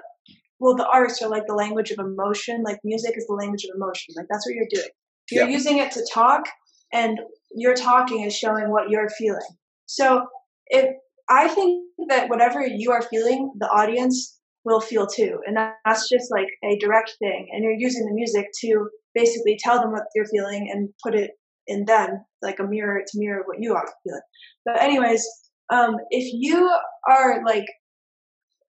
well 0.60 0.76
the 0.76 0.88
arts 0.88 1.22
are 1.22 1.30
like 1.30 1.47
the 1.47 1.55
language 1.55 1.91
of 1.91 1.99
emotion. 1.99 2.64
Like 2.64 2.80
music 2.84 3.14
is 3.18 3.26
the 3.28 3.34
language 3.34 3.64
of 3.66 3.76
emotion. 3.76 4.14
Like 4.16 4.28
that's 4.30 4.45
what 4.45 4.55
you're 4.55 4.68
doing. 4.70 4.89
You're 5.32 5.45
yep. 5.45 5.53
using 5.53 5.78
it 5.78 5.91
to 5.91 6.05
talk, 6.12 6.43
and 6.91 7.20
your 7.51 7.76
talking 7.76 8.24
is 8.24 8.36
showing 8.36 8.70
what 8.70 8.89
you're 8.89 9.10
feeling. 9.10 9.47
So 9.86 10.28
if 10.68 10.89
I 11.30 11.47
think 11.47 11.84
that 12.09 12.30
whatever 12.30 12.65
you 12.65 12.91
are 12.91 13.01
feeling, 13.03 13.51
the 13.59 13.67
audience 13.67 14.39
will 14.65 14.82
feel 14.82 15.07
too, 15.07 15.39
and 15.45 15.57
that's 15.57 16.09
just 16.09 16.32
like 16.32 16.47
a 16.63 16.77
direct 16.80 17.15
thing. 17.19 17.49
And 17.51 17.63
you're 17.63 17.73
using 17.73 18.05
the 18.05 18.13
music 18.13 18.47
to 18.61 18.89
basically 19.13 19.57
tell 19.61 19.80
them 19.80 19.91
what 19.91 20.03
you're 20.15 20.25
feeling 20.25 20.69
and 20.71 20.89
put 21.03 21.15
it 21.15 21.32
in 21.67 21.86
them, 21.86 22.25
like 22.41 22.59
a 22.59 22.63
mirror 22.63 23.01
to 23.05 23.19
mirror 23.19 23.43
what 23.45 23.57
you 23.59 23.73
are 23.75 23.88
feeling. 24.03 24.21
But 24.65 24.82
anyways, 24.82 25.25
um, 25.71 25.97
if 26.09 26.32
you 26.34 26.71
are 27.09 27.43
like 27.45 27.65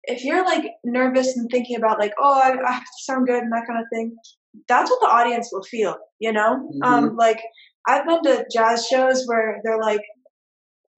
if 0.08 0.24
you're 0.24 0.46
like 0.46 0.66
nervous 0.84 1.36
and 1.36 1.50
thinking 1.50 1.76
about 1.78 2.00
like 2.00 2.14
oh 2.20 2.40
I, 2.40 2.56
I, 2.64 2.72
have 2.74 2.84
to 2.84 3.04
sound 3.04 3.26
good 3.26 3.42
and 3.42 3.52
that 3.52 3.66
kind 3.68 3.80
of 3.80 3.88
thing 3.92 4.16
that's 4.68 4.90
what 4.90 5.02
the 5.02 5.08
audience 5.08 5.50
will 5.52 5.64
feel, 5.64 5.96
you 6.20 6.32
know? 6.32 6.56
Mm-hmm. 6.56 6.84
Um, 6.84 7.16
like 7.16 7.42
I've 7.88 8.06
been 8.06 8.24
to 8.24 8.46
jazz 8.52 8.88
shows 8.88 9.26
where 9.26 9.60
they're 9.64 9.80
like, 9.80 10.02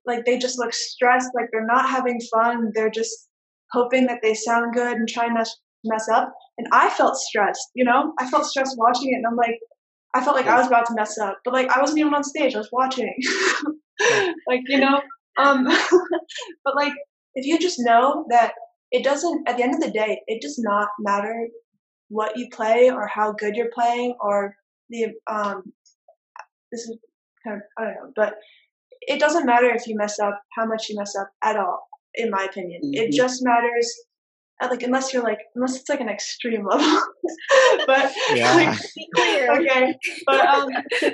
like 0.08 0.26
they 0.26 0.38
just 0.38 0.58
look 0.58 0.74
stressed, 0.74 1.30
like 1.36 1.48
they're 1.52 1.66
not 1.66 1.90
having 1.90 2.20
fun. 2.34 2.72
They're 2.74 2.90
just 2.90 3.28
hoping 3.72 4.08
that 4.08 4.20
they 4.24 4.34
sound 4.34 4.74
good 4.74 4.98
and 4.98 5.08
trying 5.08 5.34
not 5.34 5.46
to 5.46 5.52
mess 5.84 6.08
up. 6.10 6.34
And 6.58 6.68
I 6.72 6.90
felt 6.90 7.18
stressed, 7.18 7.70
you 7.76 7.86
know? 7.86 8.14
I 8.20 8.30
felt 8.30 8.46
stressed 8.46 8.78
watching 8.78 9.12
it 9.12 9.18
and 9.18 9.28
I'm 9.28 9.36
like, 9.36 9.60
I 10.16 10.24
felt 10.24 10.36
like 10.36 10.48
I 10.48 10.58
was 10.58 10.68
about 10.68 10.86
to 10.88 10.96
mess 10.96 11.18
up, 11.20 11.38
but 11.44 11.54
like 11.54 11.70
I 11.70 11.80
wasn't 11.80 12.00
even 12.00 12.14
on 12.14 12.24
stage. 12.24 12.56
I 12.56 12.60
was 12.60 12.70
watching, 12.72 13.14
like, 14.48 14.62
you 14.68 14.80
know? 14.80 15.02
Um, 15.38 15.66
but 16.66 16.76
like, 16.76 16.94
if 17.36 17.46
you 17.46 17.60
just 17.60 17.80
know 17.80 18.26
that 18.30 18.54
it 18.92 19.04
doesn't, 19.04 19.48
at 19.48 19.58
the 19.58 19.64
end 19.64 19.76
of 19.76 19.82
the 19.82 19.92
day, 19.92 20.22
it 20.28 20.42
does 20.42 20.58
not 20.58 20.88
matter 21.00 21.48
what 22.10 22.38
you 22.38 22.48
play 22.52 22.90
or 22.90 23.06
how 23.08 23.34
good 23.34 23.56
you're 23.56 23.72
playing 23.74 24.16
or 24.22 24.56
the 24.90 25.08
um 25.30 25.62
this 26.72 26.82
is 26.82 26.98
kind 27.46 27.58
of 27.58 27.62
I 27.78 27.84
don't 27.84 27.94
know, 27.94 28.12
but 28.16 28.36
it 29.08 29.20
doesn't 29.20 29.46
matter 29.46 29.74
if 29.74 29.88
you 29.88 29.96
mess 29.96 30.20
up, 30.20 30.40
how 30.58 30.66
much 30.66 30.90
you 30.90 30.98
mess 30.98 31.16
up 31.20 31.30
at 31.44 31.56
all, 31.58 31.88
in 32.16 32.30
my 32.30 32.44
opinion. 32.44 32.82
Mm-hmm. 32.84 32.94
It 33.06 33.12
just 33.14 33.44
matters 33.44 33.92
like 34.62 34.82
unless 34.84 35.14
you're 35.14 35.24
like 35.24 35.40
unless 35.56 35.76
it's 35.76 35.90
like 35.90 36.00
an 36.00 36.10
extreme 36.10 36.66
level 36.66 36.84
but 37.88 38.12
Yeah. 38.34 38.56
like, 38.56 39.60
okay 39.60 39.96
but 40.26 40.46
um 40.48 40.70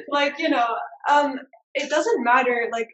like 0.10 0.40
you 0.40 0.50
know 0.50 0.66
um 1.10 1.36
it 1.76 1.90
doesn't 1.90 2.24
matter 2.24 2.70
like 2.72 2.88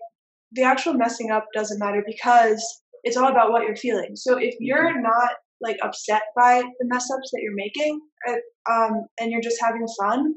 the 0.53 0.63
actual 0.63 0.93
messing 0.93 1.29
up 1.29 1.45
doesn't 1.53 1.79
matter 1.79 2.03
because 2.05 2.63
it's 3.03 3.15
all 3.15 3.29
about 3.29 3.51
what 3.51 3.63
you're 3.63 3.75
feeling 3.75 4.15
so 4.15 4.37
if 4.37 4.55
you're 4.59 4.99
not 4.99 5.29
like 5.61 5.77
upset 5.83 6.23
by 6.35 6.61
the 6.79 6.85
mess 6.87 7.07
ups 7.13 7.29
that 7.31 7.41
you're 7.43 7.53
making 7.55 7.99
uh, 8.27 8.71
um 8.71 9.05
and 9.19 9.31
you're 9.31 9.41
just 9.41 9.61
having 9.61 9.85
fun 9.99 10.33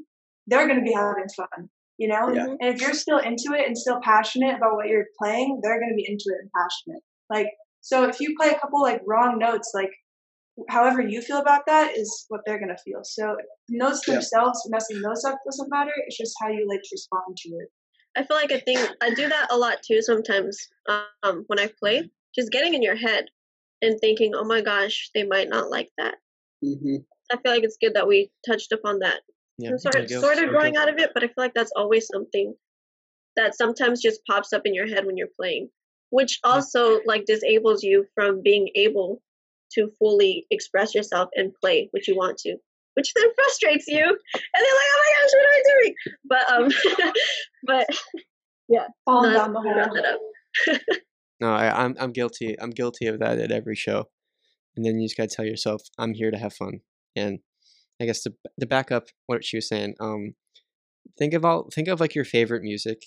they're 0.47 0.67
going 0.67 0.79
to 0.79 0.85
be 0.85 0.93
having 0.93 1.25
fun 1.35 1.69
you 2.03 2.07
know 2.11 2.25
Yeah. 2.37 2.47
and 2.61 2.69
if 2.73 2.81
you're 2.81 2.99
still 3.05 3.21
into 3.29 3.49
it 3.57 3.65
and 3.67 3.77
still 3.77 3.99
passionate 4.11 4.55
about 4.57 4.75
what 4.77 4.87
you're 4.91 5.09
playing 5.21 5.59
they're 5.61 5.79
going 5.83 5.93
to 5.95 6.01
be 6.01 6.07
into 6.13 6.25
it 6.33 6.39
and 6.43 6.51
passionate 6.59 7.03
like 7.35 7.49
so 7.89 7.95
if 8.11 8.19
you 8.21 8.35
play 8.39 8.49
a 8.55 8.59
couple 8.61 8.81
like 8.89 9.01
wrong 9.11 9.39
notes 9.47 9.71
like 9.79 9.93
however 10.69 11.01
you 11.01 11.21
feel 11.21 11.37
about 11.37 11.65
that 11.67 11.97
is 11.97 12.25
what 12.29 12.41
they're 12.45 12.59
gonna 12.59 12.77
feel. 12.85 13.01
So 13.03 13.37
notes 13.69 14.01
Yeah. 14.07 14.15
themselves, 14.15 14.61
messing 14.69 15.01
those 15.01 15.23
up 15.25 15.39
doesn't 15.45 15.69
matter. 15.69 15.91
It's 16.05 16.17
just 16.17 16.35
how 16.41 16.49
you 16.49 16.67
like 16.67 16.81
respond 16.91 17.35
to 17.37 17.49
it. 17.57 17.69
I 18.15 18.23
feel 18.23 18.37
like 18.37 18.51
I 18.51 18.59
think 18.59 18.79
I 19.01 19.09
do 19.13 19.27
that 19.27 19.47
a 19.49 19.57
lot 19.57 19.81
too 19.81 20.01
sometimes 20.01 20.69
um, 21.23 21.43
when 21.47 21.59
I 21.59 21.67
play. 21.79 22.09
Just 22.35 22.51
getting 22.51 22.73
in 22.73 22.83
your 22.83 22.95
head 22.95 23.25
and 23.81 23.99
thinking, 23.99 24.33
oh 24.35 24.43
my 24.43 24.61
gosh, 24.61 25.09
they 25.13 25.23
might 25.23 25.49
not 25.49 25.69
like 25.69 25.91
that. 25.97 26.15
hmm 26.61 26.97
I 27.31 27.37
feel 27.37 27.51
like 27.51 27.63
it's 27.63 27.77
good 27.81 27.95
that 27.95 28.07
we 28.07 28.31
touched 28.45 28.71
upon 28.71 28.99
that. 28.99 29.21
Yeah. 29.57 29.71
I'm 29.71 29.79
sort 29.79 29.95
of, 29.95 30.09
sort 30.09 30.37
of 30.39 30.49
growing 30.49 30.77
out 30.77 30.89
of 30.89 30.97
it, 30.97 31.11
but 31.13 31.23
I 31.23 31.27
feel 31.27 31.35
like 31.37 31.53
that's 31.53 31.71
always 31.75 32.07
something 32.07 32.55
that 33.35 33.55
sometimes 33.55 34.01
just 34.01 34.21
pops 34.29 34.53
up 34.53 34.63
in 34.65 34.73
your 34.73 34.87
head 34.87 35.05
when 35.05 35.17
you're 35.17 35.27
playing, 35.39 35.69
which 36.09 36.39
also 36.43 37.01
like 37.05 37.25
disables 37.25 37.83
you 37.83 38.05
from 38.15 38.41
being 38.43 38.69
able 38.75 39.21
to 39.73 39.89
fully 39.99 40.45
express 40.51 40.93
yourself 40.93 41.29
and 41.35 41.53
play 41.61 41.87
what 41.91 42.07
you 42.07 42.15
want 42.15 42.37
to, 42.39 42.55
which 42.95 43.13
then 43.15 43.27
frustrates 43.35 43.87
you. 43.87 44.03
And 44.05 44.63
they're 44.63 44.79
like, 44.79 44.91
oh 44.93 45.01
my 45.03 45.11
gosh, 45.21 45.31
what 45.33 45.45
am 45.45 45.53
I 45.53 45.63
doing? 45.73 45.95
But 46.29 46.51
um, 46.51 47.13
but 47.67 47.87
Falling 49.05 49.33
no, 49.33 49.37
down 49.37 49.53
the 49.53 49.61
hole. 49.61 50.79
No, 51.39 51.53
I, 51.53 51.83
I'm 51.83 51.95
I'm 51.99 52.11
guilty. 52.11 52.55
I'm 52.59 52.69
guilty 52.69 53.07
of 53.07 53.19
that 53.19 53.39
at 53.39 53.51
every 53.51 53.75
show, 53.75 54.05
and 54.75 54.85
then 54.85 54.99
you 54.99 55.07
just 55.07 55.17
gotta 55.17 55.29
tell 55.29 55.45
yourself, 55.45 55.81
I'm 55.97 56.13
here 56.13 56.31
to 56.31 56.37
have 56.37 56.53
fun. 56.53 56.79
And 57.15 57.39
I 58.03 58.05
guess 58.05 58.21
to 58.23 58.33
to 58.59 58.65
back 58.65 58.91
up 58.91 59.07
what 59.25 59.43
she 59.43 59.57
was 59.57 59.67
saying, 59.67 59.95
um, 59.99 60.35
think 61.17 61.33
all 61.43 61.69
think 61.73 61.87
of 61.87 61.99
like 61.99 62.15
your 62.15 62.25
favorite 62.25 62.63
music. 62.63 63.05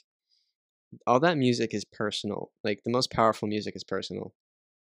All 1.07 1.20
that 1.20 1.36
music 1.36 1.74
is 1.74 1.84
personal. 1.84 2.51
Like 2.64 2.80
the 2.84 2.92
most 2.92 3.11
powerful 3.11 3.49
music 3.49 3.76
is 3.76 3.84
personal. 3.84 4.32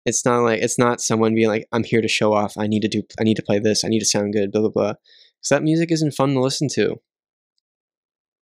It's 0.05 0.25
not 0.25 0.41
like 0.41 0.61
it's 0.61 0.79
not 0.79 1.01
someone 1.01 1.35
being 1.35 1.49
like, 1.49 1.67
I'm 1.73 1.85
here 1.85 2.03
to 2.03 2.09
show 2.09 2.33
off. 2.33 2.59
I 2.59 2.67
need 2.67 2.83
to 2.83 2.89
do. 2.89 3.03
I 3.19 3.25
need 3.25 3.37
to 3.37 3.43
play 3.43 3.59
this. 3.59 3.85
I 3.85 3.89
need 3.89 4.01
to 4.01 4.05
sound 4.05 4.33
good. 4.33 4.53
Blah 4.53 4.63
blah 4.63 4.71
blah. 4.71 4.93
Because 4.93 5.49
that 5.51 5.63
music 5.63 5.91
isn't 5.91 6.15
fun 6.15 6.35
to 6.35 6.41
listen 6.41 6.69
to. 6.75 7.01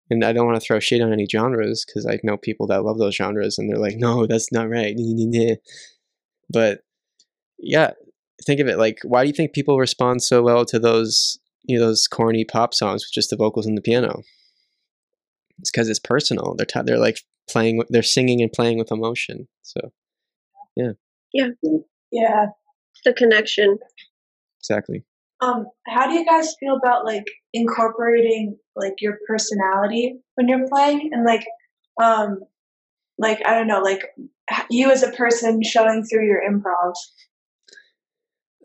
And 0.09 0.25
I 0.25 0.33
don't 0.33 0.45
want 0.45 0.59
to 0.59 0.65
throw 0.65 0.79
shade 0.79 1.01
on 1.01 1.13
any 1.13 1.25
genres 1.31 1.85
because 1.85 2.05
I 2.05 2.19
know 2.21 2.35
people 2.35 2.67
that 2.67 2.83
love 2.83 2.97
those 2.97 3.15
genres 3.15 3.57
and 3.57 3.69
they're 3.69 3.79
like, 3.79 3.95
no, 3.95 4.27
that's 4.27 4.51
not 4.51 4.69
right. 4.69 4.93
But 6.49 6.81
yeah, 7.57 7.91
think 8.45 8.59
of 8.59 8.67
it 8.67 8.77
like, 8.77 8.99
why 9.03 9.23
do 9.23 9.27
you 9.27 9.33
think 9.33 9.53
people 9.53 9.77
respond 9.77 10.21
so 10.21 10.41
well 10.41 10.65
to 10.65 10.79
those, 10.79 11.39
you 11.63 11.79
know, 11.79 11.87
those 11.87 12.07
corny 12.07 12.45
pop 12.45 12.73
songs 12.73 13.03
with 13.03 13.13
just 13.13 13.29
the 13.29 13.35
vocals 13.35 13.65
and 13.65 13.77
the 13.77 13.81
piano? 13.81 14.21
It's 15.59 15.71
because 15.71 15.89
it's 15.89 15.99
personal. 15.99 16.55
They're 16.55 16.65
t- 16.65 16.81
they're 16.83 16.97
like 16.97 17.19
playing, 17.49 17.83
they're 17.89 18.03
singing 18.03 18.41
and 18.41 18.51
playing 18.51 18.77
with 18.77 18.91
emotion. 18.91 19.47
So 19.61 19.91
Yeah. 20.75 20.91
Yeah. 21.33 21.49
Yeah. 22.11 22.45
The 23.05 23.13
connection. 23.13 23.77
exactly. 24.59 25.03
Um, 25.41 25.65
how 25.87 26.07
do 26.07 26.13
you 26.13 26.25
guys 26.25 26.53
feel 26.59 26.75
about 26.75 27.03
like 27.03 27.25
incorporating 27.53 28.57
like 28.75 28.93
your 28.99 29.17
personality 29.27 30.19
when 30.35 30.47
you're 30.47 30.67
playing 30.67 31.09
and 31.11 31.25
like 31.25 31.43
um 32.01 32.39
like 33.17 33.41
I 33.45 33.55
don't 33.55 33.67
know, 33.67 33.81
like 33.81 34.03
you 34.69 34.91
as 34.91 35.03
a 35.03 35.11
person 35.11 35.61
showing 35.63 36.03
through 36.03 36.25
your 36.25 36.41
improv. 36.41 36.93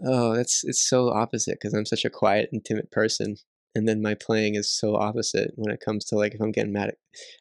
Oh, 0.05 0.35
that's 0.35 0.63
it's 0.65 0.87
so 0.87 1.11
opposite 1.11 1.59
because 1.61 1.75
I'm 1.75 1.87
such 1.87 2.05
a 2.05 2.11
quiet 2.11 2.51
and 2.53 2.65
timid 2.65 2.91
person, 2.91 3.37
and 3.75 3.89
then 3.89 4.03
my 4.03 4.15
playing 4.15 4.55
is 4.55 4.71
so 4.71 4.97
opposite 4.97 5.53
when 5.57 5.73
it 5.73 5.81
comes 5.85 6.05
to 6.07 6.17
like 6.17 6.35
if 6.35 6.41
I'm 6.41 6.53
getting 6.53 6.73
mad. 6.73 6.89
At, 6.89 6.97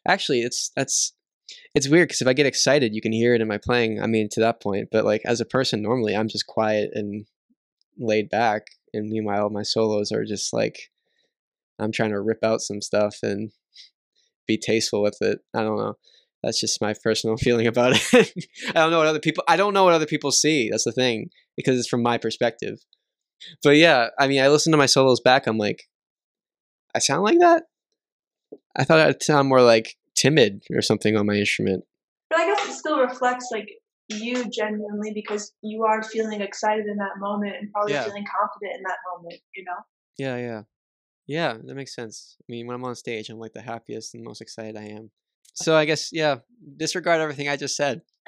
actually, 0.08 0.40
it's 0.40 0.70
that's 0.76 1.12
it's 1.74 1.88
weird 1.88 2.08
because 2.08 2.22
if 2.22 2.28
I 2.28 2.32
get 2.32 2.46
excited, 2.46 2.94
you 2.94 3.02
can 3.02 3.12
hear 3.12 3.34
it 3.34 3.40
in 3.40 3.48
my 3.48 3.58
playing. 3.58 4.00
I 4.02 4.06
mean, 4.06 4.28
to 4.32 4.40
that 4.40 4.62
point, 4.62 4.88
but 4.90 5.04
like 5.04 5.22
as 5.26 5.40
a 5.40 5.46
person, 5.46 5.82
normally 5.82 6.16
I'm 6.16 6.28
just 6.28 6.46
quiet 6.46 6.90
and 6.94 7.26
laid 7.98 8.30
back, 8.30 8.62
and 8.94 9.08
meanwhile 9.08 9.50
my 9.50 9.62
solos 9.62 10.10
are 10.12 10.24
just 10.24 10.52
like 10.52 10.90
I'm 11.78 11.92
trying 11.92 12.10
to 12.10 12.20
rip 12.20 12.42
out 12.42 12.60
some 12.60 12.80
stuff 12.80 13.16
and 13.22 13.52
be 14.46 14.58
tasteful 14.58 15.02
with 15.02 15.18
it. 15.20 15.40
I 15.54 15.62
don't 15.62 15.76
know. 15.76 15.94
That's 16.46 16.60
just 16.60 16.80
my 16.80 16.94
personal 17.02 17.36
feeling 17.46 17.66
about 17.66 17.92
it. 17.94 18.32
I 18.68 18.72
don't 18.74 18.92
know 18.92 18.98
what 18.98 19.08
other 19.08 19.18
people. 19.20 19.42
I 19.48 19.56
don't 19.56 19.74
know 19.74 19.82
what 19.82 19.94
other 19.94 20.06
people 20.06 20.30
see. 20.30 20.70
That's 20.70 20.84
the 20.84 20.92
thing 20.92 21.30
because 21.56 21.76
it's 21.76 21.88
from 21.88 22.02
my 22.02 22.18
perspective. 22.18 22.78
But 23.64 23.76
yeah, 23.76 24.08
I 24.18 24.28
mean, 24.28 24.40
I 24.40 24.48
listen 24.48 24.70
to 24.70 24.78
my 24.78 24.86
solos 24.86 25.20
back. 25.20 25.46
I'm 25.48 25.58
like, 25.58 25.82
I 26.94 27.00
sound 27.00 27.24
like 27.24 27.40
that. 27.40 27.64
I 28.78 28.84
thought 28.84 29.00
I'd 29.00 29.22
sound 29.22 29.48
more 29.48 29.60
like 29.60 29.96
timid 30.14 30.62
or 30.72 30.82
something 30.82 31.16
on 31.16 31.26
my 31.26 31.34
instrument. 31.34 31.84
But 32.30 32.38
I 32.38 32.46
guess 32.46 32.68
it 32.68 32.72
still 32.74 33.00
reflects 33.00 33.48
like 33.50 33.68
you 34.08 34.48
genuinely 34.50 35.12
because 35.12 35.52
you 35.62 35.82
are 35.82 36.00
feeling 36.02 36.40
excited 36.40 36.86
in 36.86 36.96
that 36.98 37.18
moment 37.18 37.56
and 37.60 37.72
probably 37.72 37.94
Yeah. 37.94 38.04
feeling 38.04 38.24
confident 38.40 38.76
in 38.76 38.82
that 38.84 38.98
moment, 39.12 39.40
you 39.56 39.64
know? 39.64 39.76
Yeah, 40.16 40.36
yeah, 40.36 40.62
yeah. 41.26 41.58
That 41.64 41.74
makes 41.74 41.94
sense. 41.94 42.36
I 42.40 42.44
mean, 42.48 42.66
when 42.68 42.76
I'm 42.76 42.84
on 42.84 42.94
stage, 42.94 43.30
I'm 43.30 43.38
like 43.40 43.52
the 43.52 43.62
happiest 43.62 44.14
and 44.14 44.22
most 44.22 44.40
excited 44.40 44.76
I 44.76 44.84
am. 44.84 45.10
So 45.54 45.76
I 45.76 45.84
guess 45.84 46.10
yeah, 46.12 46.36
disregard 46.76 47.20
everything 47.20 47.48
I 47.48 47.56
just 47.56 47.76
said. 47.76 48.02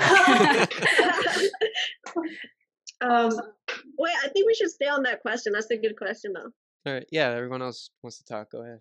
um, 3.00 3.30
wait, 3.98 4.14
I 4.24 4.28
think 4.28 4.46
we 4.46 4.54
should 4.54 4.70
stay 4.70 4.86
on 4.86 5.02
that 5.04 5.20
question. 5.20 5.52
That's 5.52 5.70
a 5.70 5.76
good 5.76 5.96
question, 5.96 6.32
though. 6.34 6.50
All 6.86 6.94
right, 6.94 7.06
yeah. 7.10 7.30
Everyone 7.30 7.62
else 7.62 7.90
wants 8.02 8.18
to 8.18 8.24
talk. 8.24 8.50
Go 8.50 8.62
ahead. 8.62 8.80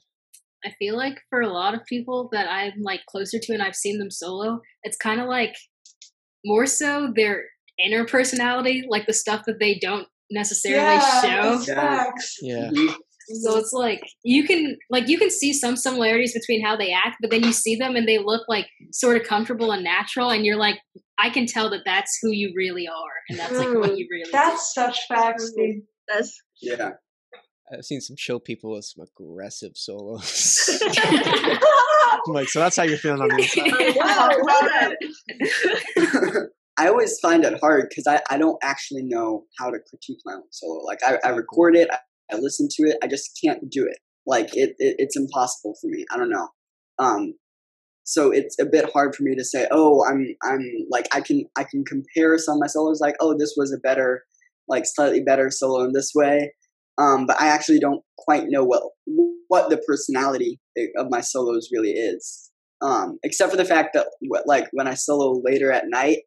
I 0.66 0.72
feel 0.80 0.98
like 0.98 1.20
for 1.30 1.42
a 1.42 1.50
lot 1.50 1.76
of 1.76 1.86
people 1.86 2.30
that 2.32 2.50
I'm 2.50 2.82
like 2.82 3.02
closer 3.08 3.40
to 3.40 3.54
and 3.54 3.62
I've 3.62 3.76
seen 3.76 4.00
them 4.00 4.12
solo, 4.12 4.60
it's 4.84 4.98
kind 4.98 5.22
of 5.22 5.28
like 5.28 5.56
more 6.46 6.66
so 6.66 7.12
their 7.16 7.46
inner 7.84 8.06
personality, 8.06 8.86
like 8.88 9.06
the 9.06 9.14
stuff 9.14 9.44
that 9.46 9.60
they 9.60 9.78
don't 9.80 10.08
necessarily 10.32 11.00
show. 11.22 11.62
Yeah. 11.68 11.76
facts. 11.76 12.38
Yeah. 12.42 12.72
So 13.30 13.57
it's 13.57 13.73
like 13.73 14.01
you 14.23 14.45
can 14.45 14.78
like 14.89 15.07
you 15.09 15.17
can 15.17 15.30
see 15.30 15.51
some 15.53 15.75
similarities 15.75 16.34
between 16.34 16.63
how 16.65 16.75
they 16.78 16.91
act, 16.93 17.17
but 17.21 17.30
then 17.32 17.43
you 17.43 17.51
see 17.51 17.75
them 17.75 17.95
and 17.95 18.07
they 18.07 18.17
look 18.19 18.43
like 18.47 18.67
sort 18.91 19.17
of 19.19 19.28
comfortable 19.28 19.71
and 19.71 19.84
natural, 19.84 20.30
and 20.30 20.45
you're 20.45 20.55
like, 20.57 20.80
I 21.19 21.30
can 21.30 21.45
tell 21.45 21.69
that 21.71 21.82
that's 21.86 22.17
who 22.21 22.32
you 22.32 22.53
really 22.55 22.88
are, 22.88 23.13
and 23.30 23.38
that's 23.39 23.57
like 23.57 23.67
what 23.69 23.91
Mm. 23.91 23.97
you 23.97 24.07
really. 24.09 24.32
That's 24.32 24.73
such 24.73 25.05
facts, 25.07 25.51
dude. 25.57 25.82
That's 26.07 26.39
Yeah. 26.61 26.91
I've 27.69 27.84
seen 27.84 27.99
some 27.99 28.15
chill 28.15 28.39
people 28.39 28.71
with 28.71 28.86
some 28.86 29.03
aggressive 29.05 29.73
solos. 29.75 30.80
I'm 31.03 31.59
like, 32.34 32.47
so 32.47 32.61
that's 32.61 32.78
how 32.78 32.84
you're 32.84 32.97
feeling 32.97 33.21
on 33.21 33.28
the 33.28 33.43
inside. 33.43 33.93
wow, 33.97 34.30
hold 34.32 34.71
on. 36.34 36.47
I 36.80 36.88
always 36.88 37.19
find 37.19 37.43
it 37.43 37.59
hard 37.59 37.88
because 37.89 38.05
I, 38.07 38.21
I 38.30 38.38
don't 38.38 38.57
actually 38.63 39.01
know 39.03 39.43
how 39.57 39.69
to 39.71 39.80
critique 39.89 40.19
my 40.25 40.34
own 40.36 40.43
solo. 40.51 40.82
Like 40.84 40.99
I, 41.05 41.17
I 41.25 41.30
record 41.30 41.75
it, 41.75 41.89
I, 41.91 41.97
I 42.32 42.38
listen 42.38 42.67
to 42.71 42.84
it, 42.84 42.97
I 43.03 43.07
just 43.07 43.39
can't 43.43 43.69
do 43.69 43.86
it. 43.86 43.97
Like 44.25 44.55
it, 44.55 44.75
it 44.78 44.95
it's 44.99 45.17
impossible 45.17 45.75
for 45.82 45.88
me. 45.88 46.05
I 46.13 46.17
don't 46.17 46.30
know. 46.30 46.49
Um, 46.99 47.34
so 48.03 48.32
it's 48.32 48.57
a 48.59 48.65
bit 48.65 48.89
hard 48.91 49.15
for 49.15 49.23
me 49.23 49.36
to 49.36 49.43
say, 49.43 49.67
oh, 49.71 50.05
I'm 50.05 50.36
I'm 50.43 50.65
like 50.89 51.07
I 51.13 51.21
can 51.21 51.43
I 51.57 51.63
can 51.63 51.84
compare 51.86 52.38
some 52.38 52.55
of 52.55 52.61
my 52.61 52.67
solos 52.67 53.01
like, 53.01 53.15
oh, 53.19 53.36
this 53.38 53.53
was 53.57 53.73
a 53.73 53.80
better, 53.80 54.23
like 54.67 54.84
slightly 54.86 55.21
better 55.21 55.49
solo 55.49 55.84
in 55.84 55.93
this 55.93 56.11
way. 56.13 56.53
Um, 56.97 57.25
but 57.25 57.39
I 57.39 57.47
actually 57.47 57.80
don't 57.80 58.03
quite 58.17 58.45
know 58.47 58.63
what 58.63 58.84
what 59.47 59.69
the 59.69 59.82
personality 59.88 60.59
of 60.97 61.07
my 61.09 61.21
solos 61.21 61.69
really 61.71 61.91
is. 61.91 62.51
Um, 62.82 63.17
except 63.23 63.51
for 63.51 63.57
the 63.57 63.65
fact 63.65 63.89
that 63.93 64.07
like 64.45 64.67
when 64.71 64.88
I 64.88 64.93
solo 64.93 65.41
later 65.43 65.71
at 65.71 65.86
night, 65.88 66.19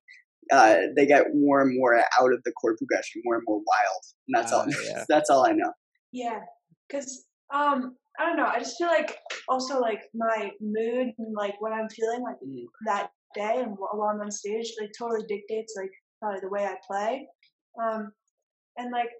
uh, 0.53 0.76
they 0.96 1.07
get 1.07 1.26
more 1.34 1.61
and 1.61 1.76
more 1.78 1.96
out 1.96 2.32
of 2.32 2.42
the 2.44 2.53
chord 2.61 2.76
progression, 2.78 3.22
more 3.24 3.36
and 3.36 3.44
more 3.46 3.59
wild. 3.59 4.03
And 4.28 4.36
that's 4.36 4.53
all. 4.53 4.66
Ah, 4.68 4.80
yeah. 4.84 5.05
that's 5.09 5.30
all 5.30 5.46
I 5.46 5.53
know. 5.53 5.72
Yeah, 6.13 6.41
because 6.89 7.27
um, 7.53 7.97
I 8.19 8.27
don't 8.27 8.37
know. 8.37 8.47
I 8.47 8.59
just 8.59 8.77
feel 8.79 8.89
like 8.89 9.17
also 9.49 9.81
like 9.81 10.03
my 10.15 10.51
mood 10.61 11.13
and 11.19 11.35
like 11.35 11.61
what 11.61 11.73
I'm 11.73 11.89
feeling 11.89 12.23
like 12.23 12.37
Mhm. 12.41 12.67
that 12.87 13.13
day 13.35 13.61
and 13.63 13.77
while 13.79 14.09
I'm 14.11 14.21
on 14.21 14.31
stage 14.31 14.75
like 14.81 14.93
totally 14.99 15.25
dictates 15.27 15.75
like 15.77 15.91
probably 16.21 16.41
the 16.41 16.49
way 16.49 16.67
I 16.67 16.77
play. 16.87 17.29
Um, 17.81 18.13
and 18.77 18.91
like 18.93 19.11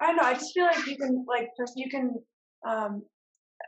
I 0.00 0.06
don't 0.06 0.16
know. 0.16 0.22
I 0.24 0.34
just 0.34 0.52
feel 0.54 0.66
like 0.66 0.86
you 0.86 0.96
can 0.96 1.24
like 1.28 1.50
you 1.76 1.90
can 1.90 2.14
um. 2.66 3.02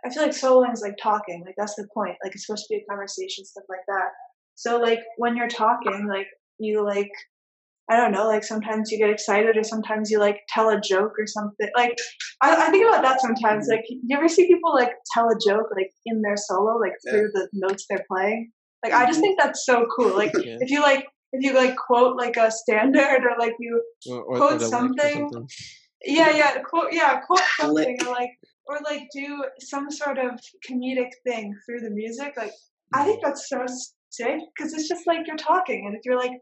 I 0.05 0.11
feel 0.11 0.23
like 0.23 0.33
soloing 0.33 0.73
is 0.73 0.83
like 0.83 0.97
talking. 1.03 1.43
Like 1.45 1.55
that's 1.57 1.75
the 1.75 1.89
point. 1.93 2.17
Like 2.23 2.35
it's 2.35 2.47
supposed 2.47 2.67
to 2.67 2.75
be 2.75 2.83
a 2.83 2.87
conversation, 2.87 3.45
stuff 3.45 3.65
like 3.69 3.85
that. 3.89 4.11
So 4.55 4.79
like 4.79 5.01
when 5.17 5.37
you're 5.37 5.49
talking, 5.49 6.07
like 6.09 6.29
you 6.59 6.85
like 6.85 7.11
I 7.89 7.97
don't 7.97 8.11
know, 8.12 8.26
like 8.26 8.43
sometimes 8.43 8.91
you 8.91 8.99
get 8.99 9.11
excited 9.11 9.57
or 9.57 9.62
sometimes 9.62 10.11
you 10.11 10.18
like 10.18 10.41
tell 10.53 10.68
a 10.70 10.80
joke 10.80 11.12
or 11.18 11.26
something. 11.26 11.68
Like 11.76 11.95
I, 12.43 12.66
I 12.66 12.70
think 12.70 12.87
about 12.89 13.03
that 13.03 13.20
sometimes. 13.20 13.68
Like 13.70 13.84
you 13.89 14.16
ever 14.16 14.28
see 14.28 14.47
people 14.49 14.74
like 14.74 14.91
tell 15.14 15.28
a 15.28 15.39
joke 15.49 15.66
like 15.76 15.91
in 16.05 16.20
their 16.22 16.37
solo, 16.37 16.78
like 16.78 16.95
Yeah. 17.05 17.12
through 17.12 17.30
the 17.34 17.49
notes 17.53 17.87
they're 17.89 18.05
playing? 18.11 18.51
Like 18.84 18.93
I 18.93 19.07
just 19.07 19.18
Mhm. 19.20 19.22
think 19.22 19.41
that's 19.41 19.64
so 19.64 19.87
cool. 19.97 20.16
Like 20.16 20.32
Yeah. 20.45 20.57
if 20.61 20.70
you 20.70 20.80
like 20.80 21.07
if 21.32 21.43
you 21.45 21.53
like 21.55 21.76
quote 21.76 22.16
like 22.16 22.37
a 22.37 22.51
standard 22.51 23.22
or 23.24 23.37
like 23.39 23.55
you 23.61 23.82
Or, 24.11 24.20
or, 24.22 24.37
Quote 24.39 24.53
or 24.55 24.59
the 24.59 24.64
lick 24.64 24.64
or 24.64 24.68
something. 24.68 25.28
something. 25.32 25.49
yeah 26.05 26.30
yeah 26.37 26.59
quote 26.62 26.93
yeah 26.93 27.20
quote 27.20 27.41
something 27.61 27.97
or 28.07 28.11
like 28.12 28.30
or 28.66 28.78
like 28.84 29.07
do 29.14 29.45
some 29.61 29.91
sort 29.91 30.18
of 30.18 30.32
comedic 30.68 31.11
thing 31.24 31.55
through 31.64 31.80
the 31.80 31.91
music. 31.91 32.34
Like 32.37 32.53
I 32.95 33.05
think 33.05 33.22
that's 33.22 33.49
so 33.49 33.64
sick 34.11 34.39
because 34.57 34.72
it's 34.74 34.89
just 34.89 35.07
like 35.07 35.26
you're 35.26 35.37
talking, 35.37 35.87
and 35.87 35.95
if 35.95 36.01
you're 36.05 36.18
like, 36.18 36.32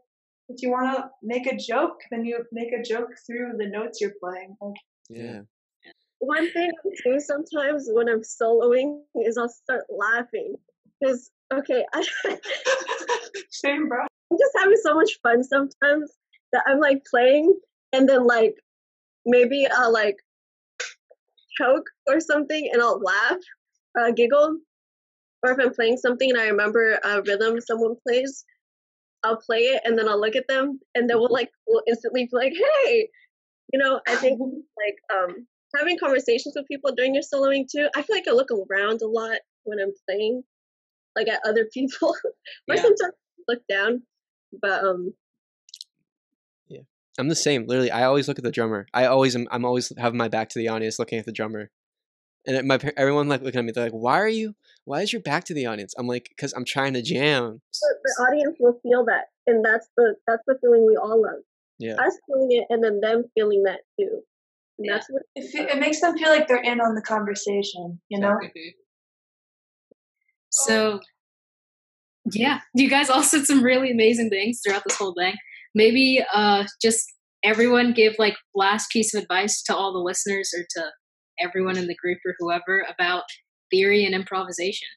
if 0.49 0.61
you 0.61 0.69
want 0.69 0.95
to 0.95 1.09
make 1.23 1.47
a 1.47 1.57
joke, 1.57 1.99
then 2.11 2.25
you 2.25 2.43
make 2.51 2.71
a 2.71 2.83
joke 2.83 3.09
through 3.25 3.53
the 3.57 3.67
notes 3.67 3.99
you're 3.99 4.13
playing. 4.21 4.55
Like, 4.61 4.75
Yeah. 5.09 5.41
One 6.19 6.51
thing 6.51 6.71
I 6.71 6.89
do 7.03 7.19
sometimes 7.19 7.89
when 7.91 8.09
I'm 8.09 8.21
soloing 8.21 9.01
is 9.15 9.37
I'll 9.37 9.49
start 9.49 9.85
laughing 9.89 10.55
because 10.99 11.29
okay, 11.53 11.85
I, 11.93 12.07
same, 13.49 13.89
bro. 13.89 14.01
I'm 14.01 14.37
just 14.37 14.53
having 14.57 14.77
so 14.81 14.95
much 14.95 15.19
fun 15.21 15.43
sometimes 15.43 16.11
that 16.53 16.63
I'm 16.67 16.79
like 16.79 17.03
playing 17.09 17.59
and 17.93 18.07
then 18.07 18.25
like 18.25 18.55
maybe 19.25 19.67
I'll 19.67 19.93
like 19.93 20.17
choke 21.59 21.85
or 22.07 22.19
something 22.19 22.69
and 22.71 22.81
I'll 22.81 22.99
laugh, 22.99 23.37
uh, 23.99 24.11
giggle. 24.11 24.57
Or 25.43 25.51
if 25.51 25.59
I'm 25.59 25.73
playing 25.73 25.97
something 25.97 26.29
and 26.29 26.39
I 26.39 26.47
remember 26.47 26.99
a 27.03 27.21
rhythm 27.21 27.59
someone 27.61 27.95
plays, 28.07 28.45
I'll 29.25 29.37
play 29.37 29.59
it 29.73 29.81
and 29.85 29.97
then 29.97 30.07
I'll 30.07 30.19
look 30.21 30.35
at 30.35 30.47
them 30.47 30.79
and 30.93 31.09
they 31.09 31.15
will 31.15 31.31
like 31.31 31.49
we'll 31.67 31.83
instantly 31.87 32.25
be 32.25 32.37
like, 32.37 32.53
"Hey," 32.53 33.09
you 33.73 33.79
know. 33.79 33.99
I 34.07 34.15
think 34.15 34.39
like 34.85 34.97
um 35.13 35.47
having 35.75 35.97
conversations 35.99 36.53
with 36.55 36.67
people 36.67 36.93
during 36.95 37.13
your 37.15 37.23
soloing 37.23 37.65
too. 37.69 37.89
I 37.95 38.01
feel 38.01 38.15
like 38.15 38.27
I 38.27 38.31
look 38.31 38.49
around 38.51 39.01
a 39.01 39.07
lot 39.07 39.37
when 39.63 39.79
I'm 39.79 39.93
playing, 40.07 40.43
like 41.15 41.27
at 41.27 41.41
other 41.45 41.65
people, 41.73 42.15
or 42.69 42.75
Yeah. 42.75 42.81
sometimes 42.81 43.13
look 43.47 43.61
down. 43.67 44.03
But 44.61 44.83
um, 44.83 45.13
yeah, 46.67 46.81
I'm 47.19 47.27
the 47.29 47.35
same. 47.35 47.65
Literally, 47.67 47.91
I 47.91 48.03
always 48.05 48.27
look 48.27 48.37
at 48.37 48.43
the 48.43 48.51
drummer. 48.51 48.87
I 48.93 49.05
always 49.05 49.35
am. 49.35 49.47
I'm 49.51 49.65
always 49.65 49.91
having 49.97 50.17
my 50.17 50.27
back 50.29 50.49
to 50.49 50.59
the 50.59 50.69
audience, 50.69 50.99
looking 50.99 51.19
at 51.19 51.25
the 51.25 51.31
drummer. 51.33 51.71
And 52.47 52.67
my 52.67 52.79
everyone 52.97 53.27
like 53.27 53.41
looking 53.41 53.59
at 53.59 53.65
me. 53.65 53.71
They're 53.71 53.85
like, 53.85 53.91
"Why 53.93 54.19
are 54.19 54.27
you? 54.29 54.55
Why 54.85 55.01
is 55.01 55.11
your 55.11 55.21
back 55.21 55.45
to 55.45 55.53
the 55.53 55.65
audience?" 55.65 55.93
I'm 55.97 56.07
like, 56.07 56.29
"Cause 56.37 56.53
I'm 56.55 56.65
trying 56.65 56.93
to 56.93 57.01
jam." 57.01 57.61
the, 57.81 57.95
the 58.03 58.23
audience 58.23 58.57
will 58.59 58.79
feel 58.83 59.05
that, 59.05 59.25
and 59.47 59.63
that's 59.65 59.87
the 59.97 60.15
that's 60.27 60.43
the 60.47 60.57
feeling 60.61 60.85
we 60.85 60.95
all 60.95 61.21
love. 61.21 61.41
Yeah. 61.79 61.95
Us 61.95 62.17
feeling 62.27 62.51
it, 62.51 62.65
and 62.69 62.83
then 62.83 62.99
them 63.01 63.25
feeling 63.33 63.63
that 63.63 63.81
too. 63.99 64.21
And 64.77 64.85
Yeah. 64.85 64.93
that's 64.93 65.07
what 65.09 65.23
It, 65.35 65.49
fe- 65.51 65.71
it 65.71 65.79
makes 65.79 66.01
them 66.01 66.17
feel 66.17 66.29
like 66.29 66.47
they're 66.47 66.61
in 66.61 66.79
on 66.81 66.95
the 66.95 67.01
conversation. 67.01 67.99
You 68.09 68.19
know. 68.19 68.37
So, 70.51 71.01
yeah, 72.31 72.61
you 72.73 72.89
guys 72.89 73.09
all 73.09 73.23
said 73.23 73.45
some 73.45 73.61
really 73.63 73.91
amazing 73.91 74.29
things 74.29 74.61
throughout 74.63 74.83
this 74.87 74.97
whole 74.97 75.13
thing. 75.17 75.35
Maybe 75.73 76.23
uh, 76.33 76.65
just 76.81 77.05
everyone 77.43 77.93
give 77.93 78.15
like 78.17 78.35
last 78.55 78.89
piece 78.89 79.13
of 79.13 79.21
advice 79.23 79.61
to 79.63 79.75
all 79.75 79.91
the 79.93 79.99
listeners 79.99 80.53
or 80.57 80.65
to 80.77 80.89
everyone 81.39 81.77
in 81.77 81.87
the 81.87 81.95
group 81.95 82.19
or 82.25 82.35
whoever 82.39 82.85
about 82.93 83.23
theory 83.71 84.05
and 84.05 84.15
improvisation. 84.15 84.87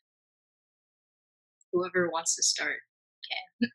Whoever 1.72 2.08
wants 2.10 2.34
to 2.36 2.42
start 2.42 2.76
can. 3.60 3.68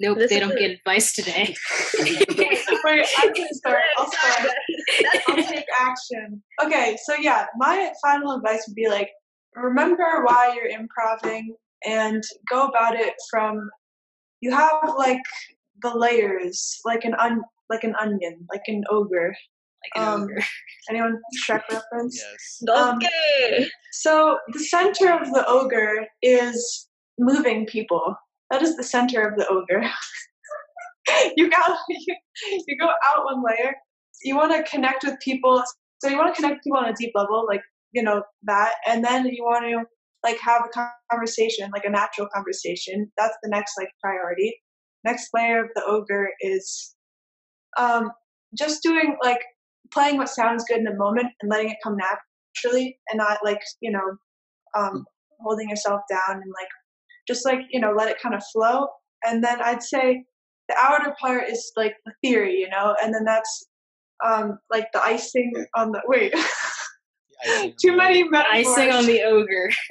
nope, 0.00 0.18
This 0.18 0.30
they 0.30 0.40
don't 0.40 0.52
a- 0.52 0.58
get 0.58 0.70
advice 0.70 1.12
today. 1.14 1.54
Wait, 1.98 3.06
I'm 3.18 3.32
gonna 3.32 3.48
start. 3.52 3.82
I'll 3.98 4.10
start. 4.10 4.50
I'll 5.28 5.36
take 5.36 5.64
action. 5.80 6.42
Okay, 6.64 6.96
so 7.04 7.14
yeah, 7.20 7.46
my 7.56 7.92
final 8.02 8.36
advice 8.36 8.64
would 8.66 8.74
be 8.74 8.88
like, 8.88 9.10
remember 9.54 10.22
why 10.24 10.52
you're 10.54 10.66
improving 10.66 11.54
and 11.84 12.22
go 12.50 12.66
about 12.66 12.94
it 12.98 13.14
from. 13.30 13.68
You 14.40 14.52
have 14.52 14.72
like 14.96 15.20
the 15.82 15.94
layers, 15.94 16.80
like 16.86 17.04
an 17.04 17.14
un, 17.18 17.42
like 17.68 17.84
an 17.84 17.94
onion, 18.00 18.46
like 18.50 18.62
an 18.68 18.82
ogre. 18.90 19.34
Like 19.82 20.02
an 20.02 20.08
Um, 20.08 20.22
ogre. 20.22 20.42
Anyone 20.90 21.20
Shrek 21.42 21.62
reference? 21.70 22.22
Yes. 22.22 22.62
Um, 22.74 22.96
okay. 22.96 23.68
So 23.92 24.38
the 24.52 24.58
center 24.60 25.12
of 25.12 25.32
the 25.32 25.44
ogre 25.46 26.06
is 26.22 26.88
moving 27.18 27.66
people. 27.66 28.14
That 28.50 28.62
is 28.62 28.76
the 28.76 28.82
center 28.84 29.26
of 29.26 29.36
the 29.36 29.46
ogre. 29.48 29.88
you 31.36 31.48
got 31.50 31.78
you, 31.88 32.16
you 32.66 32.78
go 32.78 32.88
out 32.88 33.24
one 33.24 33.42
layer. 33.44 33.74
You 34.22 34.36
want 34.36 34.52
to 34.52 34.70
connect 34.70 35.04
with 35.04 35.18
people. 35.20 35.62
So 36.00 36.08
you 36.08 36.16
want 36.16 36.34
to 36.34 36.40
connect 36.42 36.64
people 36.64 36.78
on 36.78 36.88
a 36.88 36.94
deep 36.94 37.12
level, 37.14 37.46
like 37.46 37.62
you 37.92 38.02
know 38.02 38.22
that, 38.44 38.74
and 38.86 39.04
then 39.04 39.26
you 39.26 39.44
want 39.44 39.64
to 39.64 39.84
like 40.22 40.38
have 40.40 40.62
a 40.66 40.90
conversation, 41.10 41.70
like 41.72 41.84
a 41.84 41.90
natural 41.90 42.28
conversation. 42.34 43.10
That's 43.16 43.36
the 43.42 43.48
next 43.48 43.74
like 43.78 43.88
priority. 44.02 44.54
Next 45.04 45.28
layer 45.32 45.64
of 45.64 45.70
the 45.74 45.82
ogre 45.86 46.28
is 46.40 46.94
um, 47.78 48.10
just 48.58 48.82
doing 48.82 49.16
like 49.22 49.40
playing 49.92 50.16
what 50.16 50.28
sounds 50.28 50.64
good 50.68 50.78
in 50.78 50.84
the 50.84 50.94
moment 50.94 51.28
and 51.40 51.50
letting 51.50 51.70
it 51.70 51.76
come 51.82 51.96
naturally, 51.96 52.98
and 53.10 53.18
not 53.18 53.38
like 53.44 53.60
you 53.80 53.90
know 53.90 54.16
um, 54.76 55.04
holding 55.40 55.68
yourself 55.68 56.00
down 56.08 56.42
and 56.42 56.52
like 56.58 56.68
just 57.26 57.44
like 57.44 57.60
you 57.70 57.80
know 57.80 57.92
let 57.96 58.08
it 58.08 58.20
kind 58.22 58.34
of 58.34 58.42
flow. 58.52 58.88
And 59.24 59.44
then 59.44 59.60
I'd 59.60 59.82
say 59.82 60.24
the 60.68 60.74
outer 60.78 61.14
part 61.20 61.48
is 61.48 61.72
like 61.76 61.94
the 62.06 62.12
theory, 62.22 62.56
you 62.58 62.68
know, 62.70 62.94
and 63.02 63.12
then 63.12 63.24
that's 63.24 63.66
um, 64.24 64.58
like 64.70 64.86
the 64.92 65.02
icing 65.02 65.52
on 65.74 65.92
the 65.92 66.00
wait. 66.06 66.34
Too 67.82 67.96
many 67.96 68.24
metaphors. 68.24 68.66
Icing 68.66 68.90
on 68.90 69.06
the 69.06 69.22
ogre. 69.22 69.70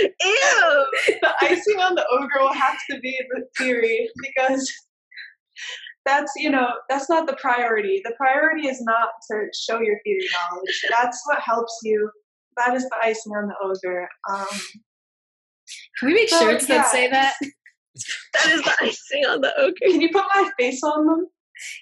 Ew. 0.00 0.86
the 1.20 1.34
icing 1.42 1.80
on 1.80 1.94
the 1.94 2.04
ogre 2.10 2.40
will 2.40 2.52
have 2.52 2.76
to 2.90 2.98
be 3.00 3.16
the 3.30 3.46
theory 3.56 4.10
because 4.20 4.70
that's 6.06 6.32
you 6.36 6.48
know 6.50 6.68
that's 6.88 7.08
not 7.10 7.26
the 7.26 7.36
priority 7.40 8.00
the 8.04 8.14
priority 8.16 8.66
is 8.68 8.80
not 8.82 9.08
to 9.30 9.46
show 9.54 9.80
your 9.80 9.98
theory 10.04 10.26
knowledge 10.50 10.84
that's 10.88 11.20
what 11.26 11.40
helps 11.40 11.78
you 11.82 12.10
that 12.56 12.74
is 12.74 12.84
the 12.84 12.96
icing 13.02 13.32
on 13.32 13.48
the 13.48 13.54
ogre 13.62 14.08
um 14.30 14.46
Can 15.98 16.08
we 16.08 16.14
make 16.14 16.28
So, 16.28 16.40
shirts 16.40 16.66
that 16.66 16.86
say 16.86 17.08
that? 17.10 17.34
That 18.34 18.52
is 18.52 18.62
the 18.62 18.72
icing 18.82 19.24
on 19.26 19.40
the 19.40 19.52
ogre. 19.58 19.74
can 19.82 20.00
you 20.00 20.10
put 20.10 20.24
my 20.34 20.50
face 20.58 20.82
on 20.82 21.06
them 21.06 21.26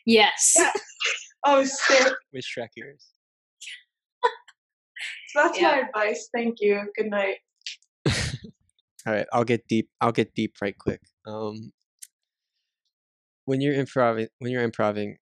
Yes. 0.06 0.54
Yeah. 0.56 0.72
oh 1.44 1.64
sick 1.64 2.12
With 2.32 2.44
Shrek 2.44 2.68
ears. 2.78 3.04
so 5.28 5.42
that's 5.42 5.60
Yeah. 5.60 5.70
my 5.72 5.78
advice 5.88 6.28
thank 6.34 6.56
you 6.60 6.82
good 6.96 7.06
night 7.10 7.36
All 9.06 9.12
right, 9.12 9.26
I'll 9.34 9.44
get 9.44 9.66
deep. 9.68 9.90
I'll 10.00 10.12
get 10.12 10.32
deep 10.34 10.54
right 10.62 10.76
quick. 10.78 11.00
Um, 11.26 11.72
when 13.46 13.60
you're 13.60 13.74
improv, 13.74 14.28
when 14.38 14.50
you're 14.52 14.62
improving, 14.62 15.18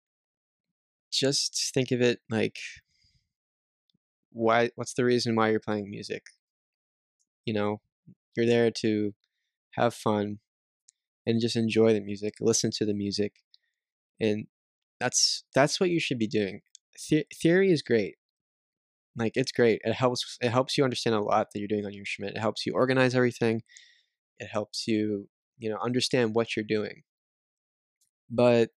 just 1.11 1.71
think 1.73 1.91
of 1.91 2.01
it 2.01 2.19
like, 2.29 2.57
why? 4.31 4.69
What's 4.75 4.93
the 4.93 5.05
reason 5.05 5.35
why 5.35 5.49
you're 5.49 5.59
playing 5.59 5.89
music? 5.89 6.23
You 7.45 7.53
know, 7.53 7.81
you're 8.35 8.45
there 8.45 8.71
to 8.71 9.13
have 9.73 9.93
fun 9.95 10.39
and 11.27 11.41
just 11.41 11.55
enjoy 11.55 11.93
the 11.93 12.01
music, 12.01 12.35
listen 12.41 12.71
to 12.73 12.85
the 12.85 12.93
music, 12.93 13.43
and 14.21 14.47
that's 14.99 15.45
that's 15.55 15.79
what 15.79 15.89
you 15.91 15.99
should 15.99 16.19
be 16.19 16.27
doing. 16.27 16.61
The- 17.09 17.27
theory 17.35 17.71
is 17.71 17.81
great. 17.83 18.17
Like 19.15 19.33
it's 19.35 19.51
great. 19.51 19.81
It 19.83 19.93
helps. 19.93 20.37
It 20.41 20.49
helps 20.51 20.77
you 20.77 20.83
understand 20.83 21.15
a 21.15 21.21
lot 21.21 21.47
that 21.51 21.59
you're 21.59 21.67
doing 21.67 21.85
on 21.85 21.93
your 21.93 22.01
instrument. 22.01 22.35
It 22.37 22.39
helps 22.39 22.65
you 22.65 22.73
organize 22.73 23.15
everything. 23.15 23.63
It 24.39 24.47
helps 24.47 24.87
you, 24.87 25.29
you 25.59 25.69
know, 25.69 25.77
understand 25.79 26.35
what 26.35 26.55
you're 26.55 26.65
doing. 26.65 27.03
But 28.29 28.69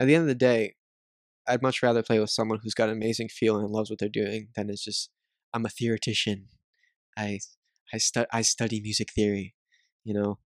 at 0.00 0.06
the 0.06 0.14
end 0.14 0.22
of 0.22 0.28
the 0.28 0.34
day, 0.34 0.74
I'd 1.46 1.62
much 1.62 1.82
rather 1.82 2.02
play 2.02 2.18
with 2.18 2.30
someone 2.30 2.60
who's 2.62 2.74
got 2.74 2.88
an 2.88 2.96
amazing 2.96 3.28
feel 3.28 3.58
and 3.58 3.70
loves 3.70 3.90
what 3.90 3.98
they're 3.98 4.08
doing 4.08 4.48
than 4.56 4.70
is 4.70 4.82
just 4.82 5.10
I'm 5.52 5.66
a 5.66 5.68
theoretician. 5.68 6.48
I 7.16 7.40
I 7.92 7.98
stu- 7.98 8.26
I 8.32 8.42
study 8.42 8.80
music 8.80 9.12
theory, 9.12 9.54
you 10.04 10.14
know, 10.14 10.38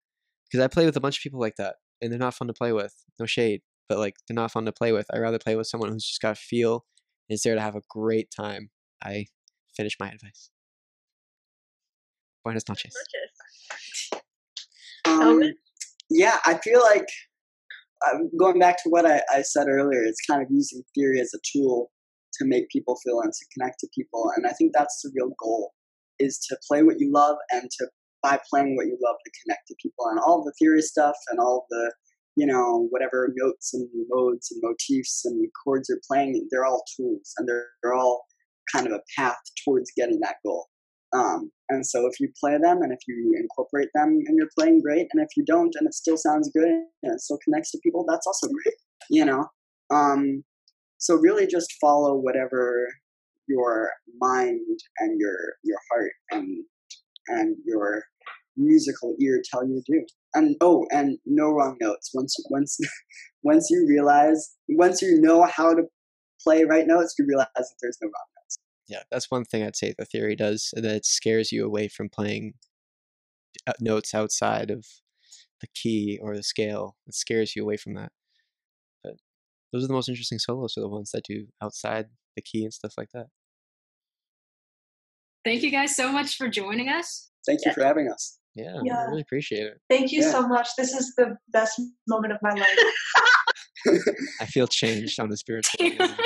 because 0.45 0.63
I 0.63 0.67
play 0.67 0.85
with 0.85 0.97
a 0.97 1.01
bunch 1.01 1.17
of 1.17 1.23
people 1.23 1.39
like 1.39 1.55
that, 1.57 1.75
and 2.01 2.11
they're 2.11 2.19
not 2.19 2.33
fun 2.33 2.47
to 2.47 2.53
play 2.53 2.71
with. 2.73 2.95
No 3.19 3.25
shade, 3.25 3.61
but 3.87 3.99
like 3.99 4.15
they're 4.27 4.35
not 4.35 4.51
fun 4.51 4.65
to 4.65 4.71
play 4.71 4.91
with. 4.91 5.07
I'd 5.13 5.19
rather 5.19 5.39
play 5.39 5.55
with 5.55 5.67
someone 5.67 5.91
who's 5.91 6.05
just 6.05 6.21
got 6.21 6.33
a 6.33 6.35
feel 6.35 6.85
and 7.29 7.35
is 7.35 7.43
there 7.43 7.55
to 7.55 7.61
have 7.61 7.75
a 7.75 7.81
great 7.89 8.29
time. 8.35 8.71
I 9.03 9.27
finish 9.75 9.97
my 9.99 10.09
advice. 10.09 10.49
Buenas 12.43 12.67
noches. 12.67 12.93
Um, 15.05 15.41
yeah, 16.09 16.37
I 16.45 16.57
feel 16.57 16.81
like 16.81 17.07
um, 18.11 18.29
going 18.39 18.59
back 18.59 18.81
to 18.83 18.89
what 18.89 19.05
I, 19.05 19.21
I 19.31 19.41
said 19.41 19.67
earlier, 19.67 20.03
it's 20.03 20.25
kind 20.29 20.41
of 20.41 20.47
using 20.51 20.83
theory 20.95 21.19
as 21.19 21.33
a 21.33 21.39
tool 21.51 21.91
to 22.33 22.45
make 22.45 22.69
people 22.69 22.97
feel 23.03 23.21
and 23.21 23.33
to 23.33 23.45
connect 23.53 23.79
to 23.79 23.87
people. 23.95 24.31
And 24.35 24.45
I 24.45 24.51
think 24.51 24.71
that's 24.73 25.01
the 25.01 25.11
real 25.15 25.31
goal 25.41 25.73
is 26.19 26.39
to 26.49 26.57
play 26.67 26.83
what 26.83 26.99
you 26.99 27.11
love 27.11 27.37
and 27.51 27.69
to 27.79 27.87
by 28.23 28.39
playing 28.49 28.75
what 28.75 28.87
you 28.87 28.97
love 29.03 29.15
to 29.23 29.31
connect 29.43 29.67
to 29.67 29.75
people 29.81 30.05
and 30.09 30.19
all 30.19 30.43
the 30.43 30.53
theory 30.59 30.81
stuff 30.81 31.15
and 31.29 31.39
all 31.39 31.65
the 31.69 31.93
you 32.35 32.45
know 32.45 32.87
whatever 32.89 33.31
notes 33.35 33.73
and 33.73 33.87
modes 34.09 34.51
and 34.51 34.61
motifs 34.63 35.23
and 35.23 35.47
chords 35.63 35.87
you're 35.87 35.99
playing 36.09 36.47
they're 36.49 36.65
all 36.65 36.83
tools 36.95 37.33
and 37.37 37.47
they're, 37.47 37.67
they're 37.83 37.93
all 37.93 38.25
kind 38.73 38.87
of 38.87 38.93
a 38.93 39.01
path 39.15 39.37
towards 39.63 39.91
getting 39.95 40.19
that 40.21 40.37
goal 40.43 40.67
um, 41.17 41.51
and 41.69 41.85
so 41.85 42.07
if 42.07 42.19
you 42.19 42.29
play 42.39 42.57
them 42.57 42.81
and 42.81 42.91
if 42.91 42.99
you 43.07 43.33
incorporate 43.39 43.89
them 43.93 44.19
and 44.25 44.37
you're 44.37 44.49
playing 44.57 44.81
great 44.81 45.07
and 45.11 45.21
if 45.21 45.29
you 45.35 45.43
don't 45.45 45.75
and 45.79 45.87
it 45.87 45.93
still 45.93 46.17
sounds 46.17 46.49
good 46.53 46.67
and 47.03 47.13
it 47.13 47.19
still 47.19 47.39
connects 47.43 47.71
to 47.71 47.79
people 47.83 48.05
that's 48.07 48.27
also 48.27 48.47
great 48.47 48.75
you 49.09 49.25
know 49.25 49.45
um, 49.89 50.43
so 50.97 51.15
really 51.15 51.47
just 51.47 51.73
follow 51.79 52.15
whatever 52.15 52.87
your 53.47 53.91
mind 54.19 54.79
and 54.99 55.19
your 55.19 55.37
your 55.63 55.77
heart 55.91 56.11
and 56.31 56.63
and 57.27 57.55
your 57.65 58.03
musical 58.57 59.15
ear 59.21 59.41
tell 59.49 59.65
you 59.67 59.81
to 59.85 59.91
do. 59.91 60.05
And 60.33 60.55
oh, 60.61 60.85
and 60.91 61.17
no 61.25 61.51
wrong 61.51 61.77
notes. 61.79 62.11
Once 62.13 62.35
once 62.49 62.77
once 63.43 63.69
you 63.69 63.85
realize 63.87 64.55
once 64.69 65.01
you 65.01 65.19
know 65.21 65.43
how 65.43 65.73
to 65.73 65.83
play 66.41 66.63
right 66.63 66.85
notes, 66.87 67.15
you 67.17 67.25
realize 67.27 67.47
that 67.55 67.75
there's 67.81 67.97
no 68.01 68.07
wrong 68.07 68.27
notes. 68.35 68.36
Yeah, 68.87 69.03
that's 69.11 69.29
one 69.29 69.43
thing 69.43 69.63
I'd 69.63 69.75
say 69.75 69.93
the 69.97 70.05
theory 70.05 70.35
does 70.35 70.69
that 70.75 70.85
it 70.85 71.05
scares 71.05 71.51
you 71.51 71.65
away 71.65 71.87
from 71.89 72.09
playing 72.09 72.53
uh, 73.67 73.73
notes 73.81 74.13
outside 74.13 74.71
of 74.71 74.85
the 75.61 75.67
key 75.75 76.17
or 76.21 76.35
the 76.35 76.43
scale. 76.43 76.95
It 77.05 77.13
scares 77.15 77.55
you 77.55 77.63
away 77.63 77.77
from 77.77 77.95
that. 77.95 78.11
But 79.03 79.15
those 79.73 79.83
are 79.83 79.87
the 79.87 79.93
most 79.93 80.07
interesting 80.09 80.39
solos 80.39 80.77
are 80.77 80.81
the 80.81 80.87
ones 80.89 81.11
that 81.11 81.23
do 81.27 81.47
outside 81.61 82.07
the 82.35 82.41
key 82.41 82.63
and 82.63 82.73
stuff 82.73 82.93
like 82.97 83.09
that. 83.13 83.27
Thank 85.43 85.63
you 85.63 85.71
guys 85.71 85.95
so 85.95 86.11
much 86.11 86.37
for 86.37 86.47
joining 86.47 86.89
us. 86.89 87.29
Thank 87.45 87.61
you 87.65 87.73
for 87.73 87.83
having 87.83 88.09
us. 88.09 88.37
Yeah, 88.55 88.79
Yeah. 88.83 88.99
I 88.99 89.03
really 89.09 89.21
appreciate 89.21 89.65
it. 89.67 89.79
Thank 89.89 90.11
you 90.11 90.21
Yeah. 90.21 90.31
so 90.31 90.47
much. 90.47 90.67
This 90.77 90.93
is 90.93 91.13
the 91.15 91.37
best 91.49 91.79
moment 92.07 92.33
of 92.33 92.39
my 92.41 92.53
life. 92.53 94.03
I 94.41 94.45
feel 94.45 94.67
changed 94.67 95.19
on 95.19 95.29
the 95.29 95.37
spiritual. 95.37 95.77
level. 95.99 95.99
It's 95.99 96.09
a 96.09 96.15
family 96.15 96.17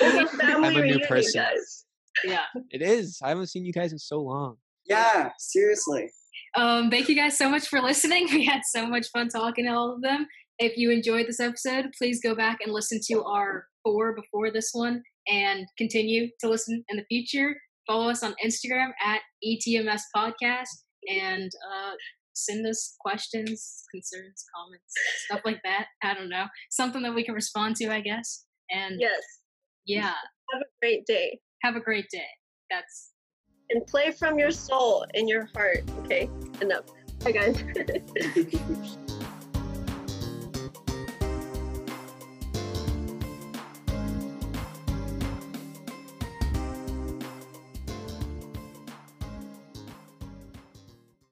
I'm 0.00 0.64
a 0.64 0.70
new 0.70 0.80
reunion, 0.82 1.06
person. 1.08 1.42
guys. 1.42 1.84
yeah. 2.24 2.44
it 2.70 2.82
is. 2.82 3.18
I 3.22 3.28
haven't 3.30 3.46
seen 3.48 3.64
you 3.64 3.72
guys 3.72 3.92
in 3.92 3.98
so 3.98 4.20
long. 4.20 4.56
Yeah, 4.86 5.30
seriously. 5.38 6.10
Um, 6.54 6.90
thank 6.90 7.08
you 7.08 7.14
guys 7.16 7.36
so 7.36 7.48
much 7.50 7.68
for 7.68 7.80
listening. 7.80 8.28
We 8.32 8.44
had 8.44 8.62
so 8.64 8.86
much 8.86 9.08
fun 9.12 9.28
talking 9.28 9.64
to 9.66 9.72
all 9.72 9.94
of 9.94 10.02
them. 10.02 10.26
If 10.58 10.76
you 10.78 10.90
enjoyed 10.90 11.26
this 11.26 11.40
episode, 11.40 11.86
please 11.98 12.20
go 12.22 12.34
back 12.34 12.58
and 12.64 12.72
listen 12.72 13.00
to 13.10 13.22
our 13.24 13.66
four 13.84 14.14
before 14.14 14.50
this 14.50 14.70
one 14.72 15.02
and 15.28 15.66
continue 15.76 16.28
to 16.40 16.48
listen 16.48 16.82
in 16.88 16.96
the 16.96 17.04
future. 17.10 17.54
Follow 17.86 18.08
us 18.08 18.22
on 18.22 18.34
Instagram 18.44 18.90
at 19.04 19.20
ETMS 19.44 20.00
Podcast 20.16 20.68
and 21.08 21.50
uh, 21.72 21.92
send 22.34 22.66
us 22.66 22.96
questions, 23.00 23.82
concerns, 23.92 24.44
comments, 24.54 24.94
stuff 25.26 25.40
like 25.44 25.60
that. 25.64 25.86
I 26.02 26.14
don't 26.14 26.28
know. 26.30 26.46
Something 26.70 27.02
that 27.02 27.14
we 27.14 27.24
can 27.24 27.34
respond 27.34 27.76
to, 27.76 27.88
I 27.92 28.00
guess. 28.00 28.44
And 28.70 28.96
Yes. 29.00 29.20
Yeah, 29.86 30.14
Have 30.52 30.62
a 30.62 30.70
great 30.80 31.06
day. 31.06 31.40
have 31.62 31.76
a 31.76 31.80
great 31.80 32.08
day. 32.10 32.26
That's 32.70 33.12
And 33.70 33.86
play 33.86 34.10
from 34.10 34.38
your 34.38 34.50
soul 34.50 35.06
and 35.14 35.28
your 35.28 35.48
heart. 35.54 35.82
Okay? 36.00 36.28
Enough. 36.60 36.84
Bye, 37.24 37.32
guys. 37.32 38.96